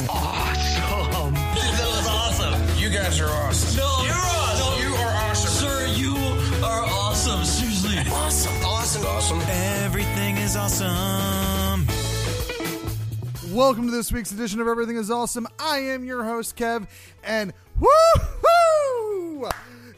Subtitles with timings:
[0.00, 1.34] was awesome.
[1.34, 2.78] That was awesome.
[2.78, 3.76] You guys are awesome.
[3.76, 4.82] No, you're awesome.
[4.82, 5.68] You are awesome.
[5.68, 6.14] Sir, you
[6.64, 7.44] are awesome.
[7.44, 8.12] Seriously.
[8.12, 8.64] Awesome.
[8.64, 9.06] Awesome.
[9.06, 9.40] Awesome.
[9.84, 11.86] Everything is awesome.
[13.54, 15.46] Welcome to this week's edition of Everything is Awesome.
[15.58, 16.86] I am your host, Kev,
[17.22, 18.29] and woohoo!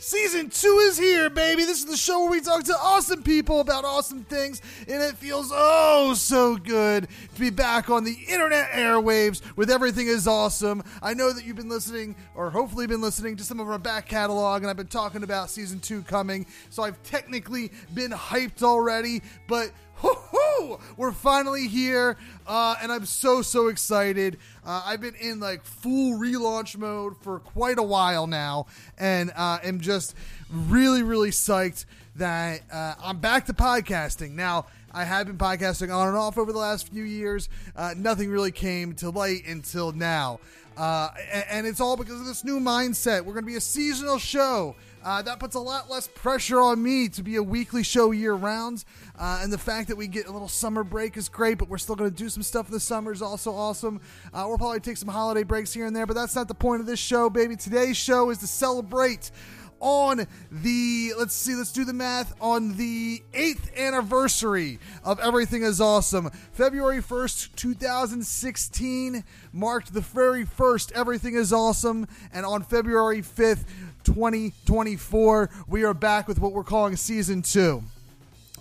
[0.03, 1.65] Season two is here, baby.
[1.65, 5.17] This is the show where we talk to awesome people about awesome things, and it
[5.17, 10.83] feels oh so good to be back on the internet airwaves with Everything is Awesome.
[11.01, 14.09] I know that you've been listening, or hopefully been listening to some of our back
[14.09, 19.23] catalog, and I've been talking about season two coming, so I've technically been hyped already,
[19.47, 19.71] but
[20.97, 22.17] We're finally here,
[22.47, 24.39] uh, and I'm so so excited.
[24.65, 28.67] Uh, I've been in like full relaunch mode for quite a while now,
[28.99, 30.15] and uh, am just
[30.51, 31.87] really really psyched
[32.17, 34.67] that uh, I'm back to podcasting now.
[34.93, 37.49] I have been podcasting on and off over the last few years.
[37.75, 40.41] Uh, nothing really came to light until now.
[40.77, 43.25] Uh, and, and it's all because of this new mindset.
[43.25, 44.77] We're going to be a seasonal show.
[45.05, 48.35] Uh, that puts a lot less pressure on me to be a weekly show year
[48.35, 48.85] round.
[49.19, 51.79] Uh, and the fact that we get a little summer break is great, but we're
[51.79, 54.01] still going to do some stuff in the summer is also awesome.
[54.33, 56.81] Uh, we'll probably take some holiday breaks here and there, but that's not the point
[56.81, 57.57] of this show, baby.
[57.57, 59.33] Today's show is to celebrate
[59.83, 65.81] on the let's see let's do the math on the 8th anniversary of everything is
[65.81, 73.65] awesome february 1st 2016 marked the very first everything is awesome and on february 5th
[74.05, 77.83] 2024 we are back with what we're calling season 2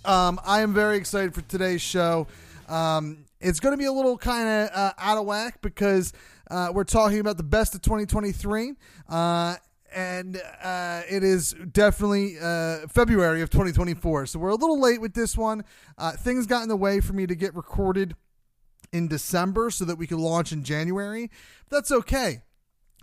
[0.05, 2.27] um, i am very excited for today's show
[2.69, 6.13] um, it's going to be a little kind of uh, out of whack because
[6.49, 8.73] uh, we're talking about the best of 2023
[9.09, 9.55] uh,
[9.93, 14.25] and uh, it is definitely uh, February of 2024.
[14.27, 15.65] So we're a little late with this one.
[15.97, 18.15] Uh, things got in the way for me to get recorded
[18.93, 21.29] in December so that we could launch in January.
[21.69, 22.41] But that's okay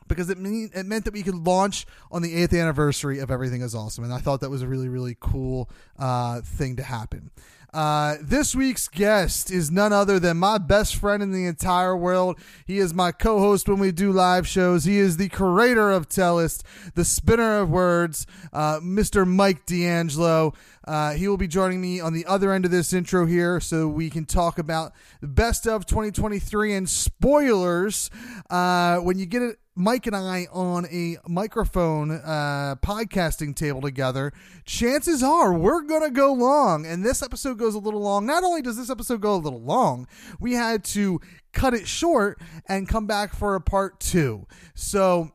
[0.08, 3.62] because it, mean, it meant that we could launch on the eighth anniversary of Everything
[3.62, 4.04] is Awesome.
[4.04, 7.30] And I thought that was a really, really cool uh, thing to happen.
[7.72, 12.38] Uh, this week's guest is none other than my best friend in the entire world.
[12.66, 14.84] He is my co host when we do live shows.
[14.84, 16.64] He is the creator of Tellest,
[16.94, 19.26] the spinner of words, uh, Mr.
[19.26, 20.54] Mike DeAngelo.
[20.86, 23.86] Uh, he will be joining me on the other end of this intro here so
[23.86, 28.08] we can talk about the best of 2023 and spoilers.
[28.48, 34.32] Uh, when you get it Mike and I on a microphone uh, podcasting table together,
[34.64, 36.84] chances are we're going to go long.
[36.84, 38.26] And this episode goes a little long.
[38.26, 40.08] Not only does this episode go a little long,
[40.40, 41.20] we had to
[41.52, 44.48] cut it short and come back for a part two.
[44.74, 45.30] So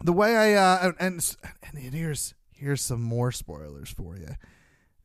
[0.00, 4.36] the way I uh, and and here's here's some more spoilers for you.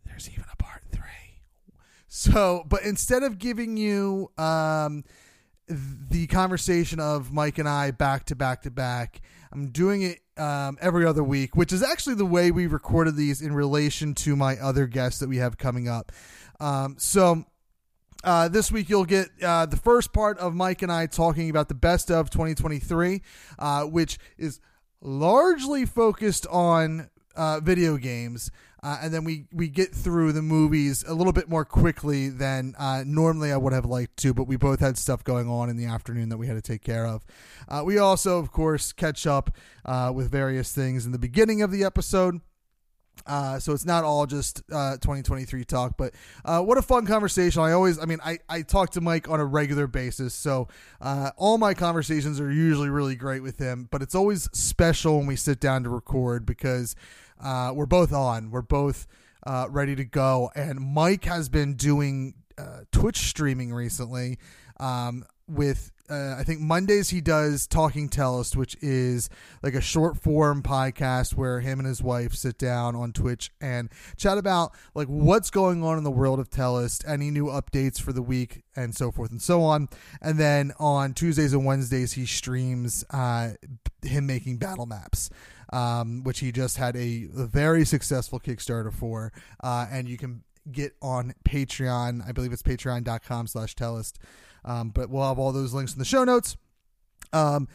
[0.06, 1.42] There's even a part three.
[2.08, 5.04] So, but instead of giving you um
[5.68, 9.22] the conversation of Mike and I back to back to back.
[9.52, 13.42] I'm doing it um, every other week, which is actually the way we recorded these
[13.42, 16.12] in relation to my other guests that we have coming up.
[16.60, 17.46] Um, so.
[18.24, 21.70] Uh, this week you'll get uh, the first part of Mike and I talking about
[21.70, 23.22] the best of 2023,
[23.60, 24.60] uh, which is
[25.02, 28.50] largely focused on uh, video games.
[28.88, 32.74] Uh, and then we, we get through the movies a little bit more quickly than
[32.80, 35.76] uh, normally I would have liked to, but we both had stuff going on in
[35.76, 37.22] the afternoon that we had to take care of.
[37.68, 39.54] Uh, we also, of course, catch up
[39.84, 42.40] uh, with various things in the beginning of the episode.
[43.26, 46.14] Uh, so it's not all just uh, 2023 talk, but
[46.46, 47.62] uh, what a fun conversation.
[47.62, 50.68] I always, I mean, I, I talk to Mike on a regular basis, so
[51.02, 55.28] uh, all my conversations are usually really great with him, but it's always special when
[55.28, 56.96] we sit down to record because
[57.42, 58.52] uh, we're both on.
[58.52, 59.08] We're both
[59.46, 60.52] uh, ready to go.
[60.56, 64.38] And Mike has been doing uh, Twitch streaming recently.
[64.80, 69.30] Um, with uh, I think Mondays he does Talking Tellest, which is
[69.62, 73.90] like a short form podcast where him and his wife sit down on Twitch and
[74.16, 78.14] chat about like what's going on in the world of Tellest, any new updates for
[78.14, 79.90] the week, and so forth and so on.
[80.22, 83.52] And then on Tuesdays and Wednesdays he streams uh,
[84.04, 85.30] him making battle maps
[85.72, 90.44] um, which he just had a, a very successful Kickstarter for, uh, and you can
[90.72, 92.28] get on Patreon.
[92.28, 94.20] I believe it's patreon.com slash tellest.
[94.66, 96.58] Um, but we'll have all those links in the show notes.
[97.34, 97.68] Um,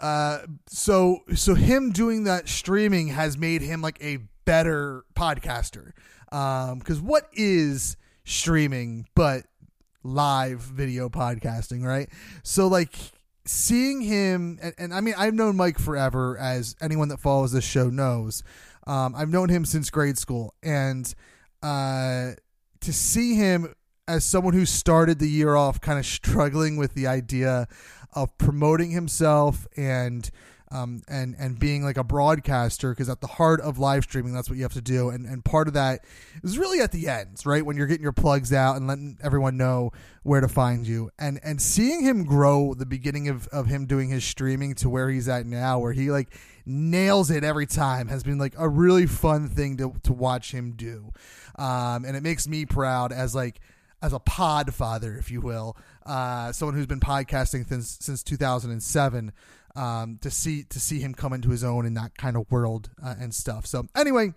[0.00, 5.92] uh, so, so him doing that streaming has made him like a better podcaster.
[6.32, 9.44] Um, cause what is streaming but
[10.02, 12.08] live video podcasting, right?
[12.42, 12.94] So like
[13.44, 17.64] seeing him, and, and, I mean, I've known Mike forever, as anyone that follows this
[17.64, 18.42] show knows.
[18.86, 21.12] Um, I've known him since grade school, and
[21.62, 22.32] uh,
[22.80, 23.74] to see him
[24.10, 27.68] as someone who started the year off kind of struggling with the idea
[28.12, 30.30] of promoting himself and
[30.72, 34.48] um, and and being like a broadcaster because at the heart of live streaming that's
[34.48, 35.10] what you have to do.
[35.10, 36.04] And and part of that
[36.42, 37.64] is really at the ends right?
[37.64, 39.92] When you're getting your plugs out and letting everyone know
[40.22, 41.10] where to find you.
[41.18, 45.08] And and seeing him grow the beginning of of him doing his streaming to where
[45.08, 46.32] he's at now where he like
[46.66, 50.72] nails it every time has been like a really fun thing to to watch him
[50.72, 51.12] do.
[51.56, 53.60] Um, and it makes me proud as like
[54.02, 55.76] as a pod father, if you will,
[56.06, 59.32] uh, someone who's been podcasting since since 2007,
[59.76, 62.90] um, to see to see him come into his own in that kind of world
[63.02, 63.66] uh, and stuff.
[63.66, 64.34] So anyway.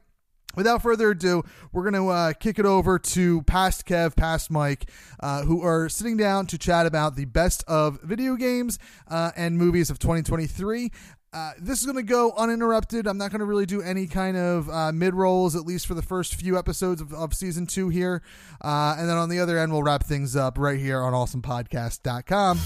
[0.55, 4.87] Without further ado, we're going to uh, kick it over to Past Kev, Past Mike,
[5.19, 8.77] uh, who are sitting down to chat about the best of video games
[9.07, 10.91] uh, and movies of 2023.
[11.33, 13.07] Uh, this is going to go uninterrupted.
[13.07, 15.95] I'm not going to really do any kind of uh, mid rolls, at least for
[15.95, 18.21] the first few episodes of, of season two here.
[18.61, 22.59] Uh, and then on the other end, we'll wrap things up right here on awesomepodcast.com.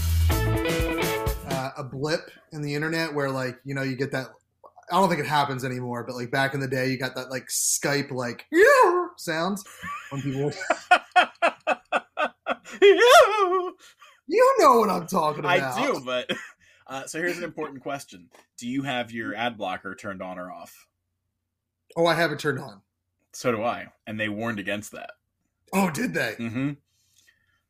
[1.50, 4.26] Uh, a blip in the internet where, like, you know, you get that.
[4.90, 7.30] I don't think it happens anymore, but like back in the day, you got that
[7.30, 9.06] like Skype like yeah!
[9.16, 9.62] sounds
[10.10, 10.52] when people.
[14.28, 15.62] You know what I'm talking about.
[15.62, 16.30] I do, but
[16.88, 20.50] uh, so here's an important question: Do you have your ad blocker turned on or
[20.50, 20.86] off?
[21.96, 22.80] Oh, I have it turned on.
[23.32, 25.10] So do I, and they warned against that.
[25.72, 26.34] Oh, did they?
[26.38, 26.70] Mm-hmm.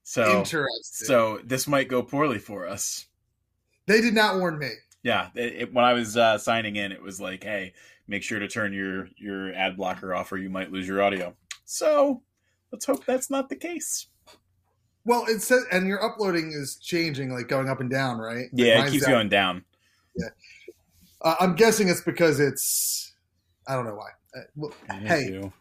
[0.04, 1.06] So, Interesting.
[1.06, 3.06] so this might go poorly for us.
[3.86, 4.70] they did not warn me.
[5.02, 7.74] Yeah, it, it- when I was uh, signing in, it was like, "Hey,
[8.06, 11.34] make sure to turn your your ad blocker off, or you might lose your audio."
[11.64, 12.22] So
[12.72, 14.06] let's hope that's not the case.
[15.04, 18.36] Well, it says, and your uploading is changing, like going up and down, right?
[18.36, 19.12] Like Yeah, it keeps down.
[19.14, 19.64] going down.
[21.22, 23.14] Uh, I'm guessing it's because it's.
[23.66, 24.10] I don't know why.
[24.36, 24.72] Uh, well,
[25.06, 25.52] hey, Too.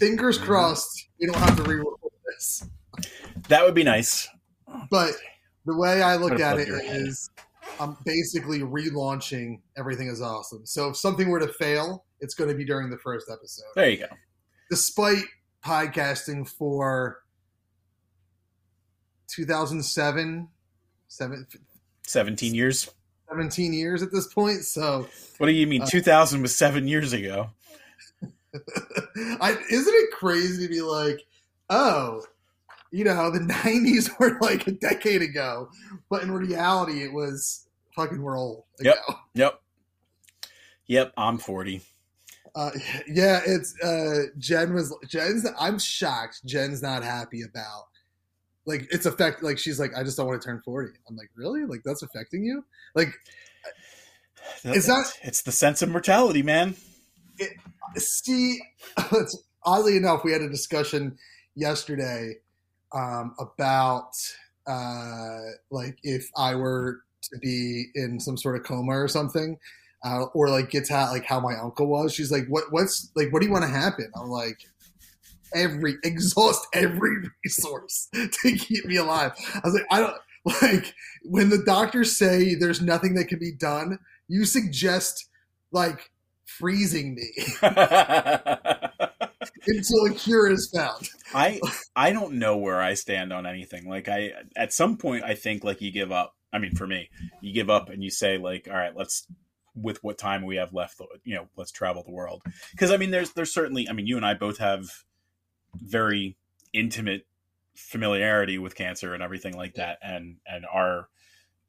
[0.00, 0.44] fingers Mhm.
[0.44, 1.08] crossed.
[1.20, 2.64] We don't have to re-record this.
[3.48, 4.28] that would be nice.
[4.90, 5.14] But
[5.64, 7.02] the way I look at plug it your head.
[7.02, 7.30] is,
[7.78, 9.60] I'm basically relaunching.
[9.78, 10.66] Everything is awesome.
[10.66, 13.66] So if something were to fail, it's going to be during the first episode.
[13.76, 14.06] There you go.
[14.70, 15.24] Despite
[15.64, 17.18] podcasting for
[19.28, 20.48] 2007,
[21.08, 21.46] seven,
[22.02, 22.90] Seventeen years.
[23.28, 24.62] 17 years at this point.
[24.64, 25.08] So
[25.38, 25.82] What do you mean?
[25.82, 27.50] Uh, Two thousand was seven years ago.
[28.54, 31.20] I, isn't it crazy to be like,
[31.68, 32.22] oh,
[32.92, 35.68] you know, the 90s were like a decade ago,
[36.08, 38.92] but in reality, it was fucking we're old ago.
[39.06, 39.16] Yep.
[39.34, 39.60] Yep.
[40.86, 41.12] Yep.
[41.16, 41.82] I'm forty.
[42.54, 42.70] Uh,
[43.06, 45.46] yeah, it's uh, Jen was Jen's.
[45.58, 46.46] I'm shocked.
[46.46, 47.88] Jen's not happy about
[48.66, 49.42] like it's affect.
[49.42, 50.90] Like she's like, I just don't want to turn 40.
[51.08, 51.64] I'm like, really?
[51.64, 52.64] Like that's affecting you?
[52.94, 53.08] Like,
[54.64, 56.74] Is that- It's the sense of mortality, man.
[57.38, 57.50] it,
[57.96, 58.58] see,
[59.12, 61.16] it's, oddly enough, we had a discussion
[61.54, 62.34] yesterday
[62.94, 64.10] um, about
[64.66, 65.38] uh,
[65.70, 69.58] like if I were to be in some sort of coma or something,
[70.04, 72.14] uh, or like gets out like how my uncle was.
[72.14, 72.64] She's like, "What?
[72.70, 73.32] What's like?
[73.32, 74.58] What do you want to happen?" I'm like,
[75.54, 80.16] "Every exhaust every resource to keep me alive." I was like, "I don't
[80.62, 83.98] like when the doctors say there's nothing that can be done.
[84.28, 85.28] You suggest
[85.72, 86.10] like."
[86.58, 87.30] freezing me
[89.66, 91.08] until a cure is found.
[91.34, 91.60] I
[91.96, 93.88] I don't know where I stand on anything.
[93.88, 96.34] Like I at some point I think like you give up.
[96.52, 97.10] I mean for me,
[97.40, 99.26] you give up and you say like all right, let's
[99.74, 102.42] with what time we have left, you know, let's travel the world.
[102.78, 105.04] Cuz I mean there's there's certainly I mean you and I both have
[105.82, 106.36] very
[106.72, 107.26] intimate
[107.74, 109.98] familiarity with cancer and everything like that.
[110.02, 111.08] And and our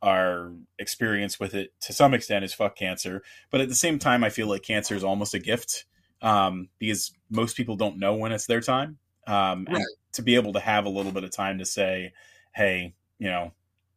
[0.02, 3.24] our experience with it to some extent is fuck cancer.
[3.52, 5.86] But at the same time i feel like cancer is almost a gift
[6.22, 8.98] um, because most people don't know when it's their time.
[9.26, 9.84] Um, and
[10.14, 12.14] to be able to have a little bit of time to say
[12.54, 13.52] hey you know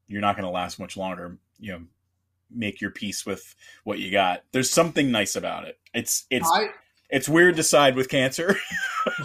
[0.08, 1.38] you're not going to last much longer.
[1.58, 1.80] You know
[2.52, 4.42] make your peace with what you got.
[4.52, 5.78] There's something nice about it.
[5.94, 6.66] It's it's I,
[7.10, 8.56] it's weird to side with cancer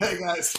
[0.00, 0.56] hey guys,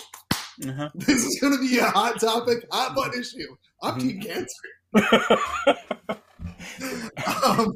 [0.66, 0.90] uh-huh.
[0.96, 3.56] this is going to be a hot topic, hot button issue.
[3.82, 4.30] I'm team Mm-hmm.
[4.30, 6.18] cancer.
[7.46, 7.74] um,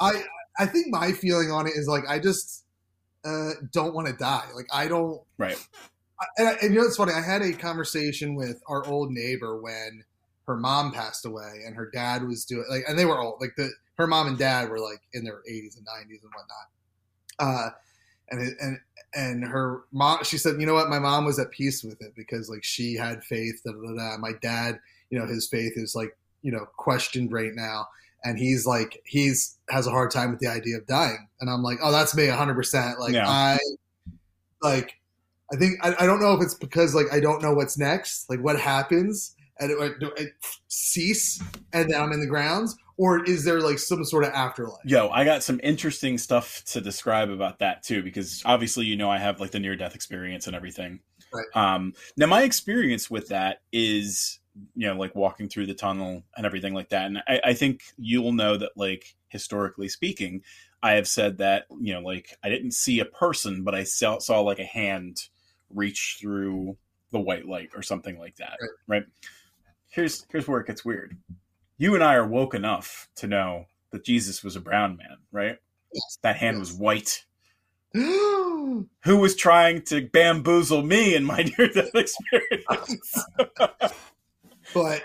[0.00, 0.22] I
[0.58, 2.64] I think my feeling on it is like I just
[3.24, 4.46] uh, don't want to die.
[4.54, 5.20] Like I don't.
[5.38, 5.56] right
[6.20, 7.12] I- And, I- and you know what's funny?
[7.12, 10.04] I had a conversation with our old neighbor when
[10.46, 13.40] her mom passed away, and her dad was doing like, and they were old.
[13.40, 16.66] Like the her mom and dad were like in their 80s and 90s and whatnot.
[17.38, 17.70] Uh,
[18.30, 18.78] and it, and
[19.14, 20.88] and her mom, she said, you know what?
[20.88, 23.60] My mom was at peace with it because like she had faith.
[23.64, 24.16] Da, da, da.
[24.18, 24.80] My dad,
[25.10, 27.86] you know, his faith is like you know questioned right now,
[28.24, 31.28] and he's like he's has a hard time with the idea of dying.
[31.40, 32.54] And I'm like, oh, that's me, 100.
[32.54, 33.28] percent Like Yeah.
[33.28, 33.58] I
[34.62, 34.94] like
[35.52, 38.30] I think I, I don't know if it's because like I don't know what's next,
[38.30, 39.70] like what happens, and
[40.16, 40.32] it,
[40.68, 41.42] cease,
[41.72, 44.84] and then I'm in the grounds, or is there like some sort of afterlife?
[44.84, 49.10] Yo, I got some interesting stuff to describe about that too, because obviously, you know,
[49.10, 51.00] I have like the near death experience and everything.
[51.32, 51.46] Right.
[51.54, 54.38] Um, now, my experience with that is,
[54.74, 57.06] you know, like walking through the tunnel and everything like that.
[57.06, 60.42] And I, I think you'll know that, like, historically speaking,
[60.82, 64.18] I have said that, you know, like, I didn't see a person, but I saw,
[64.18, 65.28] saw like a hand
[65.70, 66.76] reach through
[67.12, 68.58] the white light or something like that.
[68.60, 68.96] Right.
[68.98, 69.04] right?
[69.92, 71.16] Here's here's where it gets weird.
[71.76, 75.58] You and I are woke enough to know that Jesus was a brown man, right?
[75.92, 76.18] Yes.
[76.22, 77.24] That hand was white.
[77.92, 83.24] Who was trying to bamboozle me in my near death experience?
[84.74, 85.02] but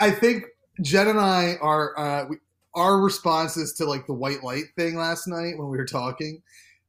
[0.00, 0.44] I, think
[0.80, 2.38] Jen and I are uh, we,
[2.74, 6.40] our responses to like the white light thing last night when we were talking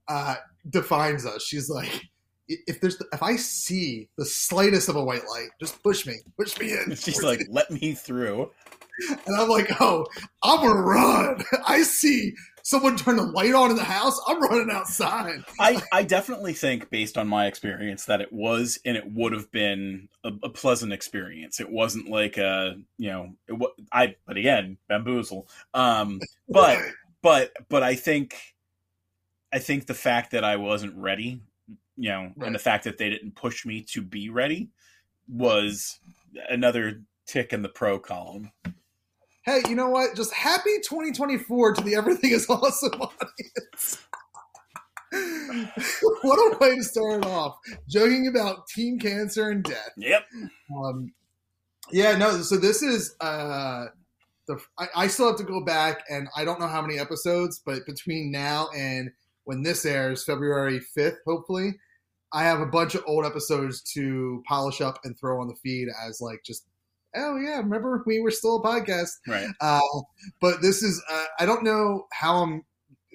[0.07, 0.35] uh,
[0.69, 1.43] defines us.
[1.43, 2.01] She's like, "I-
[2.47, 6.57] if there's if I see the slightest of a white light, just push me, push
[6.59, 6.95] me in.
[6.95, 8.51] She's like, let me through.
[9.09, 10.05] and I'm like, oh,
[10.43, 11.43] I'm gonna run.
[11.67, 12.33] I see
[12.65, 14.19] someone turn the light on in the house.
[14.27, 15.43] I'm running outside.
[15.59, 19.51] I, I definitely think, based on my experience, that it was and it would have
[19.51, 21.59] been a, a pleasant experience.
[21.59, 23.59] It wasn't like a, you know, it,
[23.91, 24.15] I.
[24.25, 25.47] But again, bamboozle.
[25.73, 26.79] Um, but
[27.21, 28.35] but but I think
[29.51, 31.41] I think the fact that I wasn't ready,
[31.97, 32.47] you know, Right.
[32.47, 34.69] and the fact that they didn't push me to be ready
[35.27, 35.99] was
[36.49, 38.51] another tick in the pro column.
[39.45, 40.15] hey, you know what?
[40.15, 43.97] Just happy 2024 to the Everything is Awesome audience.
[46.23, 47.57] what a way to start off.
[47.87, 49.91] Joking about teen cancer and death.
[49.97, 50.23] Yep.
[50.75, 51.13] Um,
[51.91, 52.41] yeah, no.
[52.41, 53.85] So this is uh,
[54.47, 57.61] the I, I still have to go back, and I don't know how many episodes,
[57.65, 59.11] but between now and
[59.45, 61.75] when this airs, February fifth, hopefully,
[62.35, 65.87] I have a bunch of old episodes to polish up and throw on the feed
[66.05, 66.67] as like just.
[67.15, 69.11] Oh yeah, remember we were still a podcast.
[69.25, 69.47] Right.
[69.61, 69.79] Uh,
[70.41, 72.65] but this is uh, I don't know how I'm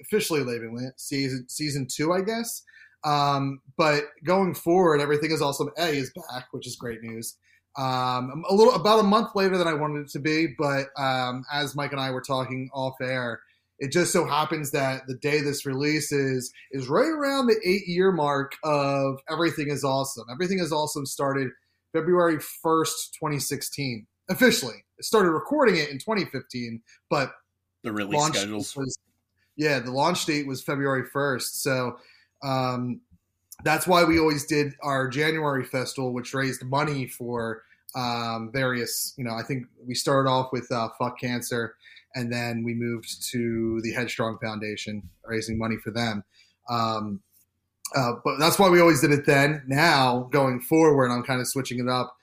[0.01, 2.63] officially labeling it season season two, I guess.
[3.03, 7.37] Um, but going forward, everything is awesome A is back, which is great news.
[7.77, 11.43] Um, a little about a month later than I wanted it to be, but um,
[11.53, 13.39] as Mike and I were talking off air,
[13.81, 18.11] it just so happens that the day this releases is right around the eight year
[18.11, 20.25] mark of Everything is Awesome.
[20.31, 21.49] Everything is Awesome started
[21.91, 24.75] February 1st, 2016, officially.
[24.99, 27.31] It started recording it in 2015, but
[27.83, 28.75] The release launch schedules.
[28.77, 28.97] was
[29.57, 31.97] yeah the launch date was february 1st so
[32.43, 33.01] um,
[33.63, 37.63] that's why we always did our january festival which raised money for
[37.95, 41.75] um, various you know i think we started off with uh, fuck cancer
[42.15, 46.23] and then we moved to the headstrong foundation raising money for them
[46.69, 47.21] um,
[47.95, 51.47] uh, but that's why we always did it then now going forward i'm kind of
[51.47, 52.15] switching it up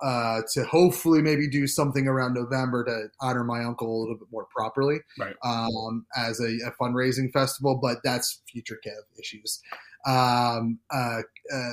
[0.00, 4.28] uh, to hopefully maybe do something around November to honor my uncle a little bit
[4.30, 5.34] more properly Right.
[5.44, 9.60] um, as a, a fundraising festival, but that's future Kev issues.
[10.06, 11.22] Um, uh,
[11.52, 11.72] uh,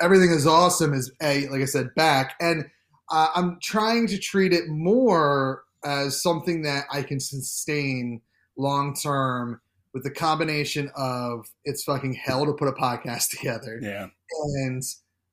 [0.00, 2.66] everything is awesome is a like I said back, and
[3.10, 8.20] uh, I'm trying to treat it more as something that I can sustain
[8.56, 9.60] long term
[9.92, 14.08] with the combination of it's fucking hell to put a podcast together Yeah.
[14.56, 14.82] and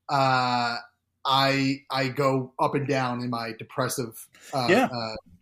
[0.10, 0.78] uh,
[1.26, 4.28] I I go up and down in my depressive.
[4.54, 4.88] Uh, Yeah.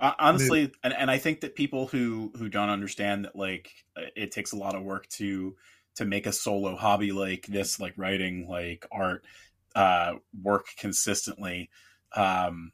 [0.01, 3.70] uh, honestly and, and i think that people who who don't understand that like
[4.16, 5.56] it takes a lot of work to
[5.96, 9.25] to make a solo hobby like this like writing like art
[9.75, 11.70] uh work consistently
[12.16, 12.72] um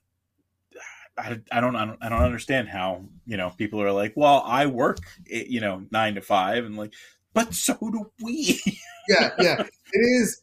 [1.17, 4.43] I, I don't I don't I don't understand how you know people are like well
[4.45, 4.97] I work
[5.31, 6.93] eh, you know nine to five and like
[7.33, 8.59] but so do we
[9.09, 9.61] yeah, yeah,
[9.93, 10.41] it is.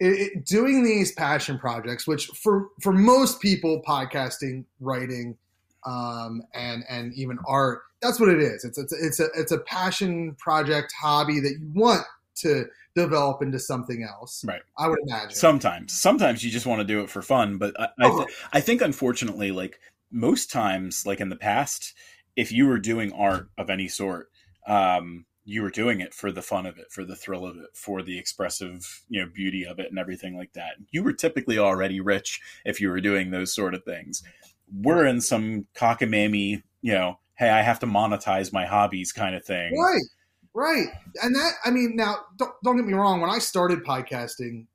[0.00, 0.06] It,
[0.36, 5.36] it, doing these passion projects, which for for most people, podcasting, writing,
[5.84, 8.64] um, and and even art, that's what it is.
[8.64, 12.04] It's it's it's a it's a passion project hobby that you want
[12.36, 14.44] to develop into something else.
[14.46, 14.62] Right.
[14.78, 15.30] I would imagine.
[15.34, 18.18] sometimes sometimes you just want to do it for fun but i I, Oh.
[18.24, 19.78] th- I think unfortunately like
[20.10, 21.94] most times like in the past
[22.36, 24.28] if you were doing art of any sort
[24.66, 27.70] um you were doing it for the fun of it for the thrill of it
[27.74, 30.74] for the expressive you know beauty of it and everything like that.
[30.90, 34.22] You were typically already rich if you were doing those sort of things.
[34.70, 39.44] We're in some cockamamie you know hey i have to monetize my hobbies kind of
[39.44, 39.72] thing.
[39.78, 40.02] Right,
[40.52, 40.88] right,
[41.22, 43.20] and that I mean, now don't don't get me wrong.
[43.20, 44.66] When I started podcasting,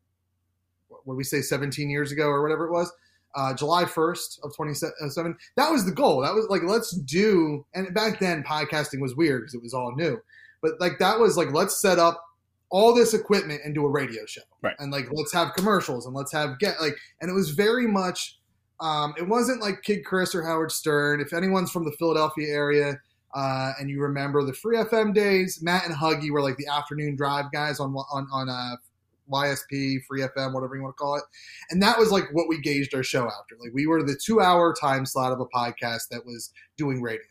[0.87, 2.91] what we say, seventeen years ago or whatever it was,
[3.35, 6.21] uh, July first of twenty seven, that was the goal.
[6.21, 7.65] That was like let's do.
[7.73, 10.19] And back then, podcasting was weird because it was all new.
[10.61, 12.23] But like that was like let's set up
[12.69, 14.41] all this equipment and do a radio show.
[14.61, 14.75] Right.
[14.79, 18.39] And like let's have commercials and let's have get like and it was very much
[18.79, 21.21] um, it wasn't like Kidd Chris or Howard Stern.
[21.21, 22.99] If anyone's from the Philadelphia area
[23.33, 27.15] uh, and you remember the Free FM days, Matt and Huggy were like the afternoon
[27.15, 28.75] drive guys on on on uh,
[29.31, 31.23] YSP, Free FM, whatever you want to call it.
[31.69, 33.55] And that was like what we gauged our show after.
[33.59, 37.21] Like we were the two hour time slot of a podcast that was doing radio.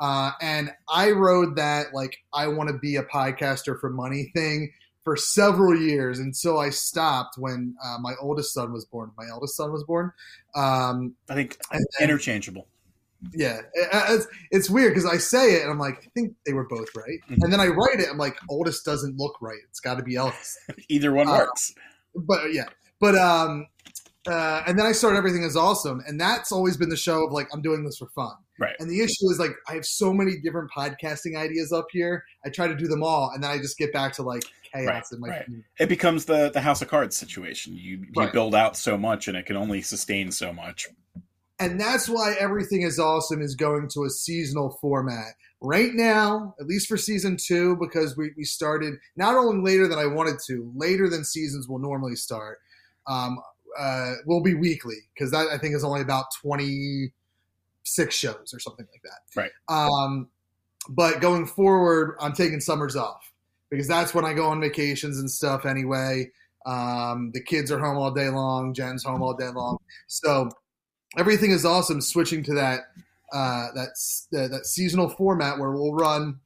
[0.00, 4.72] Uh, and I rode that like I want to be a podcaster for money thing
[5.02, 9.10] for several years until I stopped when uh, my oldest son was born.
[9.16, 10.12] My eldest son was born.
[10.54, 11.58] Um, I think
[12.00, 12.68] interchangeable.
[13.34, 16.66] Yeah, it's, it's weird because I say it and I'm like, I think they were
[16.68, 17.42] both right, Mhm.
[17.42, 18.08] and then I write it.
[18.10, 19.58] I'm like, oldest doesn't look right.
[19.70, 20.58] It's got to be eldest.
[20.88, 21.72] Either one Uh, works.
[22.14, 22.66] but yeah,
[23.00, 23.66] but um,
[24.26, 27.32] uh, and then I started everything is awesome, and that's always been the show of
[27.32, 28.34] like I'm doing this for fun.
[28.60, 28.74] Right.
[28.80, 32.24] And the issue is like I have so many different podcasting ideas up here.
[32.44, 35.10] I try to do them all, and then I just get back to like chaos
[35.18, 35.46] Right, right.
[35.78, 37.74] It becomes the the House of Cards situation.
[37.74, 38.32] You you Right.
[38.32, 40.88] build out so much, and it can only sustain so much.
[41.60, 46.66] And that's why everything is awesome is going to a seasonal format right now, at
[46.66, 50.70] least for season two, because we, we started not only later than I wanted to,
[50.76, 52.58] later than seasons will normally start.
[53.06, 53.38] Um,
[53.78, 57.12] uh, will be weekly because that I think is only about twenty
[57.84, 59.40] six shows or something like that.
[59.40, 59.50] Right.
[59.68, 60.28] Um,
[60.88, 63.32] but going forward, I'm taking summers off
[63.70, 66.30] because that's when I go on vacations and stuff anyway.
[66.66, 68.74] Um, the kids are home all day long.
[68.74, 69.78] Jen's home all day long.
[70.06, 70.50] So
[71.16, 72.00] everything is awesome.
[72.00, 72.80] Switching to that
[73.32, 76.40] uh, that s- that seasonal format where we'll run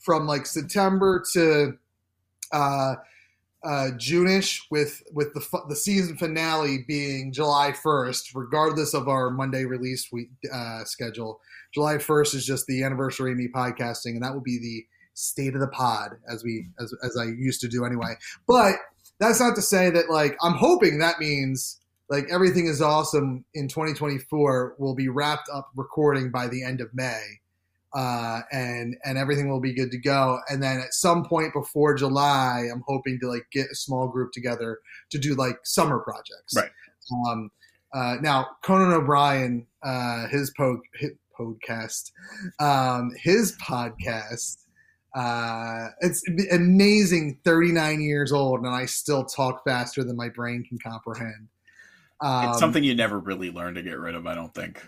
[0.00, 1.78] from like September to
[2.52, 2.94] uh,
[3.64, 9.30] uh, Juneish with with the fu- the season finale being July first, regardless of our
[9.30, 11.40] Monday release week uh, schedule.
[11.72, 15.54] July first is just the anniversary of me podcasting, and that will be the state
[15.54, 18.14] of the pod as we as as I used to do anyway.
[18.46, 18.76] But
[19.18, 23.68] that's not to say that like I'm hoping that means like everything is awesome in
[23.68, 27.22] 2024 will be wrapped up recording by the end of May.
[27.94, 30.40] Uh, and and everything will be good to go.
[30.48, 34.32] And then at some point before July, I'm hoping to like get a small group
[34.32, 36.56] together to do like summer projects.
[36.56, 36.70] Right.
[37.28, 37.50] Um,
[37.94, 42.10] uh, now Conan O'Brien, uh, his po his podcast,
[42.58, 44.58] um, his podcast.
[45.14, 47.38] Uh, it's amazing.
[47.44, 51.48] 39 years old, and I still talk faster than my brain can comprehend.
[52.24, 54.26] Um, it's something you never really learn to get rid of.
[54.26, 54.80] I don't think.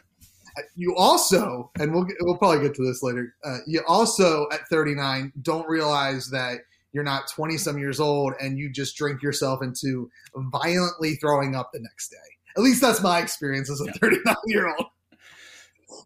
[0.75, 3.35] you also, and we'll get, we'll probably get to this later.
[3.45, 6.61] Uh, you also at 39 don't realize that
[6.93, 11.71] you're not 20 some years old and you just drink yourself into violently throwing up
[11.75, 12.17] the next day.
[12.57, 13.93] At least that's my experience as a Yeah.
[14.01, 14.87] 39 year old.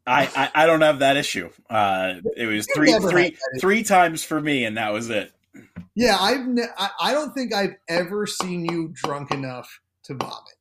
[0.07, 1.49] I, I, I don't have that issue.
[1.69, 5.33] Uh, it was three three three times for me, and that was it.
[5.95, 10.55] Yeah, I've ne- I, I don't think I've ever seen you drunk enough to vomit.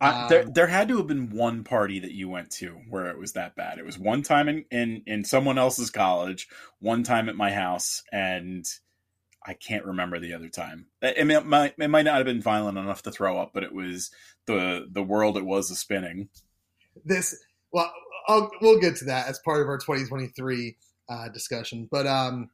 [0.00, 3.08] I, there, Um, there had to have been one party that you went to where
[3.08, 3.78] it was that bad.
[3.78, 8.02] It was one time in, in, in someone else's college, one time at my house,
[8.12, 8.64] and
[9.44, 10.86] I can't remember the other time.
[11.02, 13.64] I mean, it might, it might not have been violent enough to throw up, but
[13.64, 14.10] it was
[14.46, 16.28] the the world it was a spinning.
[17.04, 17.36] this
[17.72, 17.92] well
[18.26, 20.76] I'll, we'll get to that as part of our 2023
[21.08, 22.50] uh, discussion but um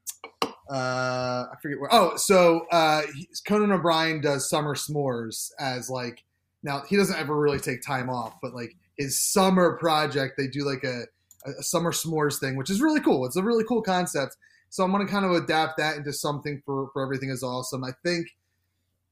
[0.71, 3.03] uh i forget where oh so uh
[3.47, 6.25] conan o'brien does summer smores as like
[6.65, 10.65] now he doesn't ever really take time off but like his summer project they do
[10.65, 11.05] like a,
[11.47, 13.27] a summer s'mores thing which is really cool.
[13.27, 14.37] It's a really cool concept.
[14.71, 17.85] So i'm going to kind of adapt that into something for for everything is awesome.
[17.85, 18.27] I think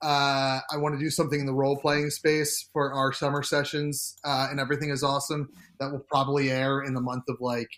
[0.02, 4.16] uh, I want to do something in the role playing space for our summer sessions,
[4.24, 5.48] uh, and everything is awesome.
[5.78, 7.70] That will probably air in the month of like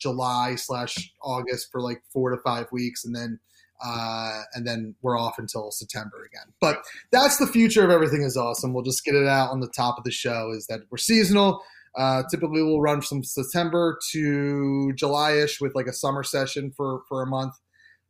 [0.00, 3.38] July slash August for like four to five weeks, and then
[3.84, 6.52] uh, and then we're off until September again.
[6.60, 8.72] But that's the future of everything is awesome.
[8.72, 10.50] We'll just get it out on the top of the show.
[10.50, 11.62] Is that we're seasonal.
[11.96, 17.22] Uh, typically, we'll run from September to July-ish with like a summer session for for
[17.22, 17.54] a month,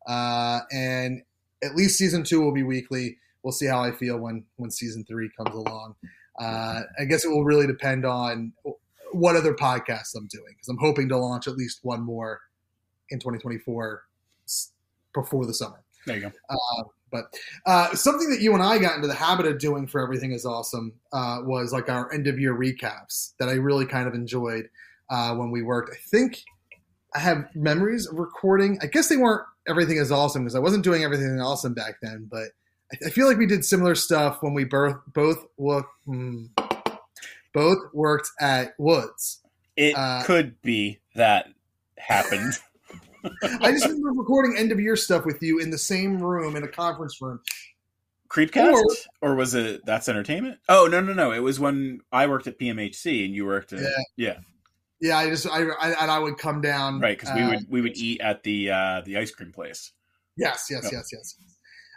[0.07, 1.23] uh, and
[1.63, 5.05] at least season two will be weekly we'll see how I feel when when season
[5.05, 5.95] three comes along.
[6.39, 8.53] Uh, I guess it will really depend on
[9.13, 12.41] what other podcasts I'm doing because I'm hoping to launch at least one more
[13.11, 14.03] in 2024
[14.47, 14.73] s-
[15.15, 15.83] before the summer.
[16.07, 16.33] There you go.
[16.49, 17.25] Uh, but
[17.67, 20.47] uh, something that you and I got into the habit of doing for everything is
[20.47, 24.69] awesome uh, was like our end of year recaps that I really kind of enjoyed
[25.11, 25.91] uh, when we worked.
[25.93, 26.43] I think
[27.15, 28.79] I have memories of recording.
[28.81, 32.29] I guess they weren't everything is awesome because I wasn't doing everything awesome back then,
[32.31, 32.49] but
[32.93, 36.45] I, I feel like we did similar stuff when we both both look, hmm,
[37.53, 39.41] both worked at Woods.
[39.77, 41.49] It Uh, could be that
[41.99, 42.55] happened.
[43.61, 46.63] I just remember recording end of year stuff with you in the same room in
[46.65, 47.41] a conference room.
[48.29, 48.73] Creepcast,
[49.23, 50.59] Or- or, was it that's entertainment?
[50.69, 51.33] Oh no, no, no!
[51.33, 53.89] It was when I worked at PMHC and you worked at Yeah.
[54.17, 54.37] yeah,
[55.01, 57.67] Yeah, I just I, I and I would come down right because we uh, would
[57.69, 59.93] we would eat at the uh, the ice cream place.
[60.37, 60.93] Yes, yes, Yep.
[60.93, 61.37] yes, yes.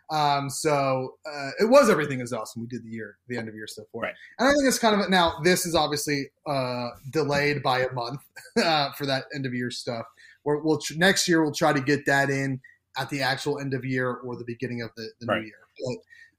[0.09, 2.61] Um, so uh, it was everything is awesome.
[2.63, 4.15] We did the year, the end of year stuff for it, Right.
[4.39, 5.35] and I think it's kind of now.
[5.43, 8.21] This is obviously uh, delayed by a month
[8.57, 10.05] uh, for that end of year stuff.
[10.45, 12.59] We'll tr- next year we'll try to get that in
[12.97, 15.41] at the actual end of year or the beginning of the, the Right.
[15.41, 15.53] new year.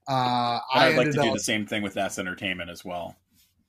[0.07, 3.15] But uh, I I'd like to do the same thing with that's entertainment as well.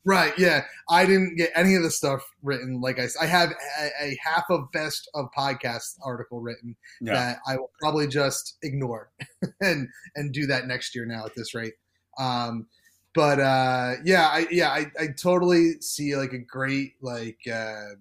[0.05, 0.33] right.
[0.39, 2.81] Yeah, I didn't get any of the stuff written.
[2.81, 7.39] Like I, I have a, a half of best of podcast article written Yeah, that
[7.49, 9.11] I will probably just ignore
[9.61, 11.75] and and do that next year now at this rate.
[12.19, 12.67] Um,
[13.15, 17.95] but uh, yeah, I yeah I, I totally see like a great like uh,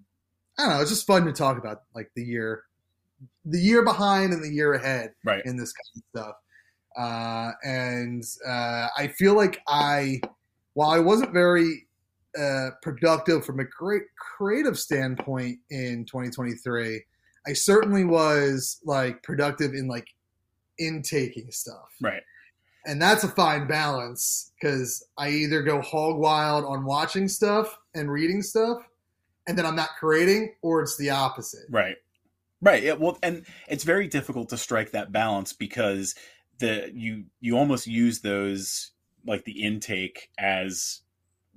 [0.58, 0.82] I don't know.
[0.82, 2.64] It's just fun to talk about like the year,
[3.46, 5.46] the year behind and the year ahead right.
[5.46, 6.36] in this kind of stuff.
[6.98, 10.22] Uh, and uh, I feel like I,
[10.74, 11.88] while I wasn't very
[12.40, 17.04] uh, productive from a great creative standpoint in 2023,
[17.48, 20.08] I certainly was like productive in like
[20.80, 21.96] intaking stuff.
[22.02, 22.22] Right.
[22.86, 28.12] And that's a fine balance because I either go hog wild on watching stuff and
[28.12, 28.78] reading stuff,
[29.48, 31.66] and then I'm not creating, or it's the opposite.
[31.70, 31.96] Right.
[32.62, 32.82] Right.
[32.84, 36.16] Yeah, well, and it's very difficult to strike that balance because
[36.60, 38.92] the you you almost use those
[39.26, 41.02] like the intake as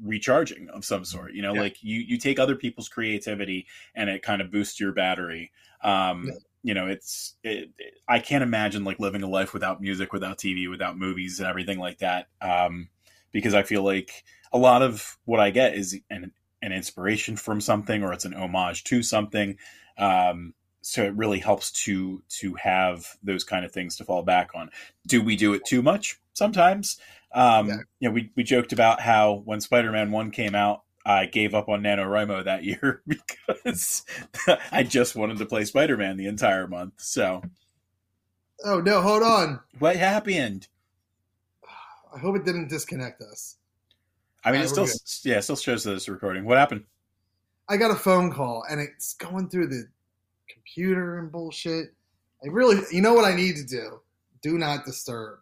[0.02, 1.32] recharging of some sort.
[1.34, 1.60] You know, Yeah.
[1.60, 5.52] like you you take other people's creativity and it kind of boosts your battery.
[5.82, 6.34] Um, Yeah.
[6.64, 10.38] You know, it's it, it- I can't imagine like living a life without music, without
[10.38, 12.26] TV, without movies, and everything like that.
[12.42, 12.88] Um,
[13.30, 17.60] because I feel like a lot of what I get is an an inspiration from
[17.60, 19.56] something or it's an homage to something.
[19.96, 24.50] Um, so it really helps to to have those kind of things to fall back
[24.54, 24.70] on.
[25.06, 26.20] Do we do it too much?
[26.32, 26.98] Sometimes.
[27.34, 27.76] Um, Yeah.
[28.00, 31.54] You know, we, we joked about how when Spider Man One came out, I gave
[31.54, 34.04] up on NaNoWriMo that year because
[34.72, 36.94] I just wanted to play Spider Man the entire month.
[36.98, 37.42] So
[38.64, 39.60] Oh no, hold on.
[39.78, 40.68] what happened?
[42.14, 43.57] I hope it didn't disconnect us.
[44.48, 46.46] I mean, All it still we're yeah, it still shows that it's recording.
[46.46, 46.84] What happened?
[47.68, 49.84] I got a phone call and it's going through the
[50.48, 51.88] computer and bullshit.
[52.42, 54.00] I really, you know what I need to do?
[54.40, 55.40] Do not disturb.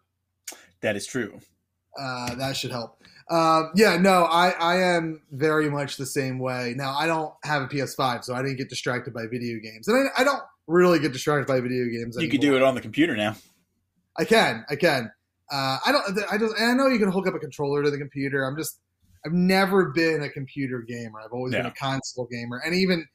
[0.81, 1.39] That is true.
[1.97, 3.01] Uh, that should help.
[3.29, 6.73] Um, yeah, no, I, I am very much the same way.
[6.75, 9.87] Now, I don't have a PS5, so I didn't get distracted by video games.
[9.87, 12.75] And I, I don't really get distracted by video games You could do it on
[12.75, 13.35] the computer now.
[14.17, 15.11] I can, I can.
[15.49, 16.19] Uh, I don't.
[16.29, 16.55] I just.
[16.57, 18.43] And I know you can hook up a controller to the computer.
[18.43, 18.79] I'm just.
[19.27, 21.19] I've never been a computer gamer.
[21.19, 23.05] I've always been a console gamer, and even.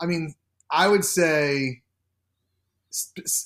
[0.00, 0.34] I mean,
[0.70, 1.82] I would say.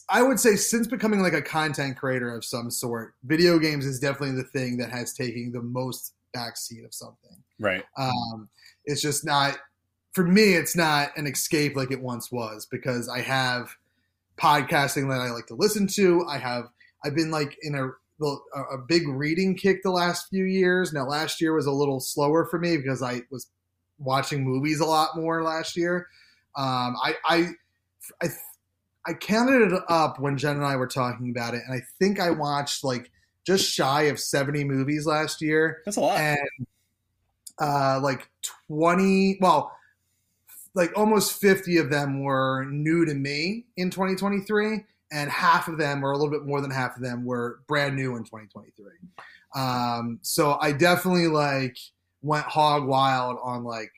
[0.09, 4.01] I would say since becoming like a content creator of some sort, video games is
[4.01, 7.37] definitely the thing that has taken the most backseat of something.
[7.61, 7.85] Right.
[7.97, 8.49] Um,
[8.87, 9.59] it's just not
[10.13, 10.55] for me.
[10.55, 13.69] It's not an escape like it once was because I have
[14.37, 16.27] podcasting that I like to listen to.
[16.27, 16.65] I have
[17.05, 17.91] I've been like in a
[18.23, 20.93] a a big reading kick the last few years.
[20.93, 23.49] Now last year was a little slower for me because I was
[23.99, 26.09] watching movies a lot more last year.
[26.57, 27.49] Um, I I
[28.23, 28.27] I
[29.07, 32.19] I counted it up when Jen and I were talking about it, and I think
[32.21, 33.11] I watched like
[33.45, 36.19] just shy of seventy movies last year That's a lot.
[36.19, 36.67] and
[37.59, 38.29] uh, like
[38.69, 39.73] 20 well
[40.75, 44.85] like almost 50 of them were new to me in 2023
[45.17, 47.95] and half of them or a little bit more than half of them were brand
[47.97, 48.85] new in 2023
[49.55, 51.77] um, so i definitely like
[52.23, 53.91] went hog wild on like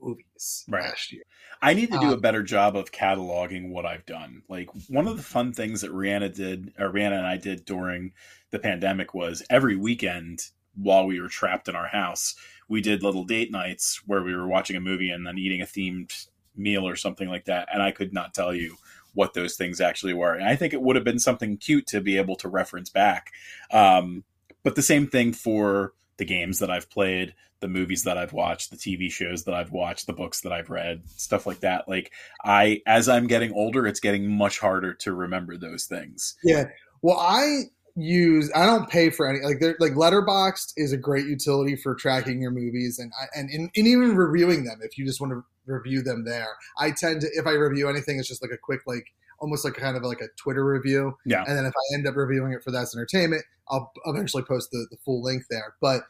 [0.00, 0.84] movies Right.
[0.84, 1.22] last year
[1.62, 4.42] I need to do a Um, better job of cataloging what I've done.
[4.46, 8.12] Like one of the fun things that Rihanna did, or Rihanna and I did during
[8.50, 12.34] the pandemic was every weekend while we were trapped in our house,
[12.68, 15.64] we did little date nights where we were watching a movie and then eating a
[15.64, 17.68] themed meal or something like that.
[17.72, 18.76] And I could not tell you
[19.16, 20.34] what those things actually were.
[20.34, 23.32] And I think it would have been something cute to be able to reference back.
[23.72, 24.24] Um,
[24.62, 28.70] but the same thing for the games that I've played, the movies that I've watched,
[28.70, 31.88] the TV shows that I've watched, the books that I've read, stuff like that.
[31.88, 32.12] Like
[32.44, 36.36] I as I'm getting older, it's getting much harder to remember those things.
[36.44, 36.64] Yeah.
[37.00, 37.62] Well, I
[37.96, 42.42] use I don't pay for any like like Letterboxd is a great utility for tracking
[42.42, 46.02] your movies and and, and and even reviewing them if you just want to review
[46.02, 46.56] them there.
[46.78, 49.06] I tend to if I review anything, it's just like a quick like
[49.38, 51.16] almost like kind of like a Twitter review.
[51.24, 51.44] Yeah.
[51.46, 54.86] And then if I end up reviewing it for That's Entertainment, I'll eventually post the,
[54.90, 55.74] the full link there.
[55.80, 56.02] But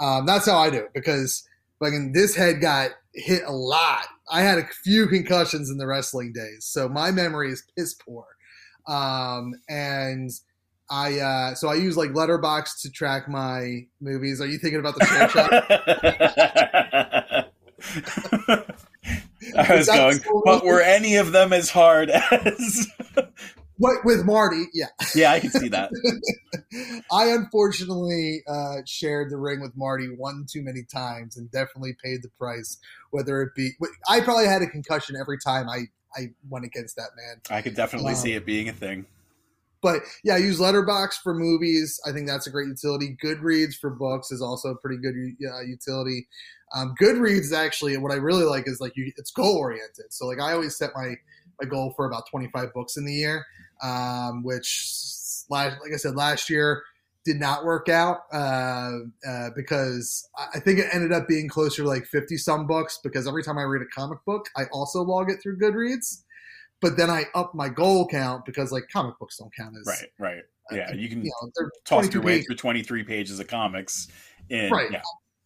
[0.00, 1.46] um, that's how I do it because
[1.80, 4.06] like in this head got hit a lot.
[4.30, 8.24] I had a few concussions in the wrestling days, so my memory is piss poor.
[8.86, 10.30] Um, and
[10.90, 14.40] I uh, so I use like Letterboxd to track my movies.
[14.40, 15.04] Are you thinking about the
[18.58, 18.78] shot?
[19.56, 22.88] I was going, but were any of them as hard as?
[23.78, 24.64] What with Marty?
[24.74, 24.86] Yeah.
[25.14, 25.90] yeah, I can see that.
[27.12, 32.22] I unfortunately uh, shared the ring with Marty one too many times and definitely paid
[32.22, 32.78] the price.
[33.10, 33.70] Whether it be,
[34.08, 37.40] I probably had a concussion every time I I went against that man.
[37.50, 38.18] I could definitely Wow.
[38.18, 39.06] see it being a thing.
[39.82, 42.00] But yeah, I use Letterboxd for movies.
[42.06, 43.16] I think that's a great utility.
[43.22, 45.14] Goodreads for books is also a pretty good
[45.52, 46.28] uh, utility.
[46.74, 50.06] Um, Goodreads actually what I really like is like you, it's goal oriented.
[50.10, 51.16] So like I always set my
[51.60, 53.44] my goal for about twenty five books in the year,
[53.82, 54.94] um, which
[55.50, 56.82] like I said last year
[57.24, 61.88] did not work out uh, uh, because I think it ended up being closer to
[61.88, 65.30] like fifty some books because every time I read a comic book, I also log
[65.30, 66.22] it through Goodreads.
[66.82, 70.10] But then I up my goal count because like comic books don't count as Right,
[70.18, 70.42] right.
[70.70, 72.46] Yeah, you can you know, toss your way pages.
[72.46, 74.08] through 23 pages of comics.
[74.50, 74.90] In, Right.
[74.90, 75.00] Yeah.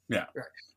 [0.08, 0.24] yeah.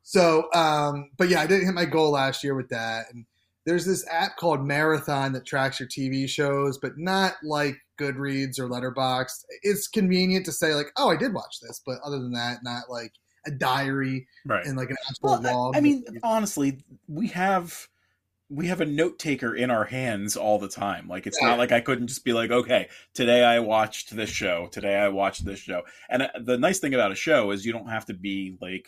[0.03, 3.05] So, um, but yeah, I didn't hit my goal last year with that.
[3.13, 3.25] And
[3.65, 8.67] there's this app called Marathon that tracks your TV shows, but not like Goodreads or
[8.67, 9.43] Letterboxd.
[9.61, 12.89] It's convenient to say like, oh, I did watch this, but other than that, not
[12.89, 13.13] like
[13.45, 14.65] a diary Right.
[14.65, 15.77] and like an actual Well, I- log.
[15.77, 17.87] I, mean, honestly, we have
[18.51, 21.07] we have a note taker in our hands all the time.
[21.07, 21.49] Like it's Yeah.
[21.49, 25.09] not like I couldn't just be like, okay, today I watched this show, today I
[25.09, 25.83] watched this show.
[26.09, 28.87] And uh, the nice thing about a show is you don't have to be like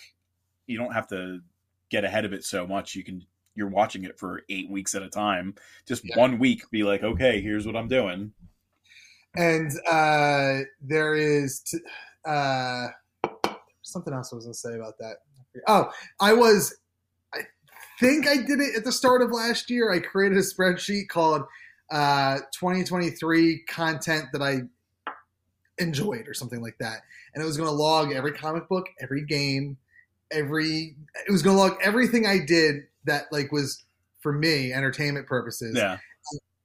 [0.66, 1.42] you don't have to
[1.90, 2.96] get ahead of it so much.
[2.96, 3.22] You can
[3.54, 5.56] you're watching it for 8 weeks at a time.
[5.86, 6.18] Just Yeah.
[6.18, 8.32] one week be like, okay, here's what I'm doing.
[9.36, 11.78] and uh, there is t-
[12.26, 12.88] uh,
[13.82, 15.18] something else I was going to say about that.
[15.68, 16.76] Oh, I was,
[18.02, 19.92] think I did it at the start of last year.
[19.94, 21.44] I created a spreadsheet called
[21.92, 24.62] uh, 2023 content that I
[25.78, 27.02] enjoyed or something like that.
[27.34, 29.78] And it was going to log every comic book, every game,
[30.32, 30.96] every,
[31.28, 33.84] it was going to log everything I did that like was
[34.20, 35.76] for me entertainment purposes.
[35.76, 35.98] Yeah.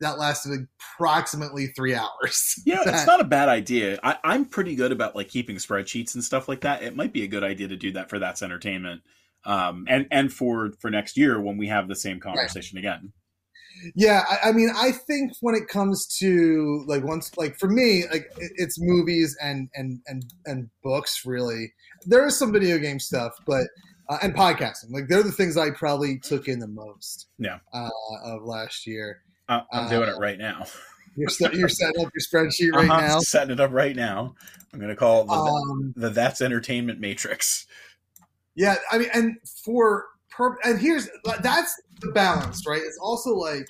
[0.01, 0.67] That lasted
[0.99, 2.55] approximately three hours.
[2.67, 3.99] Yeah, it's not a bad idea.
[4.03, 6.83] I, I'm pretty good about like keeping spreadsheets and stuff like that.
[6.83, 9.03] It might be a good idea to do that for that's entertainment,
[9.47, 13.13] um, and and for for next year when we have the same conversation again.
[13.95, 18.05] Yeah, I, I mean, I think when it comes to like once, like for me,
[18.11, 21.23] like it, it's movies and and and and books.
[21.27, 21.73] Really,
[22.07, 23.67] there is some video game stuff, but
[24.09, 24.91] uh, and podcasting.
[24.91, 27.29] Like they're the things I probably took in the most.
[27.39, 27.59] Yeah.
[27.73, 27.91] uh,
[28.25, 29.23] of last year.
[29.49, 30.65] I, I'm Uh, doing it right now.
[31.17, 33.19] You're you're setting up your spreadsheet right Uh-huh, now.
[33.21, 34.35] setting it up right now.
[34.73, 37.67] I'm going to call it the, Um, the that's entertainment matrix.
[38.57, 41.09] Yeah, I mean, and for per- and here's
[41.43, 42.83] that's the balance, right?
[42.83, 43.67] It's also like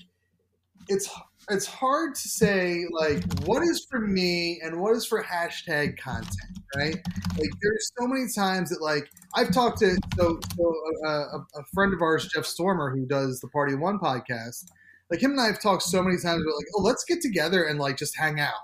[0.89, 1.11] it's
[1.51, 6.59] it's hard to say like what is for me and what is for hashtag content,
[6.77, 6.97] right?
[7.39, 11.65] Like there's so many times that like I've talked to so, so uh, a, a
[11.75, 14.65] friend of ours, Jeff Stormer, who does the Party One podcast.
[15.11, 17.65] Like him and I have talked so many times about like, oh, let's get together
[17.65, 18.55] and like just hang out.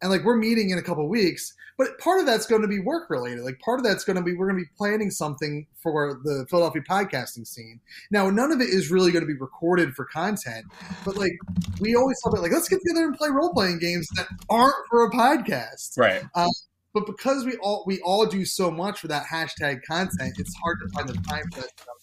[0.00, 2.80] And like we're meeting in a couple weeks, but part of that's going to be
[2.80, 3.44] work related.
[3.44, 6.46] Like part of that's going to be we're going to be planning something for the
[6.50, 7.80] Philadelphia podcasting scene.
[8.10, 10.66] Now, none of it is really going to be recorded for content,
[11.04, 11.32] but like
[11.80, 14.74] we always talk about like let's get together and play role playing games that aren't
[14.90, 15.96] for a podcast.
[15.96, 16.22] Right.
[16.34, 16.50] Um,
[16.94, 20.78] but because we all we all do so much for that hashtag content, it's hard
[20.80, 21.96] to find the time for that stuff.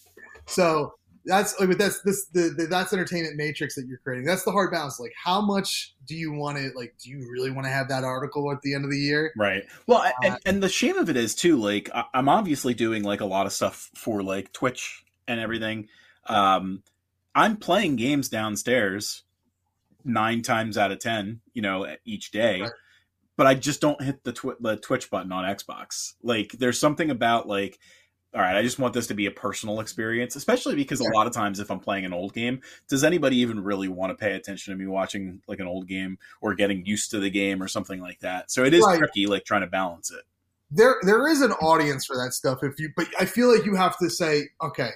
[0.46, 0.94] So
[1.26, 4.24] that's like but that's this the, the that's entertainment matrix that you're creating.
[4.24, 4.98] That's the hard balance.
[5.00, 8.04] Like how much do you want to like do you really want to have that
[8.04, 9.32] article at the end of the year?
[9.36, 9.64] Right.
[9.86, 11.56] Well, Uh, and, and the shame of it is too.
[11.56, 15.88] Like, I- I'm obviously doing like a lot of stuff for like Twitch and everything.
[16.26, 16.82] Um,
[17.34, 19.24] I'm playing games downstairs
[20.04, 22.62] nine times out of ten, you know, each day.
[22.62, 22.70] Right.
[23.36, 26.14] But I just don't hit the, twi- the Twitch button on Xbox.
[26.22, 27.78] Like, there's something about like,
[28.34, 31.26] all right, I just want this to be a personal experience, especially because a lot
[31.26, 34.34] of times if I'm playing an old game, does anybody even really want to pay
[34.34, 37.68] attention to me watching like an old game or getting used to the game or
[37.68, 38.50] something like that?
[38.50, 38.98] So it is Right.
[38.98, 40.24] tricky, like trying to balance it.
[40.70, 43.76] there there is an audience for that stuff if you but i feel like you
[43.76, 44.90] have to say okay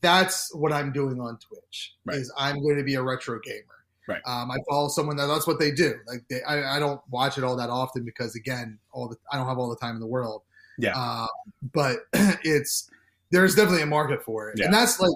[0.00, 2.16] that's what i'm doing on twitch Right.
[2.16, 4.22] is i'm going to be a retro gamer Right.
[4.26, 7.36] um, i follow someone that that's what they do like they, I, I don't watch
[7.38, 10.00] it all that often because again all the i don't have all the time in
[10.00, 10.42] the world
[10.78, 10.92] Yeah.
[10.96, 11.26] uh,
[11.72, 11.98] but
[12.44, 12.90] it's
[13.30, 14.66] there's definitely a market for it Yeah.
[14.66, 15.14] and that's like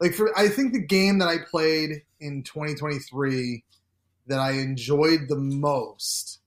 [0.00, 3.64] like for i think the game that i played in 2023
[4.26, 6.40] that i enjoyed the most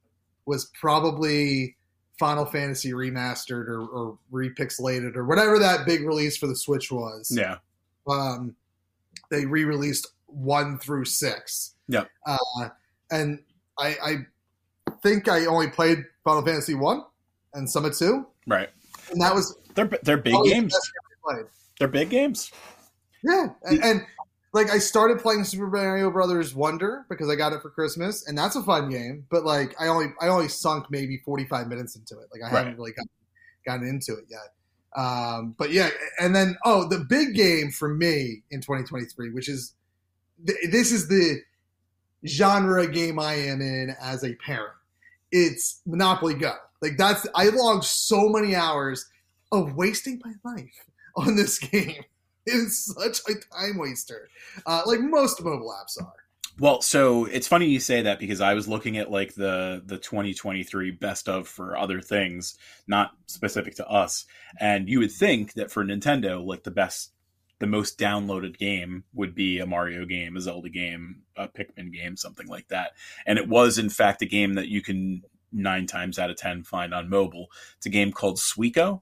[0.46, 1.76] was probably
[2.20, 7.32] Final Fantasy remastered or, or repixelated or whatever that big release for the Switch was.
[7.36, 7.58] Yeah.
[8.08, 8.56] um,
[9.32, 11.74] they re-released one through six.
[11.88, 12.06] Yeah.
[12.26, 12.70] Uh,
[13.10, 13.40] and
[13.80, 17.04] I, I think I only played Final Fantasy one
[17.54, 18.70] and Summit two, Right.
[19.12, 20.74] and that was They're they're big the games.
[20.74, 21.46] best game I played.
[21.80, 22.52] They're big games.
[23.24, 24.02] Yeah, and, and
[24.54, 28.38] like I started playing Super Mario Brothers Wonder because I got it for Christmas, and
[28.38, 29.26] that's a fun game.
[29.30, 32.28] But like I only I only sunk maybe forty five minutes into it.
[32.32, 32.78] Like I haven't Right.
[32.78, 33.10] really gotten,
[33.66, 34.54] gotten into it yet.
[34.96, 35.90] Um, but yeah,
[36.20, 39.74] and then oh, the big game for me in 2023, which is
[40.46, 41.40] th- this is the
[42.28, 44.74] genre game I am in as a parent.
[45.32, 46.54] It's Monopoly Go.
[46.84, 49.10] Like that's I logged so many hours
[49.54, 52.04] of wasting my life on this game.
[52.46, 54.28] It's such a time waster,
[54.66, 56.14] uh, like most mobile apps are.
[56.60, 59.98] Well, so it's funny you say that because I was looking at like the the
[59.98, 64.26] 2023 best of for other things, not specific to us.
[64.60, 67.14] And you would think that for Nintendo, like the best
[67.60, 72.18] the most downloaded game would be a Mario game, a Zelda game, a Pikmin game,
[72.18, 72.92] something like that.
[73.26, 76.64] And it was in fact a game that you can 9 times out of 10
[76.64, 77.48] find on mobile.
[77.78, 79.02] It's a game called Suiko.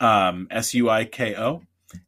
[0.00, 1.62] Um S U I K O.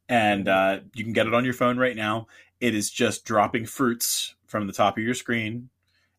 [0.09, 2.27] And uh, you can get it on your phone right now
[2.65, 5.69] it is just dropping fruits from the top of your screen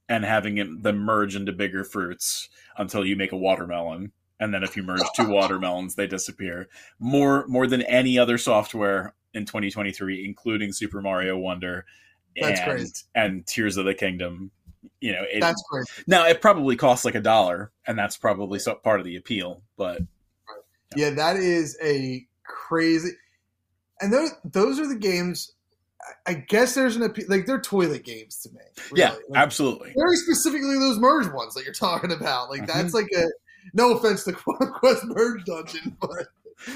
[0.08, 4.64] and having it, them merge into bigger fruits until you make a watermelon and then
[4.64, 6.68] if you merge two watermelons they disappear
[7.00, 11.86] more more than any other software in 2023 including super mario wonder
[12.40, 12.94] That's and, crazy.
[13.16, 14.52] and tears of the kingdom
[15.02, 15.86] you know it, That's great.
[16.08, 19.62] now it probably costs like a dollar and that's probably so, part of the appeal
[19.78, 20.02] but
[20.96, 23.10] Yeah, that is a crazy.
[24.02, 25.52] And those those are the games.
[26.28, 28.62] I- guess there's an appe- like they're toilet games to me.
[28.92, 29.02] really.
[29.02, 32.50] yeah Like, absolutely very specifically those merge ones that you're talking about.
[32.50, 32.68] Like Mhm.
[32.68, 33.24] that's like a
[33.74, 36.28] no offense to Quest Merge Dungeon, but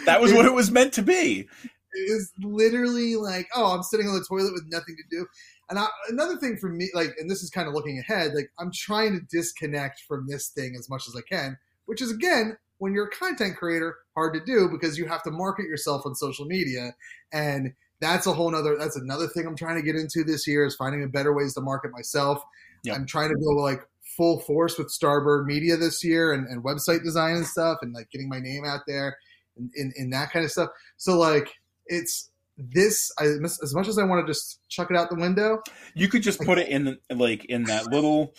[0.06, 1.48] that was what it was meant to be
[1.92, 5.26] it is literally like, oh, I'm sitting on the toilet with nothing to do.
[5.70, 8.52] And I, another thing for me, like, and this is kind of looking ahead, like,
[8.58, 12.58] I'm trying to disconnect from this thing as much as I can, which is again,
[12.80, 16.16] when you're a content creator, hard to do because you have to market yourself on
[16.16, 16.96] social media.
[17.32, 20.66] And that's a whole nother, that's another thing I'm trying to get into this year
[20.66, 22.42] is finding better ways to market myself.
[22.84, 22.96] Yep.
[22.96, 27.04] I'm trying to go like full force with Starbird Media this year and, and website
[27.04, 29.18] design and stuff and like getting my name out there
[29.58, 30.70] and in, in that kind of stuff.
[30.98, 31.50] So like
[31.88, 32.30] it's
[32.60, 33.26] this I,
[33.64, 35.62] as much as I want to just chuck it out the window.
[35.94, 38.34] You could just put it in the, like in that little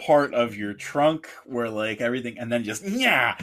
[0.00, 3.36] part of your trunk where like everything, and then just yeah.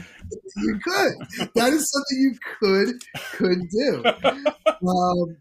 [0.58, 1.50] You could.
[1.56, 3.02] That is something you could
[3.34, 4.04] could do.
[4.84, 5.38] Um,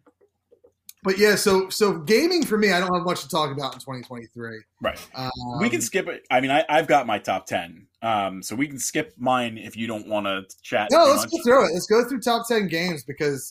[1.02, 3.80] but yeah, so so gaming for me, I don't have much to talk about in
[3.80, 4.60] 2023.
[4.82, 5.08] Right.
[5.14, 6.26] Um, we can skip it.
[6.30, 9.76] I mean, I, I've got my top ten, um, so we can skip mine if
[9.76, 10.88] you don't want to chat.
[10.92, 11.30] No, let's much.
[11.30, 11.72] go through it.
[11.72, 13.50] Let's go through top ten games because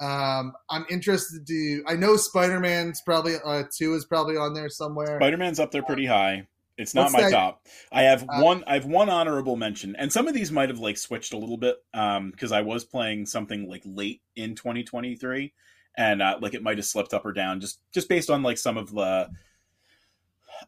[0.00, 1.82] um, I'm interested to.
[1.86, 5.18] I know Spider Man's probably uh, two is probably on there somewhere.
[5.20, 6.46] Spider Man's up there pretty high.
[6.78, 7.66] It's not What's my that- top.
[7.92, 8.64] I have Uh, one.
[8.66, 11.58] I have one honorable mention, and some of these might have like switched a little
[11.58, 15.52] bit because I was playing something like late in 2023,
[15.98, 18.56] and uh, like it might have slipped up or down just just based on like
[18.58, 19.28] some of the.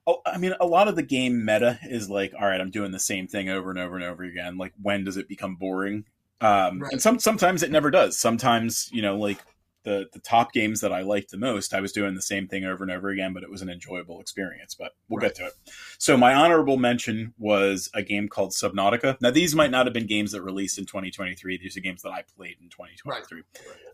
[0.07, 2.93] Oh, I mean, a lot of the game meta is like, all right, I'm doing
[2.93, 4.57] the same thing over and over and over again.
[4.57, 6.05] Like, when does it become boring?
[6.43, 6.93] Um, Right.
[6.93, 8.19] And some sometimes it never does.
[8.19, 9.39] Sometimes you know, like
[9.85, 12.65] the the top games that I liked the most, I was doing the same thing
[12.65, 14.75] over and over again, but it was an enjoyable experience.
[14.75, 15.53] But we'll get to it.
[15.99, 19.21] So my honorable mention was a game called Subnautica.
[19.21, 21.59] Now these might not have been games that released in 2023.
[21.59, 23.43] These are games that I played in 2023.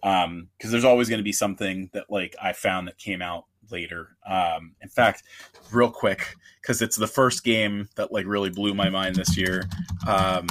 [0.03, 3.45] Um, because there's always going to be something that like I found that came out
[3.71, 4.17] later.
[4.27, 5.23] Um, in fact,
[5.73, 9.69] real quick, because it's the first game that like really blew my mind this year.
[10.07, 10.47] Um,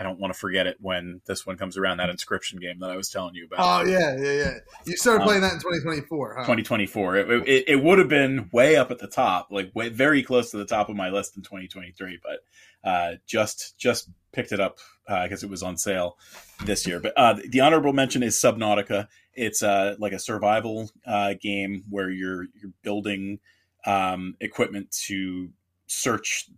[0.00, 1.98] I don't want to forget it when this one comes around.
[1.98, 3.58] That inscription game that I was telling you about.
[3.60, 4.54] Oh yeah, yeah, yeah.
[4.86, 6.40] You started Um, playing that in 2024, huh?
[6.40, 7.16] 2024.
[7.16, 10.50] It, it, it would have been way up at the top, like way, very close
[10.52, 12.40] to the top of my list in 2023, but
[12.88, 16.16] uh, just just picked it up because it was on sale
[16.64, 16.98] this year.
[16.98, 19.08] But uh, the honorable mention is Subnautica.
[19.34, 23.38] It's uh, like a survival uh, game where you're you're building
[23.84, 25.50] um, equipment to
[25.86, 26.48] search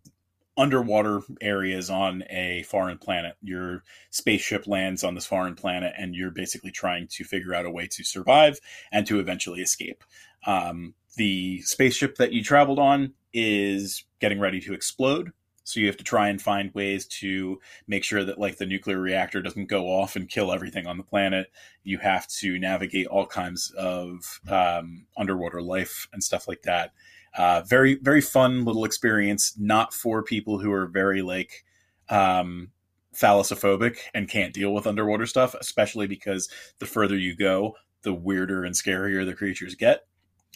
[0.56, 3.36] underwater areas on a foreign planet.
[3.42, 7.70] Your spaceship lands on this foreign planet, and you're basically trying to figure out a
[7.70, 8.58] way to survive
[8.90, 10.04] and to eventually escape.
[10.46, 15.32] Um, the spaceship that you traveled on is getting ready to explode.
[15.64, 18.98] So you have to try and find ways to make sure that like the nuclear
[18.98, 21.52] reactor doesn't go off and kill everything on the planet.
[21.84, 26.92] You have to navigate all kinds of um, underwater life and stuff like that.
[27.36, 29.54] Uh, very very fun little experience.
[29.58, 31.64] Not for people who are very like
[32.08, 32.70] um,
[33.14, 38.64] thalassophobic and can't deal with underwater stuff, especially because the further you go, the weirder
[38.64, 40.04] and scarier the creatures get.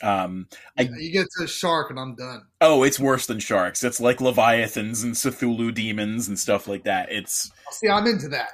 [0.03, 0.47] Um,
[0.79, 2.43] I, you get to a shark and I'm done.
[2.61, 3.83] oh, it's worse than sharks.
[3.83, 7.11] It's like leviathans and Cthulhu demons and stuff like that.
[7.11, 8.51] It's See, I'm into that.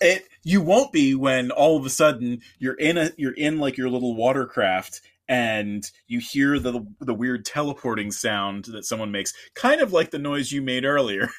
[0.00, 0.24] it.
[0.42, 3.90] You won't be when all of a sudden you're in a you're in like your
[3.90, 9.92] little watercraft and you hear the the weird teleporting sound that someone makes, kind of
[9.92, 11.28] like the noise you made earlier.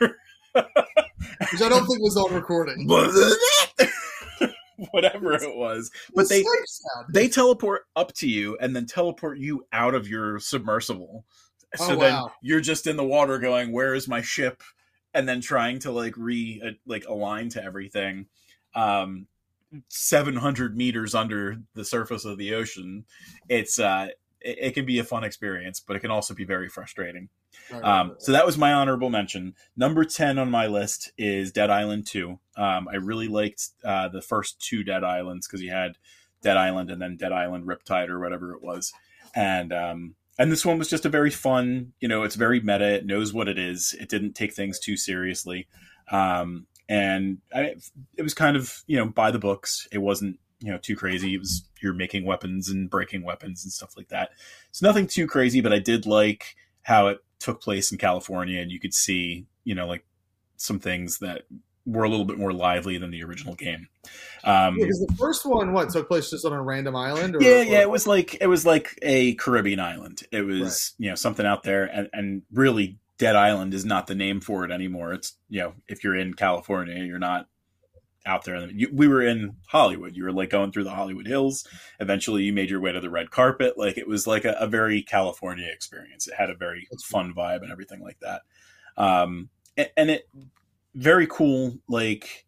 [1.52, 2.88] Which I don't think was on recording.
[4.92, 6.46] Whatever it was, but The
[7.10, 11.26] they they teleport up to you and then teleport you out of your submersible.
[11.76, 14.62] So Oh, then you're just in the water going, "Where is my ship?"
[15.14, 18.28] and then trying to like re uh, like align to everything.
[18.76, 19.28] Um
[19.90, 23.06] 700 meters under the surface of the ocean.
[23.50, 24.10] It's uh
[24.42, 27.30] it, it can be a fun experience, but it can also be very frustrating.
[27.72, 29.56] Right, Um, right, so that was my honorable mention.
[29.76, 32.40] Number 10 on my list is Dead Island 2.
[32.56, 35.98] Um, I really liked uh, the first two Dead Islands because you had
[36.42, 38.94] Dead Island and then Dead Island Riptide or whatever it was.
[39.36, 42.96] And um, and this one was just a very fun, you know, it's very meta.
[42.96, 43.96] It knows what it is.
[44.00, 45.68] It didn't take things too seriously.
[46.12, 47.76] Um, and I,
[48.18, 49.88] it was kind of, you know, by the books.
[49.92, 51.34] It wasn't, you know, too crazy.
[51.34, 54.30] It was you're making weapons and breaking weapons and stuff like that.
[54.70, 58.72] It's nothing too crazy, but I did like how it took place in California, and
[58.72, 60.06] you could see, you know, like
[60.56, 61.44] some things that
[61.86, 63.88] were a little bit more lively than the original game.
[64.44, 67.36] Um, Yeah, because the first one, what took place just on a random island?
[67.36, 70.24] Or, yeah, yeah, or- it was like it was like a Caribbean island.
[70.32, 74.16] It was you know something out there, and and really, Dead Island is not the
[74.16, 75.14] name for it anymore.
[75.14, 77.48] It's you know if you're in California, you're not
[78.26, 78.70] out there.
[78.70, 80.16] You, we were in Hollywood.
[80.16, 81.66] You were like going through the Hollywood Hills.
[82.00, 83.78] Eventually, you made your way to the red carpet.
[83.78, 86.28] Like it was like a, a very California experience.
[86.28, 88.42] It had a very fun vibe and everything like that.
[88.98, 90.30] Um, and, and it
[90.94, 92.46] very cool like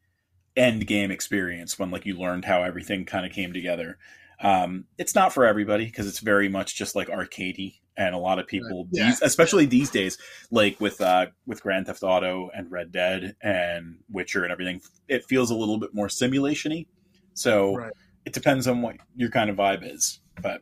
[0.56, 3.98] end game experience when like you learned how everything kind of came together.
[4.42, 8.40] Um, it's not for everybody because it's very much just like arcadey, and a lot
[8.40, 9.08] of people, Yeah.
[9.08, 10.18] these, especially these days,
[10.50, 15.26] like with uh, with Grand Theft Auto and Red Dead and Witcher and everything, it
[15.26, 16.86] feels a little bit more simulation-y.
[17.34, 17.94] So Right.
[18.26, 20.22] it depends on what your kind of vibe is.
[20.42, 20.62] But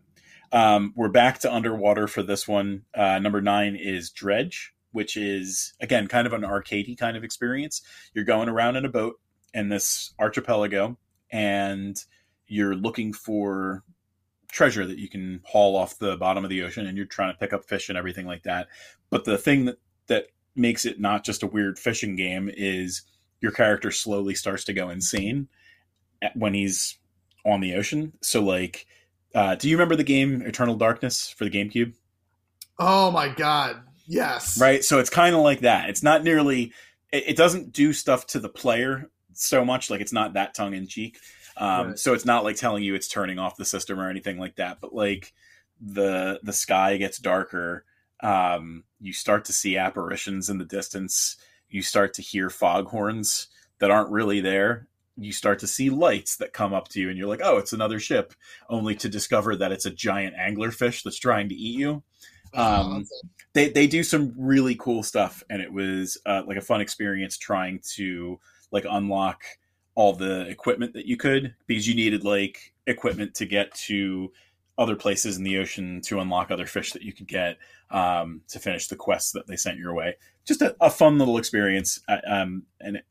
[0.51, 2.83] um, we're back to underwater for this one.
[2.95, 7.81] Uh, number nine is Dredge, which is again kind of an arcadey kind of experience.
[8.13, 9.19] You're going around in a boat
[9.53, 10.97] in this archipelago,
[11.31, 11.95] and
[12.47, 13.83] you're looking for
[14.57, 17.37] treasure that you can haul off the bottom of the ocean, and you're trying to
[17.37, 18.67] pick up fish and everything like that.
[19.09, 19.77] But the thing that
[20.07, 23.03] that makes it not just a weird fishing game is
[23.41, 25.47] your character slowly starts to go insane
[26.33, 26.97] when he's
[27.45, 28.13] on the ocean.
[28.21, 28.87] So like.
[29.35, 31.93] Uh, do you remember the game Eternal Darkness for the GameCube?
[32.79, 33.83] Oh my god!
[34.07, 34.59] Yes.
[34.59, 36.71] right so it's kind of like that it's not nearly
[37.11, 41.19] it, it doesn't do stuff to the player so much like it's not that tongue-in-cheek
[41.59, 41.99] um, Right.
[41.99, 44.79] so it's not like telling you it's turning off the system or anything like that
[44.81, 45.33] but like
[45.81, 47.83] the the sky gets darker
[48.21, 51.37] um, you start to see apparitions in the distance
[51.69, 53.47] you start to hear foghorns
[53.79, 54.87] that aren't really there
[55.19, 57.73] you start to see lights that come up to you and you're like oh it's
[57.73, 58.33] another ship
[58.69, 62.03] only to discover that it's a giant anglerfish that's trying to eat you
[62.53, 63.05] um,
[63.53, 67.37] they they do some really cool stuff, and it was uh, like a fun experience
[67.37, 68.39] trying to
[68.71, 69.43] like unlock
[69.97, 74.31] all the equipment that you could because you needed like equipment to get to
[74.77, 77.57] other places in the ocean to unlock other fish that you could get
[77.89, 80.15] um, to finish the quests that they sent your way.
[80.45, 83.05] Just a, a fun little experience, uh, um, and it,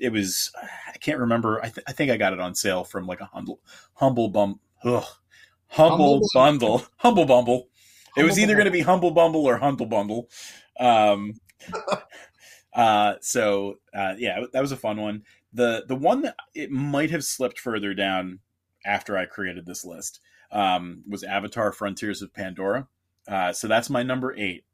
[0.00, 0.50] it was
[0.92, 1.60] I can't remember.
[1.60, 3.60] I, th- I think I got it on sale from like a humble
[3.94, 5.04] humble bum ugh,
[5.68, 7.68] humble, Humble bundle humble bumble.
[8.16, 10.30] It was either going to be Humble Bumble or humble Bundle.
[10.80, 11.34] Um,
[12.74, 15.22] uh, so uh, yeah, that was a fun one.
[15.56, 18.40] The the one that it might have slipped further down
[18.84, 20.20] after I created this list
[20.52, 22.88] um, was Avatar: Frontiers of Pandora.
[23.26, 24.64] Uh, so that's my number eight.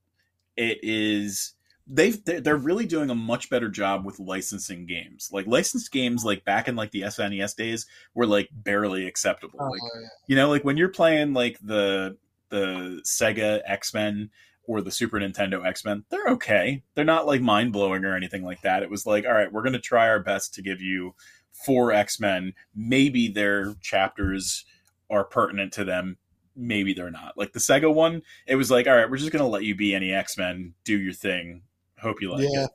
[0.56, 1.54] It is
[1.86, 5.30] they've they're really doing a much better job with licensing games.
[5.32, 9.58] Like licensed games, like back in like the SNES days, were like barely acceptable.
[9.60, 10.08] Oh, Like yeah.
[10.26, 12.16] you know, like when you're playing like the
[12.48, 14.30] the Sega X Men
[14.66, 16.82] or the Super Nintendo X Men, they're okay.
[16.94, 18.82] They're not like mind blowing or anything like that.
[18.82, 21.14] It was like, all right, we're going to try our best to give you
[21.52, 22.54] four X Men.
[22.74, 24.64] Maybe their chapters
[25.10, 26.18] are pertinent to them.
[26.54, 27.36] Maybe they're not.
[27.36, 29.74] Like the Sega one, it was like, all right, we're just going to let you
[29.74, 30.74] be any X Men.
[30.84, 31.62] Do your thing.
[32.00, 32.64] Hope you like yeah.
[32.64, 32.70] it.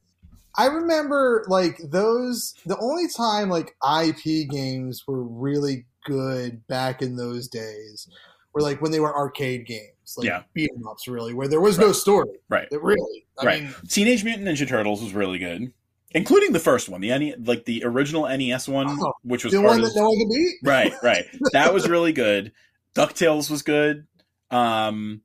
[0.57, 2.55] I remember like those.
[2.65, 8.07] The only time like IP games were really good back in those days
[8.57, 10.43] were like when they were arcade games, like Yeah.
[10.53, 12.29] beat 'em ups, really, where there was no story.
[12.49, 12.67] Right.
[12.71, 13.63] It really, I Right.
[13.63, 15.73] mean, Teenage Mutant Ninja Turtles was really good,
[16.11, 19.61] including the first one, the NE, like the original NES one, Oh, which was the
[19.61, 20.55] one that no one could beat.
[20.63, 22.51] right right that was really good
[22.95, 24.07] Ducktales was good.
[24.49, 25.21] Um,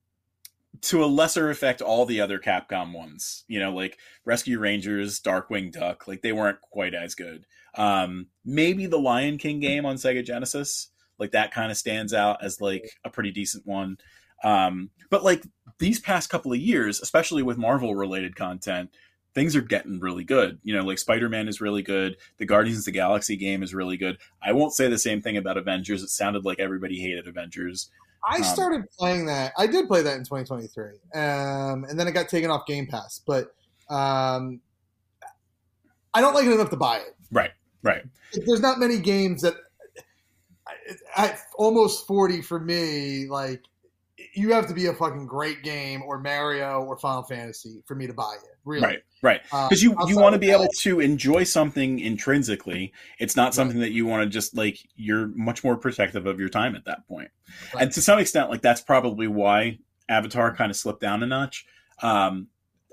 [0.82, 5.70] to a lesser effect, all the other Capcom ones, you know, like Rescue Rangers, Darkwing
[5.72, 7.46] Duck, like they weren't quite as good.
[7.76, 12.42] Um, maybe the Lion King game on Sega Genesis, like that kind of stands out
[12.44, 13.96] as like a pretty decent one.
[14.42, 15.44] Um, but like
[15.78, 18.90] these past couple of years, especially with Marvel related content,
[19.34, 20.58] things are getting really good.
[20.62, 22.16] You know, like Spider Man is really good.
[22.38, 24.18] The Guardians of the Galaxy game is really good.
[24.42, 26.02] I won't say the same thing about Avengers.
[26.02, 27.90] It sounded like everybody hated Avengers.
[28.24, 29.52] I Um, started playing that.
[29.58, 30.84] I did play that in 2023,
[31.14, 33.20] um, and then it got taken off Game Pass.
[33.26, 33.54] But
[33.90, 34.60] um,
[36.14, 37.16] I don't like it enough to buy it.
[37.32, 37.50] Right,
[37.82, 38.02] right.
[38.32, 39.54] There's not many games that
[41.16, 43.26] at almost 40 for me.
[43.28, 43.62] Like
[44.34, 48.06] you have to be a fucking great game, or Mario, or Final Fantasy for me
[48.06, 48.48] to buy it.
[48.64, 49.40] Really, Right, right.
[49.50, 52.92] Uh, Because you you want to be that- able to enjoy something intrinsically.
[53.18, 54.78] It's not something that you want to just like.
[54.96, 57.30] You're much more protective of your time at that point.
[57.74, 57.84] Right.
[57.84, 59.78] And to some extent, like that's probably why
[60.08, 61.66] Avatar kind of slipped down a notch.
[62.00, 62.48] Um,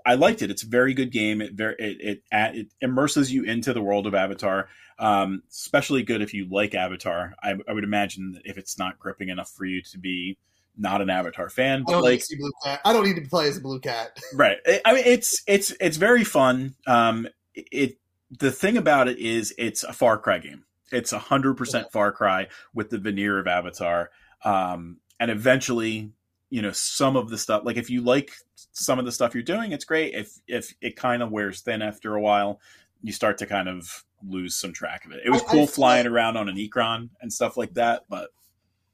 [0.05, 0.49] I liked it.
[0.49, 1.41] It's a very good game.
[1.41, 1.97] It very it
[2.31, 4.69] it, it immerses you into the world of Avatar.
[4.97, 7.33] Um, especially good if you like Avatar.
[7.41, 10.37] I, I would imagine that if it's not gripping enough for you to be
[10.81, 12.79] not an Avatar fan, I but don't, like Blue Cat.
[12.85, 14.17] I don't need to play as a blue cat.
[14.33, 14.57] right.
[14.65, 16.75] I- i mean it's it's it's very fun.
[16.87, 17.97] Um it
[18.31, 20.63] the thing about it is it's a far cry game.
[20.91, 24.09] It's a hundred percent far cry with the veneer of avatar.
[24.45, 26.11] Um and eventually
[26.49, 28.31] you know some of the stuff like if you like
[28.71, 30.13] some of the stuff you're doing it's great.
[30.15, 32.59] If if it kind of wears thin after a while
[33.01, 35.21] you start to kind of lose some track of it.
[35.25, 37.73] It was I- I cool feel flying like- around on an ikran and stuff like
[37.73, 38.29] that but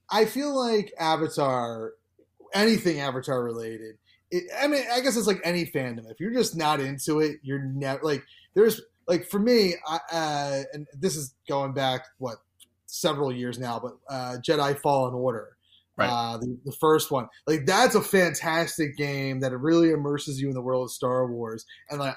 [0.09, 1.93] I feel like Avatar,
[2.53, 3.95] anything Avatar related.
[4.31, 6.09] It, I mean, I guess it's like any fandom.
[6.09, 8.23] If you're just not into it, you're never like.
[8.53, 12.37] There's like for me, I, uh, and this is going back what
[12.87, 15.57] several years now, but uh, Jedi Fallen Order,
[15.97, 16.09] Right.
[16.09, 20.53] uh, the, the first one, like that's a fantastic game that really immerses you in
[20.53, 22.15] the world of Star Wars, and like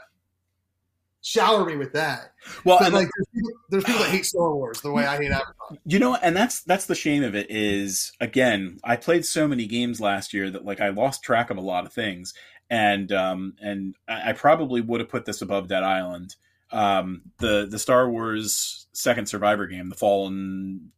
[1.23, 2.33] shower me with that.
[2.65, 5.31] well and like, there's people, there's people that hate Star Wars the way I hate
[5.31, 5.55] Avatar.
[5.85, 9.67] You know, and that's that's the shame of it is again, I played so many
[9.67, 12.33] games last year that like I lost track of a lot of things.
[12.71, 16.37] And um and I, I probably would have put this above Dead Island.
[16.73, 20.91] Um the the Star Wars second survivor game, the Fallen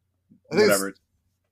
[0.52, 0.94] I think it's whatever